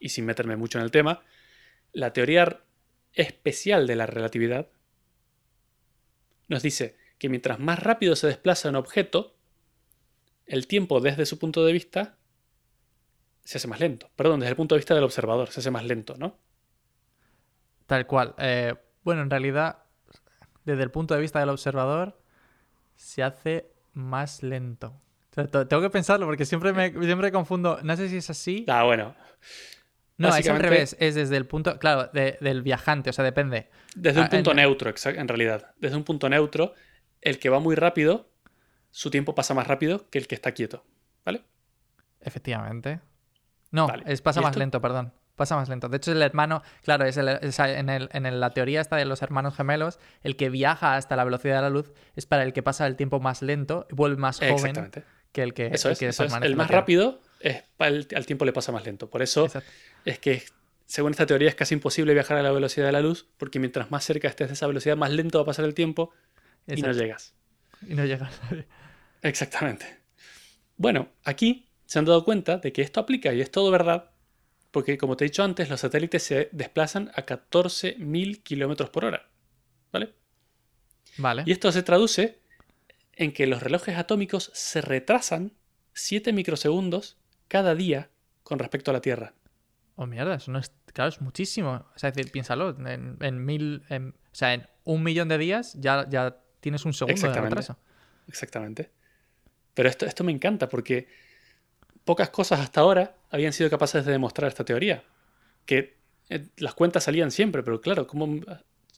y 0.01 0.09
sin 0.09 0.25
meterme 0.25 0.57
mucho 0.57 0.79
en 0.79 0.85
el 0.85 0.91
tema, 0.91 1.23
la 1.93 2.13
teoría 2.13 2.61
especial 3.13 3.87
de 3.87 3.95
la 3.97 4.07
relatividad 4.07 4.69
nos 6.49 6.63
dice 6.63 6.97
que 7.19 7.29
mientras 7.29 7.59
más 7.59 7.83
rápido 7.83 8.15
se 8.17 8.27
desplaza 8.27 8.69
un 8.69 8.77
objeto, 8.77 9.35
el 10.47 10.67
tiempo 10.67 11.01
desde 11.01 11.27
su 11.27 11.39
punto 11.39 11.65
de 11.65 11.73
vista 11.73 12.17
se 13.45 13.59
hace 13.59 13.69
más 13.69 13.81
lento. 13.81 14.11
Perdón, 14.17 14.41
desde 14.41 14.51
el 14.51 14.57
punto 14.57 14.75
de 14.75 14.81
vista 14.81 14.95
del 14.95 15.05
observador 15.05 15.49
se 15.51 15.61
hace 15.61 15.71
más 15.71 15.85
lento, 15.85 16.17
¿no? 16.19 16.39
Tal 17.87 18.07
cual. 18.07 18.35
Eh, 18.39 18.75
bueno, 19.05 19.23
en 19.23 19.31
realidad, 19.31 19.85
desde 20.65 20.83
el 20.83 20.91
punto 20.91 21.15
de 21.15 21.21
vista 21.21 21.39
del 21.41 21.49
observador, 21.51 22.21
se 22.97 23.23
hace 23.23 23.71
más 23.93 24.43
lento. 24.43 24.89
O 25.31 25.35
sea, 25.35 25.47
te- 25.47 25.67
tengo 25.67 25.83
que 25.83 25.91
pensarlo 25.91 26.27
porque 26.27 26.45
siempre 26.45 26.73
me 26.73 26.91
siempre 27.05 27.31
confundo. 27.31 27.79
No 27.83 27.97
sé 27.97 28.09
si 28.09 28.17
es 28.17 28.31
así. 28.31 28.65
Ah, 28.69 28.85
bueno. 28.85 29.15
No, 30.19 30.35
es 30.35 30.49
al 30.49 30.59
revés. 30.61 30.97
Es 30.99 31.15
desde 31.15 31.37
el 31.37 31.47
punto, 31.47 31.79
claro, 31.79 32.09
de- 32.13 32.39
del 32.41 32.63
viajante. 32.63 33.11
O 33.11 33.13
sea, 33.13 33.25
depende. 33.25 33.69
Desde 33.95 34.21
un 34.21 34.27
Ah, 34.27 34.31
punto 34.31 34.51
en- 34.53 34.57
neutro, 34.57 34.93
en 35.05 35.29
realidad. 35.29 35.71
Desde 35.79 35.97
un 35.97 36.05
punto 36.05 36.29
neutro, 36.29 36.75
el 37.21 37.39
que 37.39 37.51
va 37.51 37.61
muy 37.61 37.75
rápido, 37.75 38.31
su 38.91 39.11
tiempo 39.11 39.35
pasa 39.35 39.53
más 39.53 39.67
rápido 39.67 40.09
que 40.09 40.19
el 40.19 40.27
que 40.27 40.35
está 40.35 40.53
quieto. 40.53 40.85
¿Vale? 41.25 41.43
Efectivamente. 42.21 43.01
No, 43.71 43.89
Vale. 43.89 44.05
es 44.07 44.23
pasa 44.23 44.41
¿Y 44.41 44.43
más 44.43 44.51
esto? 44.53 44.59
lento, 44.61 44.81
perdón. 44.81 45.13
Pasa 45.35 45.55
más 45.57 45.69
lento. 45.69 45.89
De 45.91 45.99
hecho, 45.99 46.13
el 46.13 46.23
hermano, 46.23 46.63
claro, 46.83 47.05
es, 47.05 47.17
el- 47.19 47.29
es 47.29 47.59
en, 47.59 47.91
el- 47.91 48.09
en 48.13 48.25
el- 48.25 48.41
la 48.41 48.51
teoría 48.51 48.81
esta 48.81 48.97
de 48.97 49.05
los 49.05 49.21
hermanos 49.21 49.55
gemelos, 49.55 49.99
el 50.23 50.37
que 50.37 50.49
viaja 50.49 50.97
hasta 50.97 51.15
la 51.15 51.25
velocidad 51.25 51.57
de 51.57 51.63
la 51.63 51.71
luz 51.71 51.93
es 52.15 52.25
para 52.25 52.43
el 52.43 52.55
que 52.55 52.63
pasa 52.63 52.87
el 52.87 52.97
tiempo 52.97 53.21
más 53.21 53.43
lento 53.43 53.87
y 53.91 53.95
vuelve 53.95 54.17
más 54.17 54.39
joven 54.39 54.55
Exactamente. 54.55 55.05
que 55.33 55.43
el 55.43 55.53
que, 55.53 55.67
Eso 55.67 55.89
el 55.89 55.93
es. 55.93 55.99
que 55.99 56.09
eso 56.09 56.25
es. 56.25 56.29
permanece 56.33 56.51
El 56.51 56.57
más 56.57 56.71
rápido 56.71 57.21
es, 57.41 57.63
al 57.79 58.27
tiempo 58.27 58.45
le 58.45 58.53
pasa 58.53 58.73
más 58.73 58.85
lento. 58.85 59.09
Por 59.09 59.23
eso 59.23 59.47
Exacto. 59.47 59.71
es 60.05 60.19
que 60.19 60.43
según 60.87 61.11
esta 61.11 61.27
teoría, 61.27 61.49
es 61.49 61.55
casi 61.55 61.75
imposible 61.75 62.15
viajar 62.15 62.39
a 62.39 62.43
la 62.43 62.53
velocidad 62.53 62.87
de 62.87 62.93
la 62.93 63.01
luz, 63.01 63.27
porque 63.39 63.59
mientras 63.59 63.91
más 63.91 64.05
cerca 64.05 64.29
estés 64.29 64.49
de 64.49 64.55
esa 64.55 64.67
velocidad, 64.69 64.97
más 64.97 65.11
lento 65.11 65.39
va 65.39 65.43
a 65.43 65.47
pasar 65.47 65.65
el 65.65 65.75
tiempo 65.75 66.13
y 66.67 66.81
no 66.81 66.93
llegas. 66.93 67.35
Y 67.87 67.95
no 67.95 68.05
llegas. 68.05 68.41
Exactamente. 69.23 69.99
Bueno, 70.77 71.09
aquí 71.25 71.69
se 71.87 71.99
han 71.99 72.05
dado 72.05 72.25
cuenta 72.25 72.59
de 72.59 72.73
que 72.73 72.83
esto 72.83 73.01
aplica 73.01 73.35
y 73.35 73.41
es 73.41 73.51
todo 73.51 73.71
verdad, 73.71 74.11
porque 74.71 74.97
como 74.97 75.17
te 75.17 75.25
he 75.25 75.29
dicho 75.29 75.43
antes, 75.43 75.69
los 75.69 75.81
satélites 75.81 76.23
se 76.23 76.49
desplazan 76.53 77.11
a 77.15 77.27
14.000 77.27 78.43
kilómetros 78.43 78.91
por 78.91 79.05
hora. 79.05 79.29
¿Vale? 79.93 80.15
Vale. 81.17 81.43
Y 81.47 81.53
esto 81.53 81.73
se 81.73 81.83
traduce 81.83 82.39
en 83.15 83.33
que 83.33 83.47
los 83.47 83.63
relojes 83.63 83.97
atómicos 83.97 84.51
se 84.55 84.81
retrasan 84.83 85.53
7 85.95 86.33
microsegundos 86.33 87.17
cada 87.49 87.75
día 87.75 88.11
con 88.43 88.59
respecto 88.59 88.91
a 88.91 88.95
la 88.95 89.01
Tierra. 89.01 89.35
Oh, 89.97 90.07
mierda, 90.07 90.35
eso 90.35 90.51
no 90.51 90.59
es. 90.59 90.73
Claro, 90.93 91.09
es 91.09 91.21
muchísimo. 91.21 91.87
O 91.95 91.99
sea, 91.99 92.11
es 92.11 92.15
decir, 92.17 92.31
piénsalo. 92.33 92.71
En, 92.87 93.17
en 93.21 93.45
mil. 93.45 93.83
en- 93.89 94.11
o 94.11 94.35
sea, 94.39 94.53
en 94.55 94.67
un 94.85 95.03
millón 95.03 95.29
de 95.29 95.39
días 95.39 95.75
ya, 95.81 96.07
ya 96.09 96.37
tienes 96.61 96.85
un 96.85 96.93
segundo 96.93 97.15
de 97.15 97.27
Exactamente. 97.29 97.55
retraso. 97.55 97.79
Exactamente. 98.29 98.91
Pero 99.75 99.89
esto, 99.89 100.05
esto 100.07 100.25
me 100.25 100.33
encanta 100.33 100.69
porque 100.69 101.09
pocas 102.05 102.29
cosas 102.31 102.61
hasta 102.61 102.81
ahora 102.83 103.17
habían 103.31 103.53
sido 103.53 103.71
capaces 103.71 104.05
de 104.05 104.13
demostrar 104.13 104.49
esta 104.49 104.65
teoría. 104.65 105.03
Que 105.65 105.97
eh, 106.29 106.49
las 106.59 106.75
cuentas 106.75 107.05
salían 107.05 107.31
siempre, 107.31 107.63
pero 107.63 107.81
claro, 107.81 108.07
¿cómo 108.07 108.41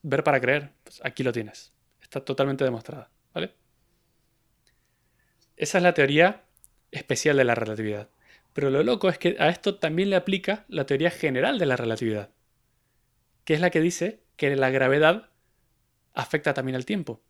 ver 0.03 0.25
para 0.25 0.41
creer? 0.41 0.73
Pues 0.85 1.01
aquí 1.05 1.23
lo 1.23 1.33
tienes. 1.33 1.73
Está 2.03 2.25
totalmente 2.25 2.65
demostrada. 2.65 3.11
¿Vale? 3.35 3.55
Esa 5.57 5.79
es 5.79 5.85
la 5.85 5.95
teoría 5.95 6.45
especial 6.91 7.37
de 7.37 7.45
la 7.45 7.55
relatividad. 7.55 8.09
Pero 8.53 8.71
lo 8.71 8.83
loco 8.83 9.09
es 9.09 9.19
que 9.19 9.37
a 9.39 9.49
esto 9.49 9.77
también 9.77 10.11
le 10.11 10.17
aplica 10.17 10.65
la 10.69 10.87
teoría 10.87 11.11
general 11.11 11.59
de 11.59 11.67
la 11.67 11.77
relatividad, 11.77 12.31
que 13.45 13.55
es 13.55 13.61
la 13.61 13.71
que 13.71 13.81
dice 13.81 14.25
que 14.37 14.55
la 14.57 14.71
gravedad 14.71 15.31
afecta 16.15 16.55
también 16.55 16.77
al 16.77 16.85
tiempo 16.85 17.23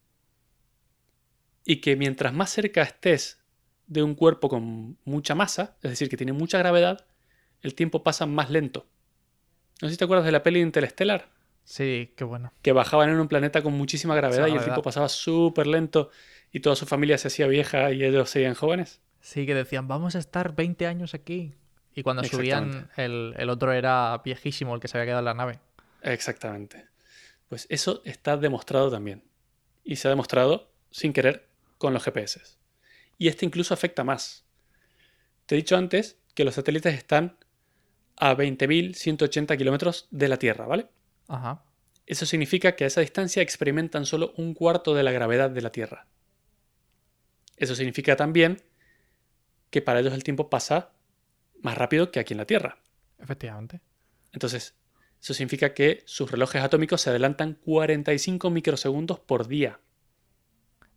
y 1.64 1.82
que 1.82 1.96
mientras 1.96 2.32
más 2.32 2.50
cerca 2.50 2.82
estés 2.82 3.42
de 3.86 4.02
un 4.02 4.14
cuerpo 4.14 4.48
con 4.48 4.96
mucha 5.04 5.34
masa, 5.34 5.76
es 5.82 5.90
decir, 5.90 6.08
que 6.08 6.16
tiene 6.16 6.32
mucha 6.32 6.58
gravedad, 6.58 7.06
el 7.60 7.74
tiempo 7.74 8.02
pasa 8.02 8.24
más 8.24 8.50
lento. 8.50 8.86
No 9.82 9.88
sé 9.88 9.94
si 9.94 9.98
te 9.98 10.04
acuerdas 10.04 10.24
de 10.24 10.32
la 10.32 10.42
peli 10.42 10.60
Interstellar, 10.60 11.30
Sí, 11.64 12.14
qué 12.16 12.24
bueno. 12.24 12.54
que 12.62 12.72
bajaban 12.72 13.10
en 13.10 13.20
un 13.20 13.28
planeta 13.28 13.62
con 13.62 13.74
muchísima 13.74 14.14
gravedad 14.16 14.46
y 14.46 14.52
el 14.52 14.62
tiempo 14.62 14.80
pasaba 14.80 15.10
súper 15.10 15.66
lento 15.66 16.10
y 16.50 16.60
toda 16.60 16.74
su 16.74 16.86
familia 16.86 17.18
se 17.18 17.28
hacía 17.28 17.46
vieja 17.46 17.92
y 17.92 18.02
ellos 18.02 18.30
seguían 18.30 18.54
jóvenes. 18.54 19.02
Sí, 19.20 19.46
que 19.46 19.54
decían, 19.54 19.88
vamos 19.88 20.14
a 20.16 20.18
estar 20.18 20.54
20 20.54 20.86
años 20.86 21.14
aquí. 21.14 21.54
Y 21.94 22.02
cuando 22.02 22.22
subían, 22.24 22.90
el, 22.96 23.34
el 23.36 23.50
otro 23.50 23.72
era 23.72 24.20
viejísimo, 24.24 24.74
el 24.74 24.80
que 24.80 24.88
se 24.88 24.96
había 24.96 25.06
quedado 25.06 25.20
en 25.20 25.24
la 25.24 25.34
nave. 25.34 25.58
Exactamente. 26.02 26.86
Pues 27.48 27.66
eso 27.70 28.02
está 28.04 28.36
demostrado 28.36 28.90
también. 28.90 29.24
Y 29.84 29.96
se 29.96 30.06
ha 30.08 30.10
demostrado, 30.10 30.70
sin 30.90 31.12
querer, 31.12 31.48
con 31.78 31.92
los 31.92 32.04
GPS. 32.04 32.40
Y 33.16 33.28
este 33.28 33.46
incluso 33.46 33.74
afecta 33.74 34.04
más. 34.04 34.44
Te 35.46 35.54
he 35.54 35.58
dicho 35.58 35.76
antes 35.76 36.18
que 36.34 36.44
los 36.44 36.54
satélites 36.54 36.94
están 36.94 37.36
a 38.16 38.36
20.180 38.36 39.56
kilómetros 39.56 40.06
de 40.10 40.28
la 40.28 40.38
Tierra, 40.38 40.66
¿vale? 40.66 40.88
Ajá. 41.26 41.64
Eso 42.06 42.26
significa 42.26 42.74
que 42.74 42.84
a 42.84 42.86
esa 42.86 43.00
distancia 43.00 43.42
experimentan 43.42 44.06
solo 44.06 44.32
un 44.36 44.54
cuarto 44.54 44.94
de 44.94 45.02
la 45.02 45.12
gravedad 45.12 45.50
de 45.50 45.60
la 45.60 45.70
Tierra. 45.70 46.06
Eso 47.56 47.74
significa 47.74 48.16
también 48.16 48.62
que 49.70 49.82
para 49.82 50.00
ellos 50.00 50.14
el 50.14 50.24
tiempo 50.24 50.50
pasa 50.50 50.92
más 51.62 51.76
rápido 51.76 52.10
que 52.10 52.20
aquí 52.20 52.34
en 52.34 52.38
la 52.38 52.46
Tierra. 52.46 52.78
Efectivamente. 53.18 53.80
Entonces, 54.32 54.74
eso 55.20 55.34
significa 55.34 55.74
que 55.74 56.02
sus 56.06 56.30
relojes 56.30 56.62
atómicos 56.62 57.00
se 57.00 57.10
adelantan 57.10 57.54
45 57.54 58.50
microsegundos 58.50 59.18
por 59.18 59.48
día 59.48 59.80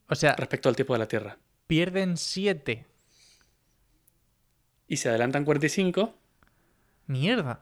O 0.08 0.16
sea, 0.16 0.36
respecto 0.36 0.70
al 0.70 0.76
tiempo 0.76 0.94
de 0.94 1.00
la 1.00 1.08
Tierra. 1.08 1.38
pierden 1.68 2.18
7. 2.18 2.86
Y 4.88 4.98
se 4.98 5.10
adelantan 5.10 5.46
45, 5.46 6.14
Mierda. 7.08 7.62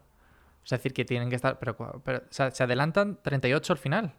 O 0.63 0.65
sea, 0.65 0.75
es 0.75 0.83
decir, 0.83 0.93
que 0.93 1.05
tienen 1.05 1.29
que 1.29 1.35
estar. 1.35 1.59
Pero, 1.59 2.01
pero, 2.03 2.19
o 2.19 2.33
sea, 2.33 2.51
se 2.51 2.63
adelantan 2.63 3.21
38 3.21 3.73
al 3.73 3.79
final. 3.79 4.15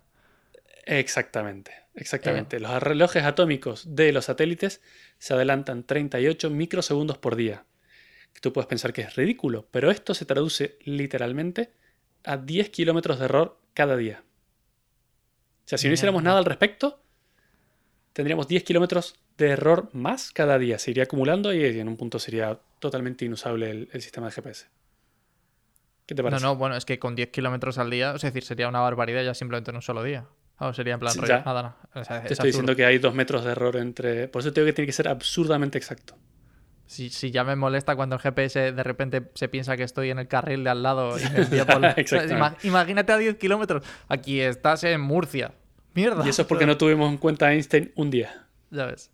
Exactamente, 0.86 1.72
exactamente. 1.94 2.60
Los 2.60 2.82
relojes 2.82 3.24
atómicos 3.24 3.94
de 3.94 4.12
los 4.12 4.26
satélites 4.26 4.82
se 5.18 5.34
adelantan 5.34 5.84
38 5.84 6.50
microsegundos 6.50 7.18
por 7.18 7.36
día. 7.36 7.64
Tú 8.40 8.52
puedes 8.52 8.68
pensar 8.68 8.92
que 8.92 9.02
es 9.02 9.16
ridículo, 9.16 9.68
pero 9.70 9.90
esto 9.90 10.14
se 10.14 10.24
traduce 10.24 10.78
literalmente 10.84 11.72
a 12.24 12.36
10 12.36 12.70
kilómetros 12.70 13.18
de 13.18 13.24
error 13.26 13.60
cada 13.74 13.96
día. 13.96 14.24
O 15.64 15.68
sea, 15.70 15.78
si 15.78 15.88
no 15.88 15.94
hiciéramos 15.94 16.22
nada 16.22 16.38
al 16.38 16.44
respecto, 16.44 17.02
tendríamos 18.12 18.48
10 18.48 18.64
kilómetros 18.64 19.16
de 19.36 19.50
error 19.50 19.88
más 19.92 20.32
cada 20.32 20.58
día. 20.58 20.78
Se 20.78 20.90
iría 20.90 21.04
acumulando 21.04 21.52
y 21.52 21.64
en 21.64 21.88
un 21.88 21.96
punto 21.96 22.18
sería 22.18 22.60
totalmente 22.78 23.24
inusable 23.24 23.70
el, 23.70 23.88
el 23.92 24.02
sistema 24.02 24.26
de 24.26 24.32
GPS. 24.32 24.66
¿Qué 26.06 26.14
te 26.14 26.22
No, 26.22 26.24
parece? 26.30 26.44
no, 26.44 26.56
bueno, 26.56 26.76
es 26.76 26.84
que 26.84 26.98
con 26.98 27.14
10 27.14 27.30
kilómetros 27.30 27.78
al 27.78 27.90
día, 27.90 28.12
es 28.14 28.22
decir, 28.22 28.44
sería 28.44 28.68
una 28.68 28.80
barbaridad 28.80 29.22
ya 29.24 29.34
simplemente 29.34 29.70
en 29.70 29.76
un 29.76 29.82
solo 29.82 30.02
día. 30.02 30.26
Sería 30.74 30.94
en 30.94 31.00
plan 31.00 31.14
rollo, 31.14 31.26
ya. 31.26 31.42
nada, 31.42 31.62
nada. 31.62 31.76
O 31.94 32.04
sea, 32.04 32.20
Te 32.20 32.26
es 32.26 32.32
estoy 32.32 32.48
diciendo 32.48 32.76
que 32.76 32.84
hay 32.84 32.98
dos 32.98 33.14
metros 33.14 33.44
de 33.44 33.52
error 33.52 33.76
entre. 33.76 34.28
Por 34.28 34.40
eso 34.40 34.52
te 34.52 34.60
digo 34.60 34.68
que 34.68 34.74
tiene 34.74 34.86
que 34.86 34.92
ser 34.92 35.08
absurdamente 35.08 35.78
exacto. 35.78 36.16
Si, 36.86 37.08
si 37.08 37.30
ya 37.30 37.44
me 37.44 37.56
molesta 37.56 37.96
cuando 37.96 38.16
el 38.16 38.20
GPS 38.20 38.72
de 38.72 38.82
repente 38.82 39.30
se 39.34 39.48
piensa 39.48 39.76
que 39.76 39.84
estoy 39.84 40.10
en 40.10 40.18
el 40.18 40.28
carril 40.28 40.64
de 40.64 40.70
al 40.70 40.82
lado 40.82 41.18
y 41.18 41.22
me 41.30 41.42
envía 41.42 41.64
por... 41.64 41.80
imagínate 42.64 43.12
a 43.12 43.16
10 43.16 43.36
kilómetros. 43.36 43.84
Aquí 44.08 44.40
estás 44.40 44.82
en 44.82 45.00
Murcia. 45.00 45.52
Mierda. 45.94 46.26
Y 46.26 46.30
eso 46.30 46.42
es 46.42 46.48
porque 46.48 46.66
no 46.66 46.76
tuvimos 46.76 47.08
en 47.10 47.18
cuenta 47.18 47.46
a 47.46 47.52
Einstein 47.52 47.92
un 47.94 48.10
día. 48.10 48.46
Ya 48.70 48.86
ves. 48.86 49.10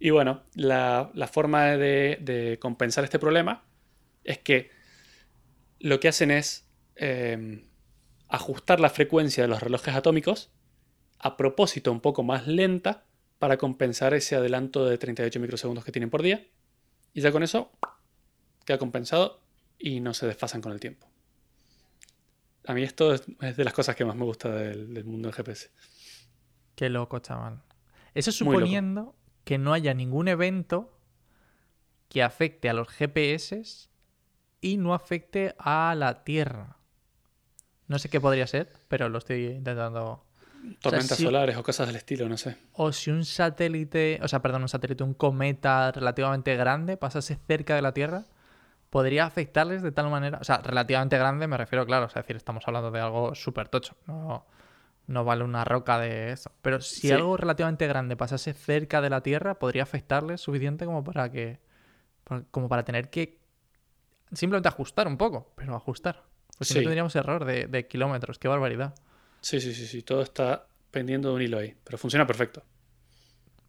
Y 0.00 0.10
bueno, 0.10 0.42
la, 0.54 1.10
la 1.14 1.28
forma 1.28 1.66
de, 1.76 2.18
de 2.20 2.58
compensar 2.60 3.04
este 3.04 3.18
problema 3.18 3.62
es 4.24 4.38
que 4.38 4.70
lo 5.78 6.00
que 6.00 6.08
hacen 6.08 6.30
es 6.30 6.66
eh, 6.96 7.62
ajustar 8.34 8.80
la 8.80 8.90
frecuencia 8.90 9.42
de 9.44 9.48
los 9.48 9.62
relojes 9.62 9.94
atómicos 9.94 10.50
a 11.18 11.36
propósito 11.36 11.92
un 11.92 12.00
poco 12.00 12.22
más 12.22 12.46
lenta 12.46 13.04
para 13.38 13.56
compensar 13.56 14.14
ese 14.14 14.36
adelanto 14.36 14.84
de 14.86 14.98
38 14.98 15.40
microsegundos 15.40 15.84
que 15.84 15.92
tienen 15.92 16.10
por 16.10 16.22
día. 16.22 16.46
Y 17.12 17.20
ya 17.20 17.32
con 17.32 17.42
eso 17.42 17.70
queda 18.64 18.78
compensado 18.78 19.40
y 19.78 20.00
no 20.00 20.14
se 20.14 20.26
desfasan 20.26 20.60
con 20.60 20.72
el 20.72 20.80
tiempo. 20.80 21.08
A 22.66 22.74
mí 22.74 22.82
esto 22.82 23.14
es, 23.14 23.26
de 23.26 23.64
las 23.64 23.74
cosas 23.74 23.94
que 23.94 24.04
más 24.04 24.16
me 24.16 24.24
gusta 24.24 24.50
del, 24.50 24.92
del 24.94 25.04
mundo 25.04 25.28
del 25.28 25.34
GPS. 25.34 25.70
Qué 26.74 26.88
loco, 26.88 27.18
chaval. 27.18 27.62
Eso 28.14 28.32
suponiendo 28.32 29.14
que 29.44 29.58
no 29.58 29.72
haya 29.72 29.94
ningún 29.94 30.28
evento 30.28 30.98
que 32.08 32.22
afecte 32.22 32.68
a 32.68 32.72
los 32.72 32.88
GPS 32.88 33.88
y 34.60 34.76
no 34.78 34.94
afecte 34.94 35.54
a 35.58 35.94
la 35.96 36.24
Tierra. 36.24 36.78
No 37.88 37.98
sé 37.98 38.08
qué 38.08 38.20
podría 38.20 38.46
ser, 38.46 38.72
pero 38.88 39.08
lo 39.08 39.18
estoy 39.18 39.46
intentando. 39.46 40.24
Tormentas 40.80 41.18
si- 41.18 41.24
solares 41.24 41.56
o 41.56 41.62
cosas 41.62 41.86
del 41.86 41.96
estilo, 41.96 42.28
no 42.28 42.36
sé. 42.38 42.56
O 42.72 42.90
si 42.92 43.10
un 43.10 43.24
satélite, 43.24 44.18
o 44.22 44.28
sea, 44.28 44.40
perdón, 44.40 44.62
un 44.62 44.68
satélite, 44.68 45.04
un 45.04 45.12
cometa 45.14 45.92
relativamente 45.92 46.56
grande 46.56 46.96
pasase 46.96 47.38
cerca 47.46 47.74
de 47.74 47.82
la 47.82 47.92
Tierra, 47.92 48.24
podría 48.88 49.26
afectarles 49.26 49.82
de 49.82 49.92
tal 49.92 50.08
manera. 50.08 50.38
O 50.40 50.44
sea, 50.44 50.58
relativamente 50.58 51.18
grande 51.18 51.46
me 51.46 51.56
refiero, 51.58 51.84
claro, 51.84 52.06
o 52.06 52.08
sea, 52.08 52.20
es 52.20 52.26
decir, 52.26 52.36
estamos 52.36 52.64
hablando 52.66 52.90
de 52.90 53.00
algo 53.00 53.34
súper 53.34 53.68
tocho. 53.68 53.94
No, 54.06 54.46
no 55.06 55.24
vale 55.24 55.44
una 55.44 55.64
roca 55.64 55.98
de 55.98 56.32
eso. 56.32 56.50
Pero 56.62 56.80
si 56.80 57.08
Sí. 57.08 57.12
algo 57.12 57.36
relativamente 57.36 57.86
grande 57.86 58.16
pasase 58.16 58.54
cerca 58.54 59.02
de 59.02 59.10
la 59.10 59.20
Tierra, 59.20 59.58
podría 59.58 59.82
afectarles 59.82 60.40
suficiente 60.40 60.86
como 60.86 61.04
para 61.04 61.30
que. 61.30 61.60
como 62.50 62.68
para 62.70 62.84
tener 62.84 63.10
que 63.10 63.38
simplemente 64.32 64.68
ajustar 64.68 65.06
un 65.06 65.18
poco, 65.18 65.52
pero 65.56 65.74
ajustar. 65.76 66.22
Pues 66.58 66.68
si 66.68 66.74
no 66.74 66.80
Sí. 66.80 66.84
tendríamos 66.84 67.14
error 67.16 67.44
de, 67.44 67.66
de 67.66 67.86
kilómetros, 67.86 68.38
qué 68.38 68.48
barbaridad. 68.48 68.94
Sí, 69.40 69.60
sí, 69.60 69.74
sí, 69.74 69.86
sí. 69.86 70.02
Todo 70.02 70.22
está 70.22 70.66
pendiendo 70.90 71.30
de 71.30 71.34
un 71.36 71.42
hilo 71.42 71.58
ahí. 71.58 71.74
Pero 71.84 71.98
funciona 71.98 72.26
perfecto. 72.26 72.62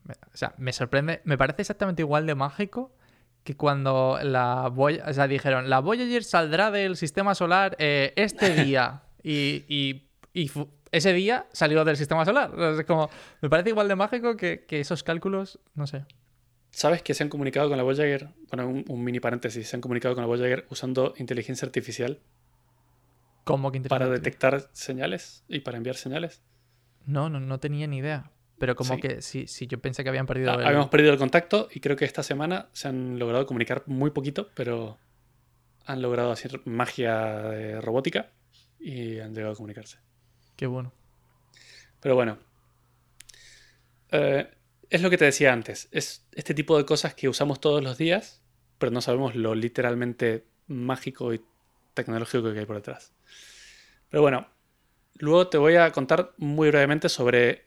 O 0.07 0.37
sea, 0.37 0.53
me 0.57 0.71
sorprende, 0.71 1.21
me 1.23 1.37
parece 1.37 1.63
exactamente 1.63 2.03
igual 2.03 2.27
de 2.27 2.35
mágico 2.35 2.95
que 3.43 3.55
cuando 3.57 4.19
la 4.21 4.69
Voy- 4.69 5.01
o 5.05 5.13
sea, 5.13 5.27
dijeron, 5.27 5.69
la 5.69 5.79
Voyager 5.79 6.23
saldrá 6.23 6.69
del 6.71 6.95
sistema 6.95 7.33
solar 7.35 7.75
eh, 7.79 8.13
este 8.15 8.53
día 8.65 9.01
y, 9.23 9.65
y- 9.67 10.01
ese 10.91 11.11
día 11.13 11.47
salió 11.51 11.83
del 11.85 11.97
sistema 11.97 12.23
solar. 12.25 12.51
Es 12.79 12.85
como, 12.85 13.09
me 13.41 13.49
parece 13.49 13.69
igual 13.69 13.87
de 13.87 13.95
mágico 13.95 14.37
que, 14.37 14.65
que 14.65 14.79
esos 14.79 15.03
cálculos, 15.03 15.59
no 15.73 15.87
sé. 15.87 16.05
¿Sabes 16.71 17.01
que 17.01 17.13
se 17.13 17.23
han 17.23 17.29
comunicado 17.29 17.67
con 17.69 17.77
la 17.77 17.83
Voyager? 17.83 18.29
Bueno, 18.51 18.67
un, 18.69 18.85
un 18.87 19.03
mini 19.03 19.19
paréntesis. 19.19 19.67
Se 19.67 19.75
han 19.75 19.81
comunicado 19.81 20.13
con 20.13 20.21
la 20.21 20.27
Voyager 20.27 20.65
usando 20.69 21.13
inteligencia 21.17 21.65
artificial 21.65 22.19
¿Cómo 23.45 23.71
que 23.71 23.79
para 23.81 24.09
detectar 24.09 24.69
señales 24.73 25.45
y 25.47 25.59
para 25.61 25.77
enviar 25.77 25.95
señales. 25.95 26.41
No, 27.05 27.29
no, 27.29 27.39
no 27.39 27.59
tenía 27.59 27.87
ni 27.87 27.99
idea. 27.99 28.31
Pero 28.57 28.75
como 28.75 28.95
Sí. 28.95 29.01
que 29.01 29.21
si, 29.21 29.47
si 29.47 29.67
yo 29.67 29.79
pensé 29.79 30.03
que 30.03 30.09
habían 30.09 30.25
perdido 30.25 30.51
Ah, 30.51 30.55
el... 30.55 30.65
Habíamos 30.65 30.89
perdido 30.89 31.13
el 31.13 31.19
contacto 31.19 31.67
y 31.73 31.79
creo 31.79 31.95
que 31.95 32.05
esta 32.05 32.23
semana 32.23 32.69
se 32.73 32.87
han 32.87 33.19
logrado 33.19 33.45
comunicar 33.45 33.83
muy 33.85 34.11
poquito, 34.11 34.49
pero 34.55 34.97
han 35.85 36.01
logrado 36.01 36.31
hacer 36.31 36.61
magia 36.65 37.15
de 37.49 37.79
robótica 37.81 38.31
y 38.79 39.19
han 39.19 39.33
llegado 39.35 39.53
a 39.53 39.55
comunicarse. 39.55 39.99
Qué 40.55 40.65
bueno. 40.67 40.91
Pero 41.99 42.15
bueno. 42.15 42.37
Eh, 44.11 44.49
es 44.89 45.01
lo 45.01 45.09
que 45.09 45.17
te 45.17 45.25
decía 45.25 45.51
antes. 45.53 45.87
Es 45.91 46.25
este 46.33 46.53
tipo 46.53 46.77
de 46.77 46.85
cosas 46.85 47.13
que 47.13 47.27
usamos 47.29 47.59
todos 47.59 47.83
los 47.83 47.97
días, 47.97 48.41
pero 48.77 48.91
no 48.91 49.01
sabemos 49.01 49.35
lo 49.35 49.55
literalmente 49.55 50.45
mágico 50.67 51.33
y 51.33 51.41
tecnológico 51.95 52.53
que 52.53 52.59
hay 52.59 52.65
por 52.67 52.75
detrás. 52.75 53.13
Pero 54.09 54.21
bueno, 54.21 54.47
luego 55.15 55.47
te 55.47 55.57
voy 55.57 55.75
a 55.75 55.91
contar 55.91 56.33
muy 56.37 56.69
brevemente 56.69 57.09
sobre 57.09 57.65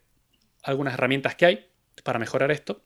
algunas 0.63 0.95
herramientas 0.95 1.35
que 1.35 1.47
hay 1.47 1.71
para 2.05 2.21
mejorar 2.21 2.53
esto. 2.53 2.85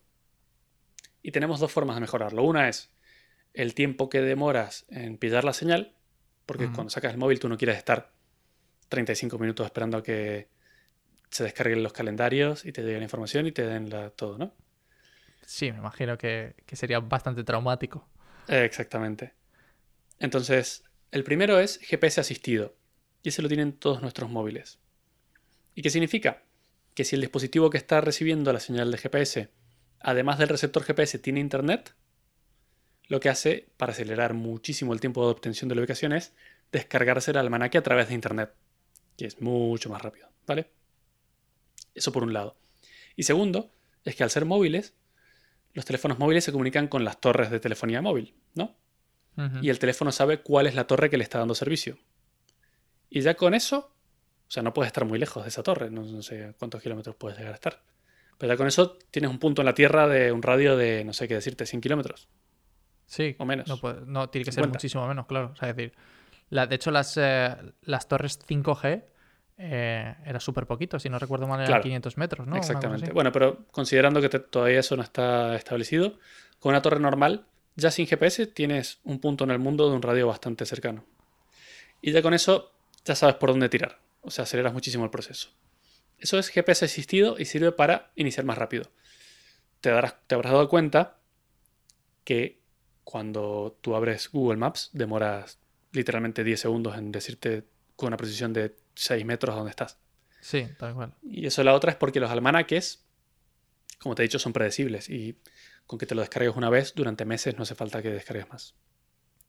Y 1.23 1.31
tenemos 1.31 1.61
dos 1.61 1.71
formas 1.71 1.97
de 1.97 2.01
mejorarlo. 2.01 2.43
Una 2.43 2.69
es 2.69 2.91
el 3.55 3.75
tiempo 3.75 4.09
que 4.09 4.21
demoras 4.21 4.87
en 4.89 5.19
pillar 5.19 5.45
la 5.45 5.53
señal, 5.53 5.95
porque 6.47 6.71
cuando 6.73 6.91
sacas 6.91 7.13
el 7.13 7.19
móvil 7.19 7.39
tú 7.39 7.49
no 7.49 7.59
quieres 7.59 7.77
estar 7.77 8.13
35 8.89 9.39
minutos 9.39 9.67
esperando 9.67 9.99
a 9.99 10.03
que 10.03 10.49
se 11.31 11.45
descarguen 11.45 11.83
los 11.83 11.93
calendarios 11.93 12.65
y 12.65 12.73
te 12.73 12.83
llegue 12.83 12.99
la 12.99 13.05
información 13.05 13.47
y 13.47 13.53
te 13.53 13.67
den 13.67 13.89
la, 13.89 14.11
todo, 14.11 14.37
¿no? 14.37 14.55
Sí, 15.47 15.73
me 15.73 15.79
imagino 15.79 16.19
que, 16.19 16.55
sería 16.73 17.01
bastante 17.01 17.45
traumático. 17.45 18.09
exactamente. 18.49 19.35
Entonces, 20.19 20.85
el 21.13 21.25
primero 21.25 21.61
es 21.61 21.79
GPS 21.79 22.21
asistido. 22.21 22.75
Y 23.23 23.29
ese 23.29 23.43
lo 23.43 23.49
tienen 23.49 23.75
todos 23.75 24.03
nuestros 24.03 24.31
móviles. 24.31 24.81
¿Y 25.75 25.83
qué 25.83 25.91
significa? 25.91 26.43
Que 26.95 27.05
si 27.05 27.15
el 27.15 27.21
dispositivo 27.21 27.71
que 27.71 27.79
está 27.79 28.01
recibiendo 28.01 28.53
la 28.53 28.61
señal 28.61 28.91
de 28.91 28.99
GPS, 28.99 29.51
además 30.01 30.39
del 30.39 30.49
receptor 30.49 30.83
GPS, 30.83 31.19
tiene 31.19 31.39
internet, 31.39 31.95
lo 33.09 33.21
que 33.21 33.29
hace 33.29 33.69
para 33.77 33.93
acelerar 33.93 34.33
muchísimo 34.33 34.95
el 34.95 35.01
tiempo 35.01 35.25
de 35.25 35.33
obtención 35.33 35.69
de 35.69 35.75
la 35.75 35.83
ubicación 35.83 36.15
es 36.15 36.35
descargarse 36.73 37.31
el 37.31 37.37
almanaque 37.37 37.79
a 37.79 37.83
través 37.83 38.09
de 38.09 38.15
internet, 38.15 38.55
que 39.17 39.27
es 39.27 39.41
mucho 39.41 39.91
más 39.91 40.01
rápido, 40.01 40.29
¿vale? 40.47 40.71
Eso 41.95 42.11
por 42.11 42.23
un 42.23 42.33
lado. 42.33 42.57
Y 43.17 43.25
segundo, 43.25 43.71
es 44.05 44.17
que 44.17 44.25
al 44.25 44.31
ser 44.31 44.47
móviles, 44.47 44.95
los 45.75 45.85
teléfonos 45.85 46.19
móviles 46.19 46.45
se 46.45 46.53
comunican 46.53 46.89
con 46.89 47.05
las 47.05 47.21
torres 47.21 47.51
de 47.51 47.61
telefonía 47.61 48.01
móvil, 48.01 48.35
¿no? 48.55 48.77
Y 49.61 49.71
el 49.71 49.79
teléfono 49.79 50.13
sabe 50.13 50.43
cuál 50.43 50.67
es 50.67 50.75
la 50.75 50.87
torre 50.87 51.09
que 51.09 51.17
le 51.17 51.25
está 51.25 51.39
dando 51.39 51.55
servicio. 51.55 51.99
Y 53.09 53.23
ya 53.23 53.35
con 53.35 53.55
eso, 53.55 53.79
o 53.79 54.51
sea, 54.51 54.63
no 54.63 54.75
puedes 54.75 54.89
estar 54.89 55.05
muy 55.05 55.19
lejos 55.19 55.43
de 55.43 55.49
esa 55.49 55.63
torre, 55.63 55.91
no, 55.91 56.23
sé 56.23 56.55
cuántos 56.59 56.83
kilómetros 56.83 57.17
puedes 57.17 57.39
llegar 57.39 57.53
a 57.53 57.57
estar. 57.57 57.83
Pero 58.39 58.53
ya 58.53 58.57
con 58.57 58.67
eso 58.67 58.99
tienes 59.11 59.31
un 59.31 59.39
punto 59.39 59.63
en 59.63 59.67
la 59.67 59.75
Tierra 59.75 60.07
de 60.09 60.33
un 60.33 60.43
radio 60.43 60.77
de, 60.77 61.05
no 61.05 61.13
sé 61.13 61.29
qué 61.29 61.35
decirte, 61.35 61.65
100 61.65 61.81
kilómetros. 61.81 62.29
Sí. 63.07 63.37
O 63.39 63.45
menos. 63.45 63.69
No, 64.07 64.29
tiene 64.31 64.45
que 64.45 64.53
ser 64.53 64.69
muchísimo 64.69 65.07
menos, 65.07 65.27
claro. 65.27 65.51
O 65.53 65.57
sea, 65.57 65.71
es 65.71 65.77
decir, 65.77 65.95
de 66.51 66.75
hecho, 66.75 66.91
las, 66.91 67.17
eh, 67.17 67.57
las 67.83 68.09
torres 68.09 68.39
5G 68.47 69.05
eh, 69.59 70.17
era 70.25 70.41
súper 70.41 70.67
poquito, 70.67 70.99
si 70.99 71.09
no 71.09 71.19
recuerdo 71.19 71.47
mal, 71.47 71.61
eran 71.61 71.81
500 71.81 72.17
metros, 72.17 72.47
¿no? 72.47 72.57
Exactamente. 72.57 73.13
Bueno, 73.13 73.31
pero 73.33 73.67
considerando 73.71 74.21
que 74.21 74.29
todavía 74.29 74.81
eso 74.81 74.97
no 74.97 75.03
está 75.03 75.55
establecido, 75.55 76.19
con 76.59 76.71
una 76.71 76.83
torre 76.83 76.99
normal, 76.99 77.47
ya 77.77 77.91
sin 77.91 78.07
GPS, 78.07 78.47
tienes 78.47 79.01
un 79.05 79.21
punto 79.21 79.45
en 79.45 79.51
el 79.51 79.59
mundo 79.59 79.89
de 79.89 79.97
un 79.97 80.03
radio 80.03 80.27
bastante 80.27 80.67
cercano. 80.67 81.05
Y 82.01 82.13
ya 82.13 82.23
con 82.23 82.35
eso, 82.35 82.73
ya 83.05 83.15
sabes 83.15 83.37
por 83.37 83.51
dónde 83.51 83.69
tirar. 83.69 84.01
O 84.23 84.31
sea, 84.31 84.45
aceleras 84.45 84.73
muchísimo 84.73 85.05
el 85.05 85.11
proceso. 85.11 85.51
Eso 86.19 86.39
es 86.39 86.49
GPS 86.49 86.85
asistido 86.85 87.37
y 87.39 87.45
sirve 87.45 87.73
para 87.73 88.13
iniciar 88.15 88.45
más 88.45 88.59
rápido. 88.59 88.91
Te, 89.81 89.91
darás, 89.91 90.15
te 90.27 90.35
habrás 90.35 90.53
dado 90.53 90.69
cuenta 90.69 91.19
que 92.25 92.61
cuando 93.05 93.77
tú 93.81 93.97
abres 93.97 94.31
Google 94.31 94.59
Maps 94.59 94.91
demoras 94.93 95.59
literalmente 95.93 96.45
10 96.45 96.61
segundos 96.61 96.97
en 96.97 97.11
decirte 97.11 97.65
con 97.97 98.09
una 98.09 98.17
precisión 98.17 98.53
de 98.53 98.77
6 98.95 99.25
metros 99.25 99.55
a 99.55 99.57
dónde 99.57 99.71
estás. 99.71 99.99
Sí, 100.41 100.67
tal 100.79 100.95
cual. 100.95 101.15
Y 101.23 101.47
eso 101.47 101.63
la 101.63 101.75
otra 101.75 101.93
es 101.93 101.97
porque 101.97 102.21
los 102.21 102.31
almanaques, 102.31 103.05
como 103.99 104.15
te 104.15 104.23
he 104.23 104.25
dicho, 104.25 104.39
son 104.39 104.53
predecibles 104.53 105.09
y 105.09 105.37
con 105.87 105.99
que 105.99 106.07
te 106.07 106.15
lo 106.15 106.21
descargues 106.21 106.57
una 106.57 106.71
vez 106.71 106.95
durante 106.95 107.25
meses 107.25 107.57
no 107.57 107.63
hace 107.63 107.75
falta 107.75 108.03
que 108.03 108.11
descargues 108.11 108.49
más. 108.49 108.75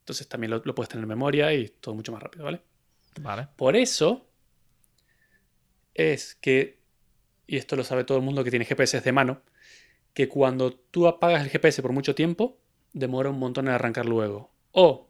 Entonces 0.00 0.28
también 0.28 0.50
lo, 0.50 0.74
puedes 0.74 0.88
tener 0.88 1.02
en 1.02 1.08
memoria 1.08 1.52
y 1.54 1.68
todo 1.68 1.94
mucho 1.94 2.12
más 2.12 2.22
rápido, 2.22 2.44
¿vale? 2.44 2.60
Vale. 3.20 3.48
Por 3.56 3.76
eso 3.76 4.26
es 5.94 6.34
que, 6.34 6.78
y 7.46 7.56
esto 7.56 7.76
lo 7.76 7.84
sabe 7.84 8.04
todo 8.04 8.18
el 8.18 8.24
mundo 8.24 8.44
que 8.44 8.50
tiene 8.50 8.66
GPS 8.66 9.00
de 9.00 9.12
mano, 9.12 9.42
que 10.12 10.28
cuando 10.28 10.74
tú 10.74 11.06
apagas 11.06 11.42
el 11.42 11.50
GPS 11.50 11.80
por 11.80 11.92
mucho 11.92 12.14
tiempo, 12.14 12.58
demora 12.92 13.30
un 13.30 13.38
montón 13.38 13.68
en 13.68 13.74
arrancar 13.74 14.06
luego. 14.06 14.52
O 14.72 15.08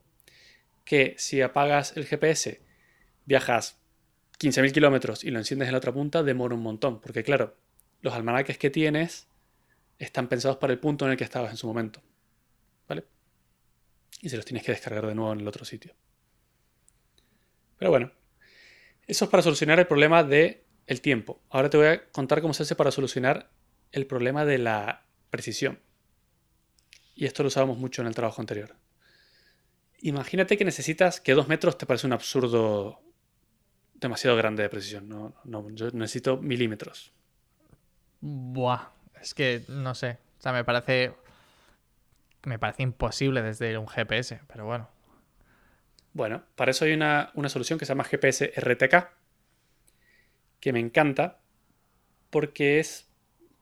que 0.84 1.14
si 1.18 1.42
apagas 1.42 1.96
el 1.96 2.06
GPS, 2.06 2.62
viajas 3.24 3.80
15.000 4.38 4.72
kilómetros 4.72 5.24
y 5.24 5.30
lo 5.30 5.38
enciendes 5.38 5.68
en 5.68 5.72
la 5.72 5.78
otra 5.78 5.92
punta, 5.92 6.22
demora 6.22 6.54
un 6.54 6.62
montón. 6.62 7.00
Porque 7.00 7.22
claro, 7.22 7.56
los 8.00 8.14
almanaques 8.14 8.58
que 8.58 8.70
tienes 8.70 9.26
están 9.98 10.28
pensados 10.28 10.56
para 10.58 10.72
el 10.72 10.78
punto 10.78 11.04
en 11.04 11.12
el 11.12 11.16
que 11.16 11.24
estabas 11.24 11.50
en 11.50 11.56
su 11.56 11.66
momento. 11.66 12.02
¿Vale? 12.88 13.04
Y 14.20 14.28
se 14.28 14.36
los 14.36 14.44
tienes 14.44 14.64
que 14.64 14.72
descargar 14.72 15.06
de 15.06 15.14
nuevo 15.14 15.32
en 15.32 15.40
el 15.40 15.48
otro 15.48 15.64
sitio. 15.64 15.94
Pero 17.78 17.90
bueno, 17.90 18.12
eso 19.06 19.24
es 19.24 19.30
para 19.30 19.42
solucionar 19.42 19.78
el 19.78 19.86
problema 19.86 20.24
del 20.24 20.62
el 20.86 21.00
tiempo. 21.00 21.42
Ahora 21.50 21.70
te 21.70 21.76
voy 21.76 21.86
a 21.86 22.10
contar 22.10 22.42
cómo 22.42 22.54
se 22.54 22.62
hace 22.62 22.76
para 22.76 22.90
solucionar 22.90 23.50
el 23.92 24.06
problema 24.06 24.44
de 24.44 24.58
la 24.58 25.06
precisión. 25.30 25.80
Y 27.14 27.26
esto 27.26 27.42
lo 27.42 27.48
usábamos 27.48 27.78
mucho 27.78 28.02
en 28.02 28.08
el 28.08 28.14
trabajo 28.14 28.40
anterior. 28.40 28.76
Imagínate 30.00 30.58
que 30.58 30.64
necesitas 30.64 31.20
que 31.20 31.32
dos 31.32 31.48
metros 31.48 31.78
te 31.78 31.86
parece 31.86 32.06
un 32.06 32.12
absurdo 32.12 33.00
demasiado 33.94 34.36
grande 34.36 34.62
de 34.62 34.68
precisión. 34.68 35.08
No, 35.08 35.34
no, 35.44 35.70
yo 35.70 35.90
necesito 35.92 36.36
milímetros. 36.36 37.12
Buah, 38.20 38.90
es 39.24 39.34
que 39.34 39.64
no 39.68 39.94
sé. 39.94 40.18
O 40.38 40.42
sea, 40.42 40.52
me 40.52 40.64
parece. 40.64 41.14
Me 42.44 42.58
parece 42.58 42.82
imposible 42.82 43.42
desde 43.42 43.76
un 43.78 43.88
GPS, 43.88 44.40
pero 44.46 44.66
bueno. 44.66 44.88
Bueno, 46.12 46.44
para 46.54 46.70
eso 46.70 46.84
hay 46.84 46.92
una, 46.92 47.30
una 47.34 47.48
solución 47.48 47.78
que 47.78 47.86
se 47.86 47.90
llama 47.90 48.04
GPS 48.04 48.52
RTK, 48.54 49.08
que 50.60 50.72
me 50.72 50.80
encanta 50.80 51.40
porque 52.30 52.78
es. 52.80 53.08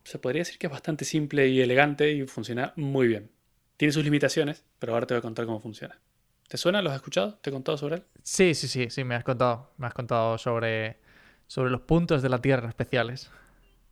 Se 0.04 0.18
podría 0.18 0.40
decir 0.40 0.58
que 0.58 0.66
es 0.66 0.72
bastante 0.72 1.04
simple 1.04 1.46
y 1.46 1.60
elegante 1.60 2.10
y 2.10 2.26
funciona 2.26 2.72
muy 2.74 3.06
bien. 3.06 3.30
Tiene 3.76 3.92
sus 3.92 4.04
limitaciones, 4.04 4.64
pero 4.80 4.94
ahora 4.94 5.06
te 5.06 5.14
voy 5.14 5.20
a 5.20 5.22
contar 5.22 5.46
cómo 5.46 5.60
funciona. 5.60 6.00
¿Te 6.48 6.56
suena? 6.56 6.82
¿Lo 6.82 6.90
has 6.90 6.96
escuchado? 6.96 7.38
¿Te 7.38 7.50
he 7.50 7.52
contado 7.52 7.78
sobre 7.78 7.96
él? 7.96 8.04
Sí, 8.24 8.54
sí, 8.54 8.66
sí, 8.66 8.90
sí, 8.90 9.04
me 9.04 9.14
has 9.14 9.22
contado. 9.22 9.72
Me 9.76 9.86
has 9.86 9.94
contado 9.94 10.38
sobre, 10.38 10.98
sobre 11.46 11.70
los 11.70 11.82
puntos 11.82 12.20
de 12.20 12.28
la 12.28 12.40
Tierra 12.42 12.68
especiales. 12.68 13.30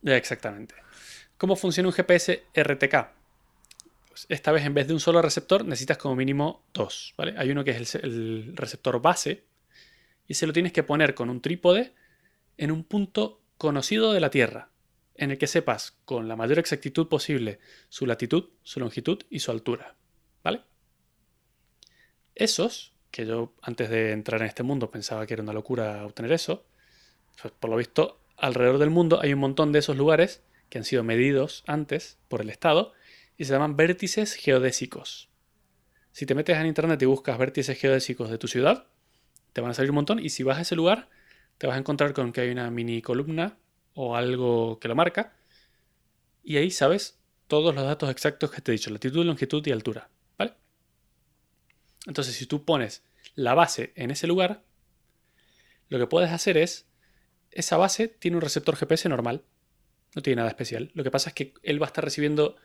Exactamente. 0.03 0.75
¿Cómo 1.41 1.55
funciona 1.55 1.89
un 1.89 1.93
GPS 1.93 2.43
RTK? 2.53 2.95
Esta 4.29 4.51
vez 4.51 4.63
en 4.63 4.75
vez 4.75 4.85
de 4.87 4.93
un 4.93 4.99
solo 4.99 5.23
receptor 5.23 5.65
necesitas 5.65 5.97
como 5.97 6.15
mínimo 6.15 6.61
dos. 6.71 7.15
¿vale? 7.17 7.33
Hay 7.35 7.49
uno 7.49 7.63
que 7.63 7.71
es 7.71 7.95
el, 7.95 8.03
el 8.03 8.55
receptor 8.55 9.01
base 9.01 9.43
y 10.27 10.35
se 10.35 10.45
lo 10.45 10.53
tienes 10.53 10.71
que 10.71 10.83
poner 10.83 11.15
con 11.15 11.31
un 11.31 11.41
trípode 11.41 11.95
en 12.59 12.69
un 12.69 12.83
punto 12.83 13.41
conocido 13.57 14.13
de 14.13 14.19
la 14.19 14.29
Tierra, 14.29 14.69
en 15.15 15.31
el 15.31 15.39
que 15.39 15.47
sepas 15.47 15.97
con 16.05 16.27
la 16.27 16.35
mayor 16.35 16.59
exactitud 16.59 17.07
posible 17.07 17.57
su 17.89 18.05
latitud, 18.05 18.49
su 18.61 18.79
longitud 18.79 19.23
y 19.31 19.39
su 19.39 19.49
altura. 19.49 19.95
¿Vale? 20.43 20.61
Esos, 22.35 22.93
que 23.09 23.25
yo 23.25 23.55
antes 23.63 23.89
de 23.89 24.11
entrar 24.11 24.41
en 24.41 24.47
este 24.47 24.61
mundo 24.61 24.91
pensaba 24.91 25.25
que 25.25 25.33
era 25.33 25.41
una 25.41 25.53
locura 25.53 26.05
obtener 26.05 26.33
eso, 26.33 26.67
pues 27.41 27.51
por 27.59 27.71
lo 27.71 27.77
visto 27.77 28.21
alrededor 28.37 28.77
del 28.77 28.91
mundo 28.91 29.19
hay 29.19 29.33
un 29.33 29.39
montón 29.39 29.71
de 29.71 29.79
esos 29.79 29.97
lugares 29.97 30.43
que 30.71 30.79
han 30.79 30.83
sido 30.83 31.03
medidos 31.03 31.63
antes 31.67 32.17
por 32.29 32.41
el 32.41 32.49
Estado 32.49 32.93
y 33.37 33.45
se 33.45 33.53
llaman 33.53 33.75
vértices 33.75 34.33
geodésicos. 34.33 35.29
Si 36.11 36.25
te 36.25 36.33
metes 36.33 36.57
en 36.57 36.65
internet 36.65 36.99
y 37.03 37.05
buscas 37.05 37.37
vértices 37.37 37.79
geodésicos 37.79 38.31
de 38.31 38.39
tu 38.39 38.47
ciudad, 38.47 38.87
te 39.53 39.61
van 39.61 39.69
a 39.69 39.73
salir 39.75 39.91
un 39.91 39.95
montón 39.95 40.17
y 40.17 40.29
si 40.29 40.41
vas 40.41 40.57
a 40.57 40.61
ese 40.61 40.75
lugar 40.75 41.09
te 41.59 41.67
vas 41.67 41.75
a 41.75 41.79
encontrar 41.79 42.13
con 42.13 42.31
que 42.31 42.41
hay 42.41 42.49
una 42.49 42.71
mini 42.71 43.03
columna 43.03 43.59
o 43.93 44.15
algo 44.15 44.79
que 44.79 44.87
lo 44.87 44.95
marca 44.95 45.35
y 46.43 46.57
ahí 46.57 46.71
sabes 46.71 47.19
todos 47.47 47.75
los 47.75 47.83
datos 47.83 48.09
exactos 48.09 48.49
que 48.49 48.61
te 48.61 48.71
he 48.71 48.73
dicho, 48.73 48.89
latitud, 48.89 49.25
longitud 49.25 49.63
y 49.67 49.71
altura. 49.71 50.09
Entonces, 52.07 52.35
si 52.35 52.47
tú 52.47 52.65
pones 52.65 53.03
la 53.35 53.53
base 53.53 53.93
en 53.95 54.09
ese 54.09 54.25
lugar, 54.25 54.63
lo 55.87 55.99
que 55.99 56.07
puedes 56.07 56.31
hacer 56.31 56.57
es, 56.57 56.87
esa 57.51 57.77
base 57.77 58.07
tiene 58.07 58.37
un 58.37 58.41
receptor 58.41 58.75
GPS 58.75 59.07
normal, 59.07 59.43
no 60.15 60.21
tiene 60.21 60.37
nada 60.37 60.49
especial. 60.49 60.91
Lo 60.93 61.03
que 61.03 61.11
pasa 61.11 61.29
es 61.29 61.33
que 61.33 61.53
él 61.63 61.81
va 61.81 61.85
a 61.85 61.89
estar 61.89 62.03
recibiendo 62.03 62.55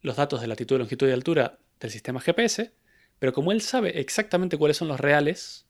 los 0.00 0.16
datos 0.16 0.40
de 0.40 0.46
latitud, 0.46 0.78
longitud 0.78 1.08
y 1.08 1.12
altura 1.12 1.58
del 1.80 1.90
sistema 1.90 2.20
GPS, 2.20 2.72
pero 3.18 3.32
como 3.32 3.52
él 3.52 3.60
sabe 3.60 4.00
exactamente 4.00 4.58
cuáles 4.58 4.76
son 4.76 4.88
los 4.88 5.00
reales, 5.00 5.66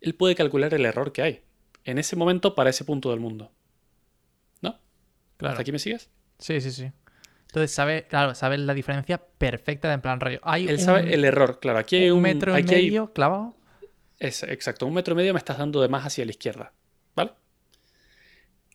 él 0.00 0.14
puede 0.14 0.34
calcular 0.34 0.72
el 0.74 0.86
error 0.86 1.12
que 1.12 1.22
hay 1.22 1.42
en 1.84 1.98
ese 1.98 2.16
momento 2.16 2.54
para 2.54 2.70
ese 2.70 2.84
punto 2.84 3.10
del 3.10 3.20
mundo. 3.20 3.52
¿No? 4.60 4.78
Claro. 5.36 5.52
¿Hasta 5.52 5.62
aquí 5.62 5.72
me 5.72 5.78
sigues? 5.78 6.10
Sí, 6.38 6.60
sí, 6.60 6.70
sí. 6.70 6.92
Entonces 7.42 7.72
sabe, 7.72 8.06
claro, 8.08 8.34
sabe 8.34 8.56
la 8.56 8.72
diferencia 8.72 9.18
perfecta 9.18 9.88
de 9.88 9.94
en 9.94 10.00
plan 10.00 10.20
rollo. 10.20 10.40
Hay 10.42 10.68
Él 10.68 10.80
sabe 10.80 11.12
el 11.12 11.24
error, 11.24 11.60
claro. 11.60 11.78
Aquí 11.78 11.96
hay 11.96 12.10
un, 12.10 12.22
metro 12.22 12.58
y 12.58 12.62
medio 12.62 13.12
clavado. 13.12 13.54
Es 14.18 14.42
exacto, 14.44 14.86
un 14.86 14.94
metro 14.94 15.12
y 15.12 15.16
medio 15.16 15.34
me 15.34 15.38
estás 15.38 15.58
dando 15.58 15.82
de 15.82 15.88
más 15.88 16.06
hacia 16.06 16.24
la 16.24 16.30
izquierda, 16.30 16.72
¿vale? 17.14 17.32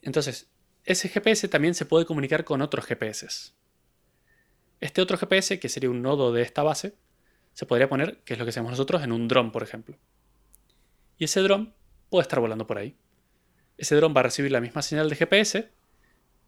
Entonces, 0.02 0.50
ese 0.88 1.10
GPS 1.10 1.50
también 1.50 1.76
se 1.76 1.86
puede 1.86 2.06
comunicar 2.06 2.46
con 2.46 2.62
otros 2.62 2.86
GPS. 2.86 3.52
Este 4.80 5.02
otro 5.02 5.18
GPS, 5.18 5.60
que 5.60 5.68
sería 5.68 5.90
un 5.90 6.02
nodo 6.02 6.32
de 6.32 6.42
esta 6.42 6.64
base, 6.64 6.96
se 7.54 7.66
podría 7.66 7.90
poner, 7.90 8.20
que 8.24 8.34
es 8.34 8.40
lo 8.40 8.46
que 8.46 8.52
hacemos 8.52 8.72
nosotros, 8.72 9.04
en 9.04 9.12
un 9.12 9.28
dron, 9.28 9.52
por 9.52 9.64
ejemplo. 9.64 9.98
Y 11.18 11.26
ese 11.26 11.42
dron 11.42 11.74
puede 12.10 12.22
estar 12.22 12.40
volando 12.40 12.68
por 12.68 12.78
ahí. 12.78 12.96
Ese 13.78 13.96
dron 13.98 14.14
va 14.16 14.22
a 14.22 14.24
recibir 14.24 14.50
la 14.50 14.62
misma 14.62 14.82
señal 14.82 15.10
de 15.10 15.18
GPS, 15.18 15.70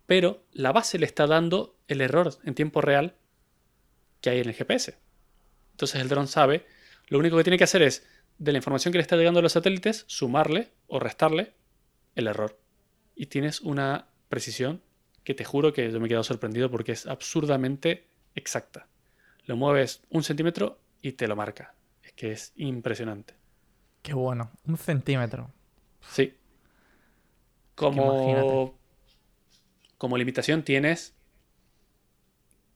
pero 0.05 0.45
la 0.53 0.71
base 0.71 0.97
le 0.99 1.05
está 1.05 1.27
dando 1.27 1.77
el 1.89 1.99
error 1.99 2.37
en 2.45 2.55
tiempo 2.55 2.79
real 2.79 3.17
que 4.21 4.29
hay 4.29 4.39
en 4.39 4.47
el 4.47 4.55
GPS. 4.55 4.97
Entonces 5.71 5.99
el 5.99 6.07
dron 6.07 6.29
sabe, 6.29 6.65
lo 7.09 7.19
único 7.19 7.35
que 7.35 7.43
tiene 7.43 7.57
que 7.57 7.65
hacer 7.65 7.81
es, 7.81 8.07
de 8.37 8.53
la 8.53 8.59
información 8.59 8.93
que 8.93 8.99
le 8.99 9.01
está 9.01 9.17
llegando 9.17 9.41
a 9.41 9.43
los 9.43 9.51
satélites, 9.51 10.05
sumarle 10.07 10.71
o 10.87 10.97
restarle 10.97 11.55
el 12.15 12.27
error. 12.27 12.57
Y 13.15 13.25
tienes 13.25 13.59
una 13.59 14.07
precisión 14.29 14.81
que 15.23 15.33
te 15.33 15.43
juro 15.43 15.73
que 15.73 15.91
yo 15.91 15.99
me 15.99 16.05
he 16.05 16.09
quedado 16.09 16.23
sorprendido 16.23 16.71
porque 16.71 16.93
es 16.93 17.05
absurdamente 17.05 18.07
exacta. 18.35 18.87
Lo 19.45 19.57
mueves 19.57 20.01
un 20.09 20.23
centímetro 20.23 20.79
y 21.01 21.13
te 21.13 21.27
lo 21.27 21.35
marca. 21.35 21.73
Es 22.03 22.13
que 22.13 22.31
es 22.31 22.53
impresionante. 22.55 23.33
Qué 24.01 24.13
bueno, 24.13 24.51
un 24.65 24.77
centímetro. 24.77 25.51
Sí. 26.09 26.33
Como, 27.75 28.77
como 29.97 30.17
limitación 30.17 30.63
tienes 30.63 31.13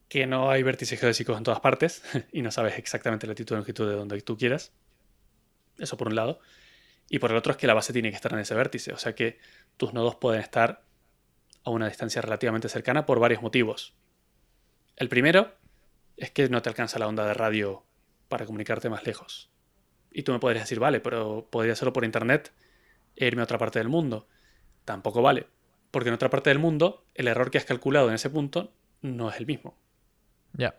que 0.10 0.28
no 0.28 0.52
hay 0.52 0.64
vértices 0.64 1.00
geodésicos 1.00 1.38
en 1.38 1.44
todas 1.44 1.60
partes 1.60 2.04
y 2.32 2.42
no 2.42 2.52
sabes 2.52 2.78
exactamente 2.78 3.26
la 3.26 3.32
latitud 3.32 3.56
y 3.56 3.58
longitud 3.58 3.90
de 3.90 3.96
donde 3.96 4.22
tú 4.22 4.38
quieras. 4.38 4.72
Eso 5.78 5.98
por 5.98 6.08
un 6.08 6.16
lado. 6.16 6.40
Y 7.10 7.20
por 7.20 7.32
el 7.32 7.38
otro 7.38 7.52
es 7.52 7.58
que 7.58 7.68
la 7.68 7.74
base 7.74 7.94
tiene 7.94 8.10
que 8.10 8.16
estar 8.16 8.32
en 8.34 8.40
ese 8.40 8.54
vértice. 8.56 8.94
O 8.94 8.98
sea 8.98 9.16
que 9.16 9.40
tus 9.78 9.94
nodos 9.94 10.16
pueden 10.16 10.42
estar 10.42 10.84
a 11.64 11.70
una 11.70 11.88
distancia 11.88 12.22
relativamente 12.22 12.70
cercana 12.70 13.06
por 13.06 13.20
varios 13.20 13.42
motivos. 13.42 13.94
El 14.96 15.10
primero 15.10 15.56
es 16.18 16.32
que 16.32 16.50
no 16.50 16.62
te 16.62 16.70
alcanza 16.70 17.00
la 17.00 17.08
onda 17.08 17.26
de 17.26 17.34
radio 17.34 17.84
para 18.28 18.46
comunicarte 18.46 18.90
más 18.90 19.06
lejos. 19.06 19.50
Y 20.12 20.24
tú 20.24 20.32
me 20.32 20.40
podrías 20.40 20.66
decir, 20.66 20.80
vale, 20.80 21.00
pero 21.00 21.48
podría 21.50 21.74
hacerlo 21.74 21.94
por 21.94 22.06
internet 22.06 22.54
e 23.16 23.28
irme 23.28 23.42
a 23.42 23.46
otra 23.46 23.58
parte 23.58 23.80
del 23.80 23.90
mundo. 23.90 24.28
Tampoco 24.86 25.22
vale, 25.22 25.48
porque 25.92 26.10
en 26.10 26.16
otra 26.16 26.30
parte 26.30 26.50
del 26.50 26.60
mundo 26.60 27.06
el 27.16 27.28
error 27.28 27.50
que 27.50 27.58
has 27.58 27.66
calculado 27.66 28.10
en 28.10 28.16
ese 28.16 28.30
punto 28.30 28.72
no 29.02 29.30
es 29.30 29.38
el 29.38 29.46
mismo. 29.46 29.76
Ya. 30.54 30.76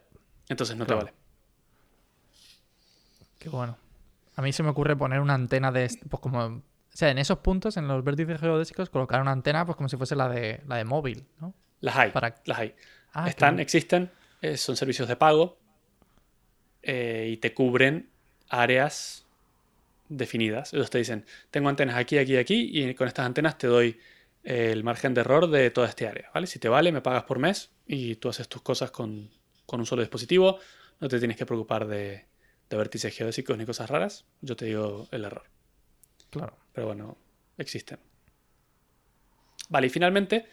Entonces 0.49 0.76
no 0.76 0.87
te 0.87 0.95
vale. 0.95 1.12
Qué 3.39 3.49
bueno. 3.49 3.76
A 4.37 4.43
mí 4.43 4.53
se 4.53 4.62
me 4.62 4.70
ocurre 4.70 4.97
poner 4.97 5.20
una 5.20 5.35
antena 5.35 5.70
de... 5.72 5.91
Pues 6.09 6.20
como... 6.20 6.62
O 6.95 6.97
sea, 6.97 7.11
en 7.11 7.18
esos 7.18 7.38
puntos, 7.40 7.76
en 7.76 7.88
los 7.88 8.05
vértices 8.05 8.40
geodésicos, 8.40 8.88
colocar 8.88 9.20
una 9.20 9.32
antena 9.32 9.66
pues 9.66 9.76
como 9.76 9.88
si 9.88 9.97
fuese 9.97 10.14
la 10.14 10.28
de, 10.28 10.62
la 10.68 10.76
de 10.76 10.84
móvil, 10.84 11.26
¿no? 11.40 11.53
Las 11.80 11.97
hay, 11.97 12.11
Para- 12.12 12.36
las 12.47 12.59
hay. 12.59 12.74
Ah, 13.12 13.28
Están, 13.28 13.59
existen, 13.61 14.11
eh, 14.40 14.57
son 14.57 14.76
servicios 14.76 15.09
de 15.09 15.16
pago 15.16 15.59
eh, 16.82 17.30
y 17.32 17.36
te 17.38 17.53
cubren 17.55 18.11
áreas 18.49 19.26
definidas. 20.09 20.72
Ellos 20.72 20.90
te 20.90 20.99
dicen, 20.99 21.24
tengo 21.51 21.68
antenas 21.68 21.97
aquí, 21.97 22.18
aquí, 22.18 22.36
aquí 22.36 22.70
y 22.72 22.95
con 22.95 23.09
estas 23.09 23.26
antenas 23.26 23.59
te 23.59 23.66
doy 23.66 23.99
el 24.45 24.84
margen 24.84 25.14
de 25.14 25.22
error 25.22 25.49
de 25.51 25.70
toda 25.70 25.88
esta 25.88 26.09
área. 26.09 26.30
¿vale? 26.34 26.47
Si 26.47 26.59
te 26.59 26.68
vale, 26.68 26.92
me 26.92 27.01
pagas 27.01 27.24
por 27.24 27.38
mes 27.38 27.70
y 27.86 28.16
tú 28.16 28.28
haces 28.28 28.49
tus 28.49 28.62
cosas 28.62 28.90
con, 28.90 29.30
con 29.66 29.80
un 29.80 29.86
solo 29.86 30.03
dispositivo. 30.03 30.59
No 31.01 31.09
te 31.09 31.18
tienes 31.18 31.36
que 31.36 31.47
preocupar 31.47 31.86
de, 31.86 32.26
de 32.70 32.76
vértices 32.76 33.16
geodésicos 33.16 33.57
ni 33.59 33.64
cosas 33.66 33.90
raras. 33.90 34.24
Yo 34.42 34.55
te 34.55 34.66
digo 34.66 35.09
el 35.11 35.24
error. 35.24 35.45
Claro. 36.30 36.57
Pero 36.74 36.88
bueno, 36.88 37.16
existen. 37.56 37.98
Vale, 39.68 39.86
y 39.86 39.90
finalmente 39.90 40.46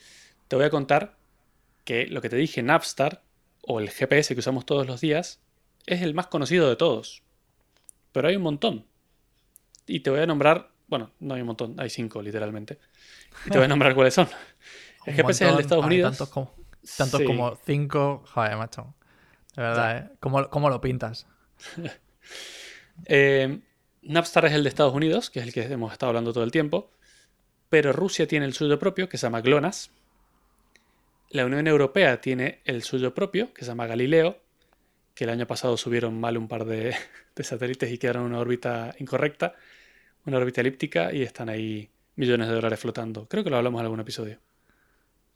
te 0.47 0.55
voy 0.55 0.65
a 0.65 0.69
contar 0.69 1.17
que 1.83 2.07
lo 2.07 2.21
que 2.21 2.29
te 2.29 2.35
dije, 2.37 2.61
Navstar, 2.63 3.23
o 3.61 3.79
el 3.79 3.89
GPS 3.89 4.33
que 4.33 4.39
usamos 4.39 4.65
todos 4.65 4.87
los 4.87 5.01
días, 5.01 5.41
es 5.85 6.01
el 6.01 6.13
más 6.13 6.27
conocido 6.27 6.69
de 6.69 6.75
todos. 6.75 7.23
Pero 8.11 8.27
hay 8.27 8.35
un 8.35 8.43
montón. 8.43 8.85
Y 9.87 10.01
te 10.01 10.09
voy 10.09 10.19
a 10.21 10.25
nombrar, 10.25 10.71
bueno, 10.87 11.11
no 11.19 11.33
hay 11.33 11.41
un 11.41 11.47
montón, 11.47 11.75
hay 11.79 11.89
cinco 11.89 12.21
literalmente. 12.21 12.79
Y 13.45 13.49
te 13.49 13.57
voy 13.57 13.65
a 13.65 13.67
nombrar 13.67 13.95
cuáles 13.95 14.13
son. 14.13 14.27
El 15.05 15.13
Un 15.13 15.15
GPS 15.15 15.31
es 15.31 15.41
el 15.41 15.47
de 15.47 15.51
montón. 15.53 15.61
Estados 15.65 15.83
Ay, 15.83 15.87
Unidos. 15.87 16.17
Tantos 16.17 16.29
como, 16.29 16.55
tantos 16.97 17.19
Sí. 17.19 17.25
como 17.25 17.55
cinco. 17.65 18.23
Joder, 18.33 18.57
macho. 18.57 18.93
De 19.55 19.61
verdad, 19.63 19.97
¿eh? 19.97 20.09
¿Cómo, 20.19 20.49
cómo 20.49 20.69
lo 20.69 20.79
pintas? 20.81 21.27
Eh, 23.05 23.61
Navstar 24.01 24.45
es 24.45 24.53
el 24.53 24.63
de 24.63 24.69
Estados 24.69 24.93
Unidos, 24.93 25.29
que 25.29 25.39
es 25.39 25.45
el 25.45 25.53
que 25.53 25.61
hemos 25.63 25.91
estado 25.91 26.09
hablando 26.09 26.33
todo 26.33 26.43
el 26.43 26.51
tiempo, 26.51 26.89
pero 27.69 27.93
Rusia 27.93 28.27
tiene 28.27 28.45
el 28.45 28.53
suyo 28.53 28.79
propio, 28.79 29.07
que 29.07 29.17
se 29.17 29.27
llama 29.27 29.41
GLONASS. 29.41 29.91
La 31.29 31.45
Unión 31.45 31.67
Europea 31.67 32.19
tiene 32.19 32.59
el 32.65 32.83
suyo 32.83 33.13
propio, 33.13 33.53
que 33.53 33.63
se 33.63 33.71
llama 33.71 33.87
Galileo, 33.87 34.41
que 35.13 35.25
el 35.25 35.29
año 35.29 35.47
pasado 35.47 35.77
subieron 35.77 36.19
mal 36.19 36.37
un 36.37 36.47
par 36.47 36.65
de, 36.65 36.95
de 37.35 37.43
satélites 37.43 37.91
y 37.91 37.97
quedaron 37.97 38.23
en 38.23 38.29
una 38.31 38.39
órbita 38.39 38.93
incorrecta, 38.99 39.55
una 40.25 40.37
órbita 40.37 40.61
elíptica, 40.61 41.13
y 41.13 41.21
están 41.21 41.49
ahí 41.49 41.89
millones 42.15 42.47
de 42.47 42.55
dólares 42.55 42.79
flotando. 42.79 43.27
Creo 43.27 43.43
que 43.43 43.49
lo 43.49 43.57
hablamos 43.57 43.79
en 43.79 43.85
algún 43.85 43.99
episodio. 43.99 44.39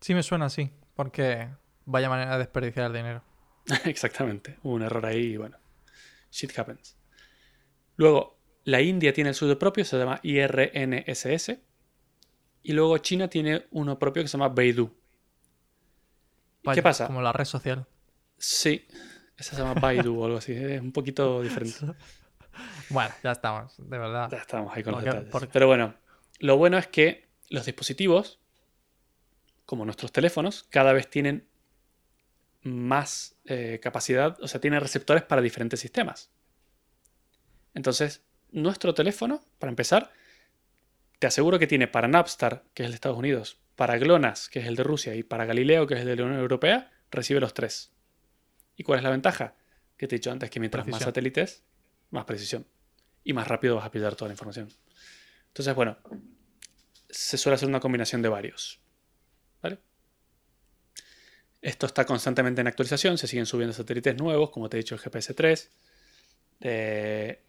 Sí 0.01 0.13
me 0.13 0.24
suena 0.24 0.45
así, 0.45 0.72
porque 0.95 1.49
vaya 1.86 2.09
manera 2.09 2.34
de 2.34 2.39
desperdiciar 2.39 2.88
el 2.88 2.93
dinero. 2.93 3.24
Exactamente, 3.86 4.57
hubo 4.63 4.74
un 4.74 4.82
error 4.82 5.05
ahí 5.05 5.34
y 5.34 5.38
bueno, 5.38 5.57
shit 6.32 6.57
happens. 6.57 6.97
Luego, 7.95 8.34
la 8.66 8.82
India 8.82 9.13
tiene 9.13 9.30
el 9.30 9.36
suyo 9.36 9.57
propio, 9.57 9.86
se 9.86 9.97
llama 9.97 10.20
IRNSS. 10.22 11.57
Y 12.63 12.74
luego 12.74 12.97
China 12.97 13.30
tiene 13.30 13.68
uno 13.72 13.97
propio 13.97 14.24
que 14.24 14.28
se 14.28 14.38
llama 14.38 14.49
Beidou. 14.49 14.88
¿Y 14.88 16.68
Vaya, 16.68 16.76
qué 16.76 16.84
pasa? 16.84 17.07
Como 17.07 17.22
la 17.22 17.32
red 17.32 17.45
social. 17.45 17.86
Sí, 18.38 18.86
esa 19.38 19.55
se 19.55 19.61
llama 19.61 19.80
Baidu 19.80 20.20
o 20.20 20.26
algo 20.26 20.38
así, 20.38 20.53
es 20.53 20.82
un 20.82 20.91
poquito 20.91 21.41
diferente. 21.43 21.78
Bueno, 22.89 23.13
ya 23.24 23.32
estamos, 23.34 23.76
de 23.78 23.97
verdad. 23.97 24.30
Ya 24.32 24.38
estamos 24.39 24.76
ahí 24.76 24.84
con 24.84 24.93
los 24.93 25.03
detalles. 25.03 25.49
Pero 25.51 25.68
bueno, 25.68 25.95
lo 26.39 26.57
bueno 26.57 26.78
es 26.78 26.88
que 26.88 27.30
los 27.49 27.66
dispositivos, 27.66 28.39
como 29.66 29.86
nuestros 29.86 30.11
teléfonos, 30.11 30.63
cada 30.70 30.91
vez 30.93 31.09
tienen 31.09 31.47
más 32.63 33.36
eh, 33.45 33.80
capacidad, 33.82 34.41
o 34.41 34.47
sea, 34.47 34.59
tienen 34.59 34.80
receptores 34.80 35.24
para 35.24 35.41
diferentes 35.41 35.80
sistemas. 35.80 36.32
Entonces, 37.76 38.24
nuestro 38.56 38.93
teléfono, 38.93 39.43
para 39.60 39.70
empezar, 39.70 40.12
te 41.20 41.28
aseguro 41.28 41.60
que 41.60 41.68
tiene 41.68 41.88
para 41.88 42.08
Napstar, 42.08 42.64
que 42.74 42.84
es 42.84 42.86
el 42.86 42.91
de 42.93 42.95
Estados 42.95 43.18
Unidos, 43.18 43.60
para 43.76 43.97
GLONASS, 43.97 44.49
que 44.49 44.60
es 44.60 44.68
el 44.68 44.76
de 44.76 44.84
Rusia, 44.84 45.14
y 45.16 45.24
para 45.24 45.45
Galileo, 45.45 45.86
que 45.86 45.95
es 45.95 45.99
el 46.01 46.08
de 46.08 46.16
la 46.16 46.24
Unión 46.24 46.39
Europea, 46.39 46.91
recibe 47.12 47.39
los 47.39 47.53
tres. 47.53 47.91
¿Y 48.78 48.84
cuál 48.84 48.99
es 48.99 49.03
la 49.03 49.10
ventaja? 49.10 49.56
Que 49.97 50.08
te 50.08 50.16
he 50.16 50.20
dicho 50.20 50.32
antes 50.32 50.49
que 50.49 50.60
mientras 50.60 50.88
más 50.88 51.03
satélites, 51.03 51.64
más 52.12 52.26
precisión. 52.26 52.66
Y 53.24 53.34
más 53.34 53.47
rápido 53.47 53.76
vas 53.76 53.86
a 53.86 53.91
pillar 53.91 54.16
toda 54.16 54.30
la 54.30 54.34
información. 54.34 54.70
Entonces, 55.47 55.76
bueno, 55.76 55.97
se 57.10 57.38
suele 57.38 57.56
hacer 57.56 57.68
una 57.68 57.80
combinación 57.80 58.22
de 58.22 58.30
varios. 58.30 58.80
¿Vale? 59.62 59.80
Esto 61.62 61.86
está 61.86 62.06
constantemente 62.06 62.62
en 62.62 62.68
actualización, 62.68 63.18
se 63.18 63.28
siguen 63.28 63.45
subiendo 63.45 63.74
satélites 63.74 64.16
nuevos, 64.16 64.49
como 64.51 64.70
te 64.70 64.78
he 64.78 64.80
dicho, 64.80 64.95
el 64.95 65.01
GPS-3. 65.01 65.70
De, 66.60 67.41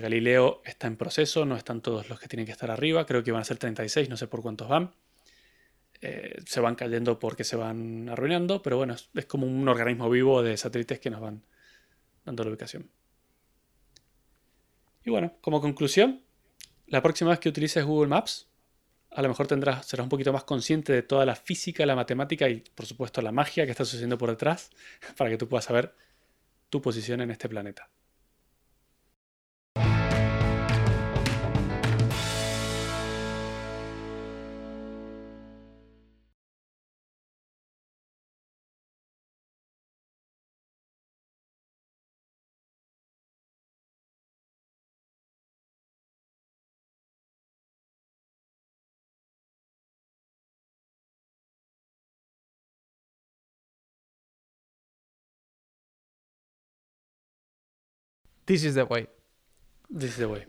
Galileo 0.00 0.62
está 0.64 0.86
en 0.86 0.96
proceso, 0.96 1.44
no 1.44 1.56
están 1.56 1.80
todos 1.80 2.08
los 2.08 2.20
que 2.20 2.28
tienen 2.28 2.46
que 2.46 2.52
estar 2.52 2.70
arriba, 2.70 3.06
creo 3.06 3.24
que 3.24 3.32
van 3.32 3.40
a 3.40 3.44
ser 3.44 3.58
36, 3.58 4.08
no 4.08 4.16
sé 4.16 4.28
por 4.28 4.40
cuántos 4.40 4.68
van. 4.68 4.94
Eh, 6.00 6.42
se 6.46 6.60
van 6.60 6.74
cayendo 6.74 7.18
porque 7.18 7.44
se 7.44 7.56
van 7.56 8.08
arruinando, 8.08 8.62
pero 8.62 8.76
bueno, 8.76 8.94
es, 8.94 9.08
es 9.14 9.26
como 9.26 9.46
un 9.46 9.66
organismo 9.68 10.08
vivo 10.10 10.42
de 10.42 10.56
satélites 10.56 11.00
que 11.00 11.10
nos 11.10 11.20
van 11.20 11.42
dando 12.24 12.44
la 12.44 12.50
ubicación. 12.50 12.88
Y 15.04 15.10
bueno, 15.10 15.34
como 15.40 15.60
conclusión, 15.60 16.22
la 16.86 17.02
próxima 17.02 17.30
vez 17.30 17.38
que 17.38 17.48
utilices 17.48 17.84
Google 17.84 18.08
Maps, 18.08 18.48
a 19.10 19.22
lo 19.22 19.28
mejor 19.28 19.46
tendrás, 19.46 19.86
serás 19.86 20.04
un 20.04 20.08
poquito 20.08 20.32
más 20.32 20.44
consciente 20.44 20.92
de 20.92 21.02
toda 21.02 21.24
la 21.24 21.36
física, 21.36 21.86
la 21.86 21.94
matemática 21.94 22.48
y 22.48 22.60
por 22.60 22.86
supuesto 22.86 23.22
la 23.22 23.30
magia 23.30 23.64
que 23.64 23.70
está 23.70 23.84
sucediendo 23.84 24.18
por 24.18 24.30
detrás 24.30 24.70
para 25.16 25.30
que 25.30 25.38
tú 25.38 25.48
puedas 25.48 25.64
saber 25.64 25.94
tu 26.68 26.82
posición 26.82 27.20
en 27.20 27.30
este 27.30 27.48
planeta. 27.48 27.88
This 58.46 58.64
is 58.64 58.74
the 58.74 58.84
way. 58.84 59.06
This 59.90 60.10
is 60.12 60.16
the 60.18 60.28
way. 60.28 60.44